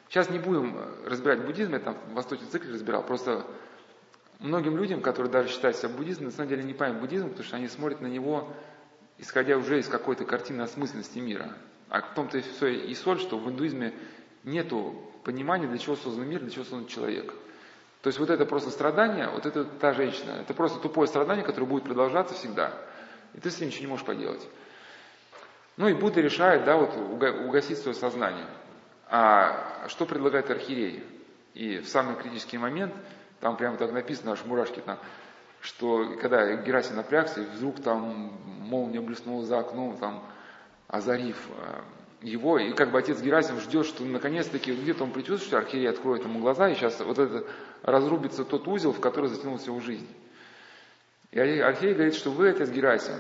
[0.09, 3.45] Сейчас не будем разбирать буддизм, я там в Восточном цикле разбирал, просто
[4.39, 7.57] многим людям, которые даже считают себя буддизмом, на самом деле не понимают буддизм, потому что
[7.57, 8.49] они смотрят на него,
[9.19, 11.57] исходя уже из какой-то картины осмысленности мира.
[11.89, 13.95] А в том-то и соль, что в индуизме
[14.45, 17.33] нету понимание, для чего создан мир, для чего создан человек.
[18.03, 21.67] То есть вот это просто страдание, вот это та женщина, это просто тупое страдание, которое
[21.67, 22.73] будет продолжаться всегда.
[23.35, 24.47] И ты с ним ничего не можешь поделать.
[25.77, 28.47] Ну и Будда решает, да, вот угасить свое сознание.
[29.09, 31.05] А что предлагает архиерей?
[31.55, 32.93] И в самый критический момент,
[33.41, 34.99] там прямо так написано, аж мурашки там,
[35.61, 40.23] что когда Герасим напрягся, вдруг там молния блеснула за окном, там,
[40.89, 41.81] озарив э,
[42.27, 46.25] его, и как бы отец Герасим ждет, что наконец-таки где-то он предчувствует, что архиерей откроет
[46.25, 47.47] ему глаза, и сейчас вот это
[47.83, 50.09] разрубится тот узел, в который затянулся его жизнь.
[51.31, 53.15] И архиерей говорит, что вы, отец Герасим,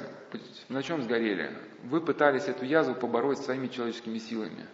[0.68, 1.50] на чем сгорели?
[1.84, 4.66] Вы пытались эту язву побороть своими человеческими силами.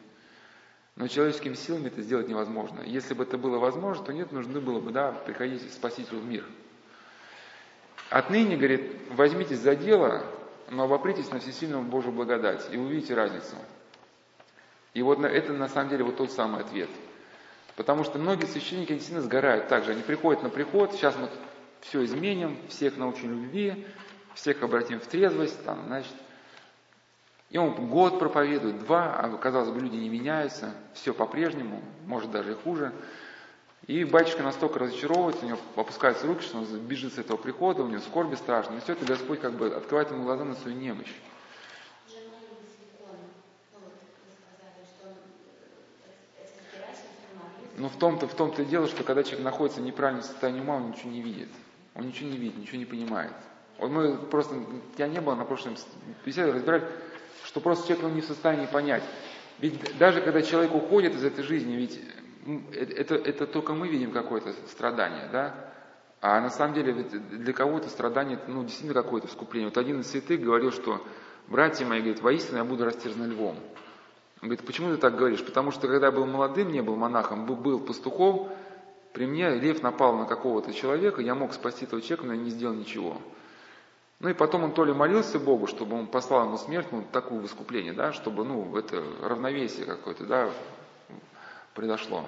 [0.97, 2.83] Но человеческими силами это сделать невозможно.
[2.83, 6.45] Если бы это было возможно, то нет, нужно было бы, да, приходить Спасителю в мир.
[8.11, 10.25] Отныне, говорит, возьмитесь за дело,
[10.71, 13.57] но обопритесь на всесильную Божью благодать, и увидите разницу.
[14.93, 16.91] И вот это на самом деле вот тот самый ответ.
[17.77, 19.93] Потому что многие священники действительно сгорают так же.
[19.93, 21.31] Они приходят на приход, сейчас мы
[21.81, 23.87] все изменим, всех научим любви,
[24.35, 26.13] всех обратим в трезвость, там, значит,
[27.53, 32.53] и он год проповедует, два, а казалось бы, люди не меняются, все по-прежнему, может даже
[32.53, 32.93] и хуже.
[33.87, 37.89] И батюшка настолько разочаровывается, у него опускаются руки, что он бежит с этого прихода, у
[37.89, 38.77] него скорби страшно.
[38.77, 41.13] И все это Господь как бы открывает ему глаза на свою немощь.
[47.77, 50.77] Но в том-то, в том-то и дело, что когда человек находится в неправильном состоянии ума,
[50.77, 51.49] он ничего не видит.
[51.95, 53.33] Он ничего не видит, ничего не понимает.
[53.79, 54.55] Вот мы просто,
[54.97, 55.75] я не было на прошлом
[56.25, 56.89] беседе, разбирали,
[57.53, 59.03] что просто человек ну, не в состоянии понять.
[59.59, 62.01] Ведь даже когда человек уходит из этой жизни, ведь
[62.73, 65.55] это, это только мы видим какое-то страдание, да?
[66.23, 69.69] А на самом деле ведь для кого-то страдание, ну, действительно какое-то искупление.
[69.69, 71.07] Вот один из святых говорил, что,
[71.47, 73.57] братья мои, говорит, воистину я буду растерзан львом.
[74.41, 75.45] Он говорит, почему ты так говоришь?
[75.45, 78.49] Потому что когда я был молодым, не был монахом, был пастухом,
[79.13, 82.49] при мне лев напал на какого-то человека, я мог спасти этого человека, но я не
[82.49, 83.19] сделал ничего.
[84.23, 87.41] Ну и потом он то ли молился Богу, чтобы он послал ему смерть, ну, такое
[87.41, 90.49] в искупление, да, чтобы, ну, это равновесие какое-то, да,
[91.75, 92.25] произошло.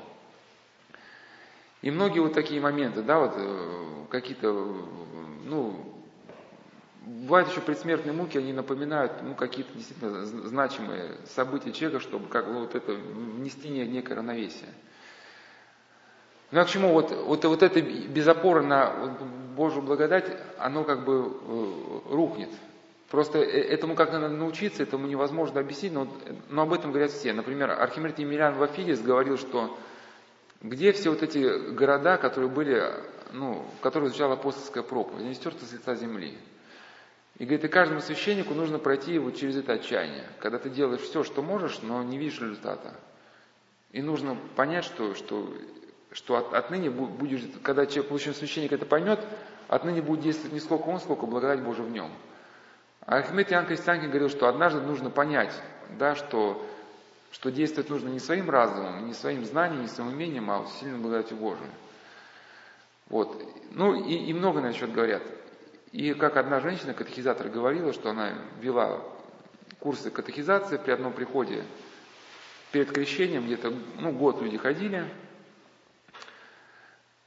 [1.83, 4.53] И многие вот такие моменты, да, вот э, какие-то,
[5.45, 5.95] ну,
[7.07, 12.61] Бывают еще предсмертные муки, они напоминают ну, какие-то действительно значимые события человека, чтобы как бы
[12.61, 14.71] вот это внести некое равновесие.
[16.51, 16.93] Ну а к чему?
[16.95, 19.19] Вот, вот, вот это без опоры на
[19.55, 20.27] Божью благодать,
[20.59, 22.51] оно как бы э, рухнет.
[23.11, 26.09] Просто э, этому как надо научиться, этому невозможно объяснить, но,
[26.51, 27.33] но об этом говорят все.
[27.33, 29.77] Например, Архимед Емельян Вафидис говорил, что
[30.61, 32.83] где все вот эти города, которые были,
[33.33, 36.37] ну, в которых звучала апостольская проповедь, они стерты с лица земли.
[37.39, 41.25] И говорит, и каждому священнику нужно пройти вот через это отчаяние, когда ты делаешь все,
[41.25, 42.95] что можешь, но не видишь результата.
[43.93, 45.53] И нужно понять, что, что,
[46.15, 49.21] что от, отныне будешь, когда человек, получив священник это поймет,
[49.69, 52.11] отныне будет действовать не сколько он, сколько благодать Божия в нем.
[53.05, 55.53] А Ахмед Иоанн Крестьянкин говорил, что однажды нужно понять,
[55.99, 56.65] да, что,
[57.33, 61.37] что действовать нужно не своим разумом, не своим знанием, не своим умением, а сильной благодатью
[61.37, 61.71] Божией.
[63.09, 63.43] Вот.
[63.73, 65.23] Ну и, и много на счет говорят.
[65.93, 69.03] И как одна женщина, катехизатор, говорила, что она вела
[69.81, 71.65] курсы катехизации при одном приходе
[72.73, 75.05] перед крещением, где-то ну, год люди ходили,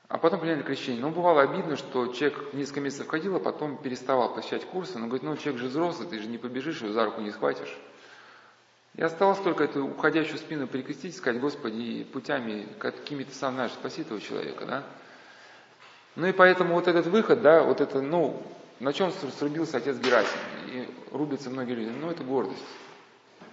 [0.09, 1.01] а потом приняли крещение.
[1.01, 4.97] Но бывало обидно, что человек несколько месяцев ходил, а потом переставал посещать курсы.
[4.97, 7.77] Но говорит, ну человек же взрослый, ты же не побежишь, его за руку не схватишь.
[8.95, 14.19] И осталось только эту уходящую спину перекрестить, сказать, Господи, путями какими-то сам знаешь, спаси этого
[14.19, 14.83] человека, да?
[16.15, 18.41] Ну и поэтому вот этот выход, да, вот это, ну,
[18.79, 20.39] на чем срубился отец Герасим?
[20.67, 21.89] И рубятся многие люди.
[21.89, 22.63] Ну, это гордость.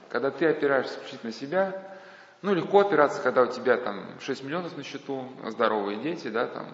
[0.09, 1.94] Когда ты опираешься исключительно на себя,
[2.45, 6.67] ну, легко опираться, когда у тебя там 6 миллионов на счету, здоровые дети, да, там,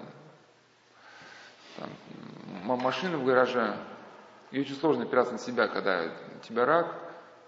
[1.76, 1.90] там
[2.78, 3.76] машина в гараже.
[4.50, 6.94] И очень сложно опираться на себя, когда у тебя рак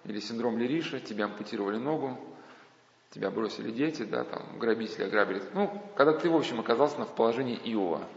[0.04, 2.18] или синдром Лериша, тебя ампутировали ногу,
[3.10, 5.42] тебя бросили дети, да, там, грабители ограбили.
[5.52, 8.02] Ну, когда ты, в общем, оказался в положении Иова–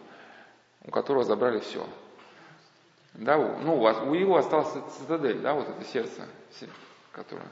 [0.85, 1.85] у которого забрали все.
[3.13, 6.27] Да, ну, у, вас, у его осталась цитадель, да, вот это сердце,
[7.11, 7.47] которое...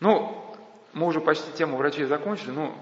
[0.00, 0.54] Ну,
[0.94, 2.74] мы уже почти тему врачей закончили, но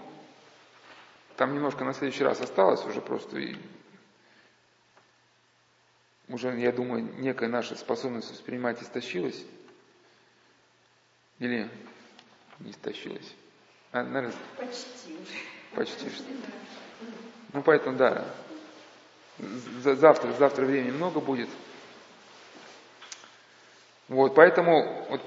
[1.36, 3.56] там немножко на следующий раз осталось уже просто и
[6.28, 9.44] уже, я думаю, некая наша способность воспринимать истощилась.
[11.39, 11.68] Или
[12.60, 13.34] не истощилась?
[13.90, 15.74] А, наверное, почти уже.
[15.74, 16.24] Почти что.
[17.52, 18.24] Ну, поэтому, да,
[19.39, 21.48] завтра, завтра времени много будет.
[24.09, 25.22] Вот, поэтому, вот,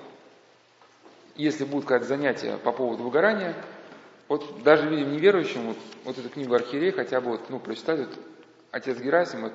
[1.35, 3.55] если будут какие-то занятия по поводу выгорания,
[4.27, 8.19] вот даже людям неверующим, вот, вот эту книгу Архиерея хотя бы вот, ну, прочитать, вот,
[8.71, 9.53] отец Герасим, вот,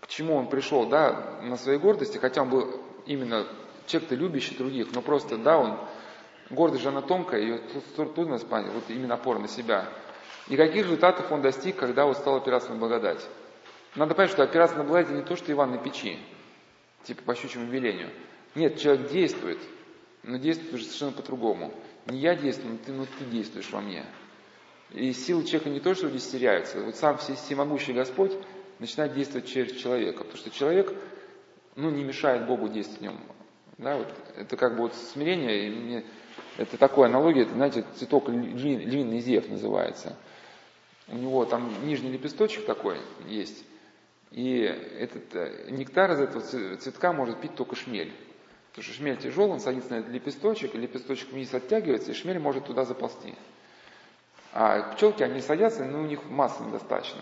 [0.00, 3.46] к чему он пришел, да, на своей гордости, хотя он был именно
[3.86, 5.78] человек-то любящий других, но просто, да, он,
[6.50, 7.60] гордость же она тонкая, ее
[7.96, 9.88] трудно спать, вот именно опора на себя–
[10.48, 13.26] и каких результатов он достиг, когда вот стал опираться на благодать?
[13.94, 16.18] надо понять, что опираться на благодать не то, что Иван на печи,
[17.04, 18.10] типа по щучьему велению.
[18.54, 19.58] Нет, человек действует,
[20.22, 21.72] но действует уже совершенно по-другому.
[22.06, 24.04] Не я действую, но ты, но ты действуешь во мне.
[24.90, 26.80] И силы человека не то, что здесь теряются.
[26.80, 28.32] Вот сам всемогущий Господь
[28.78, 30.18] начинает действовать через человека.
[30.18, 30.94] Потому что человек
[31.76, 33.20] ну, не мешает Богу действовать в нем.
[33.78, 36.04] Да, вот, это как бы вот смирение, и мне,
[36.56, 40.16] это такая аналогия, это, знаете, цветок львиный зев называется.
[41.08, 43.64] У него там нижний лепесточек такой есть,
[44.30, 46.42] и этот э, нектар из этого
[46.76, 48.12] цветка может пить только шмель.
[48.72, 52.38] Потому что шмель тяжелый, он садится на этот лепесточек, и лепесточек вниз оттягивается, и шмель
[52.38, 53.34] может туда заползти.
[54.54, 57.20] А пчелки, они садятся, но у них массы недостаточно.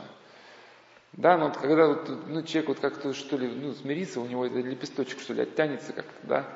[1.12, 4.46] Да, но вот когда вот, ну, человек вот как-то что ли ну, смирится, у него
[4.46, 6.46] этот лепесточек что ли оттянется как-то, да,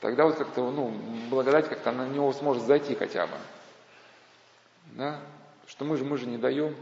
[0.00, 0.94] тогда вот как-то, ну,
[1.30, 3.34] благодать как-то на него сможет зайти хотя бы.
[4.92, 5.20] Да,
[5.66, 6.76] что мы же, мы же не даем,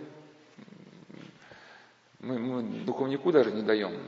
[2.21, 3.99] мы, мы духовнику даже не даем.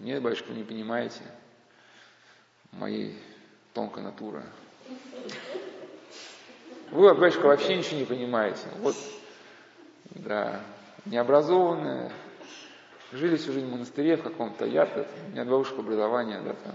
[0.00, 1.20] Нет, батюшка, вы не понимаете
[2.72, 3.18] моей
[3.74, 4.42] тонкой натуры.
[6.90, 8.68] Вы, батюшка, вообще ничего не понимаете.
[8.78, 8.94] Вот,
[10.10, 10.60] да,
[11.04, 12.12] необразованные,
[13.12, 16.74] жили всю жизнь в монастыре в каком-то, я у меня два высших образования, да, там.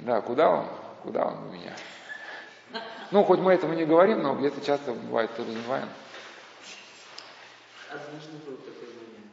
[0.00, 0.66] Да, куда он?
[1.02, 1.76] Куда он у меня?
[3.10, 5.88] Ну, хоть мы этому не говорим, но где-то часто бывает подразумеваем.
[7.90, 9.26] Однажды был такой момент.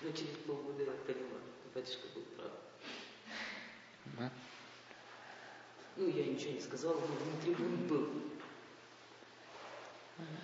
[0.00, 1.38] Но через полгода я поняла,
[1.74, 2.52] батюшка был прав.
[4.18, 4.30] Да?
[5.96, 8.08] Ну, я ничего не сказала, но внутри он был.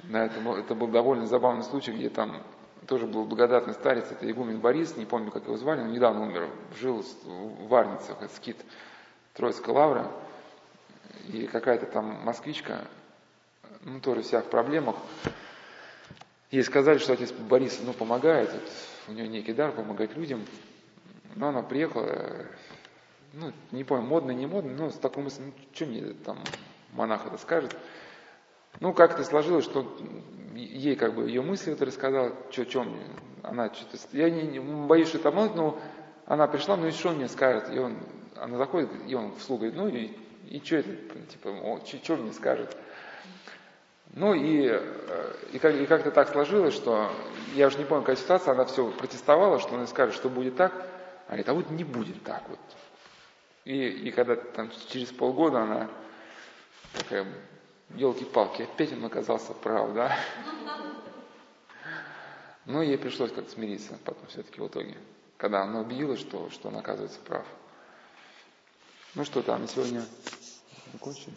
[0.04, 2.42] Да, это это был довольно забавный случай, где там
[2.86, 6.48] тоже был благодатный старец, это игумен Борис, не помню, как его звали, он недавно умер,
[6.78, 8.56] жил в Варницах, скит
[9.34, 10.10] Троицкая лавра,
[11.28, 12.86] и какая-то там москвичка,
[13.82, 14.96] ну, тоже вся в проблемах,
[16.50, 18.62] ей сказали, что отец Борис, ну, помогает, вот,
[19.08, 20.44] у него некий дар помогать людям,
[21.36, 22.46] но она приехала,
[23.32, 26.38] ну, не помню, модно, не модно, но с такой мыслью, ну, что мне там
[26.92, 27.76] монах это скажет,
[28.80, 29.96] ну, как-то сложилось, что
[30.54, 33.00] ей как бы ее мысли это рассказала, что, что мне,
[33.42, 35.78] она что-то, я не, не боюсь, что это обмануть, но
[36.26, 37.72] она пришла, ну и что мне скажет?
[37.72, 37.96] И он,
[38.36, 40.10] она заходит, и он вслух говорит, ну и,
[40.48, 40.90] и что это,
[41.30, 42.76] типа, что, мне скажет?
[44.14, 47.10] Ну и, э, и, как, и как-то так сложилось, что
[47.54, 50.72] я уже не помню, какая ситуация, она все протестовала, что она скажет, что будет так,
[51.26, 52.58] а говорит, а вот не будет так вот.
[53.68, 55.90] И, и когда там через полгода она
[56.94, 57.26] такая
[57.96, 60.18] елки-палки, опять он оказался прав, да?
[62.64, 64.96] Но ей пришлось как-то смириться потом все-таки в итоге,
[65.36, 67.44] когда она убедилась, что, что он оказывается прав.
[69.14, 70.02] Ну что там, сегодня
[70.94, 71.34] закончили?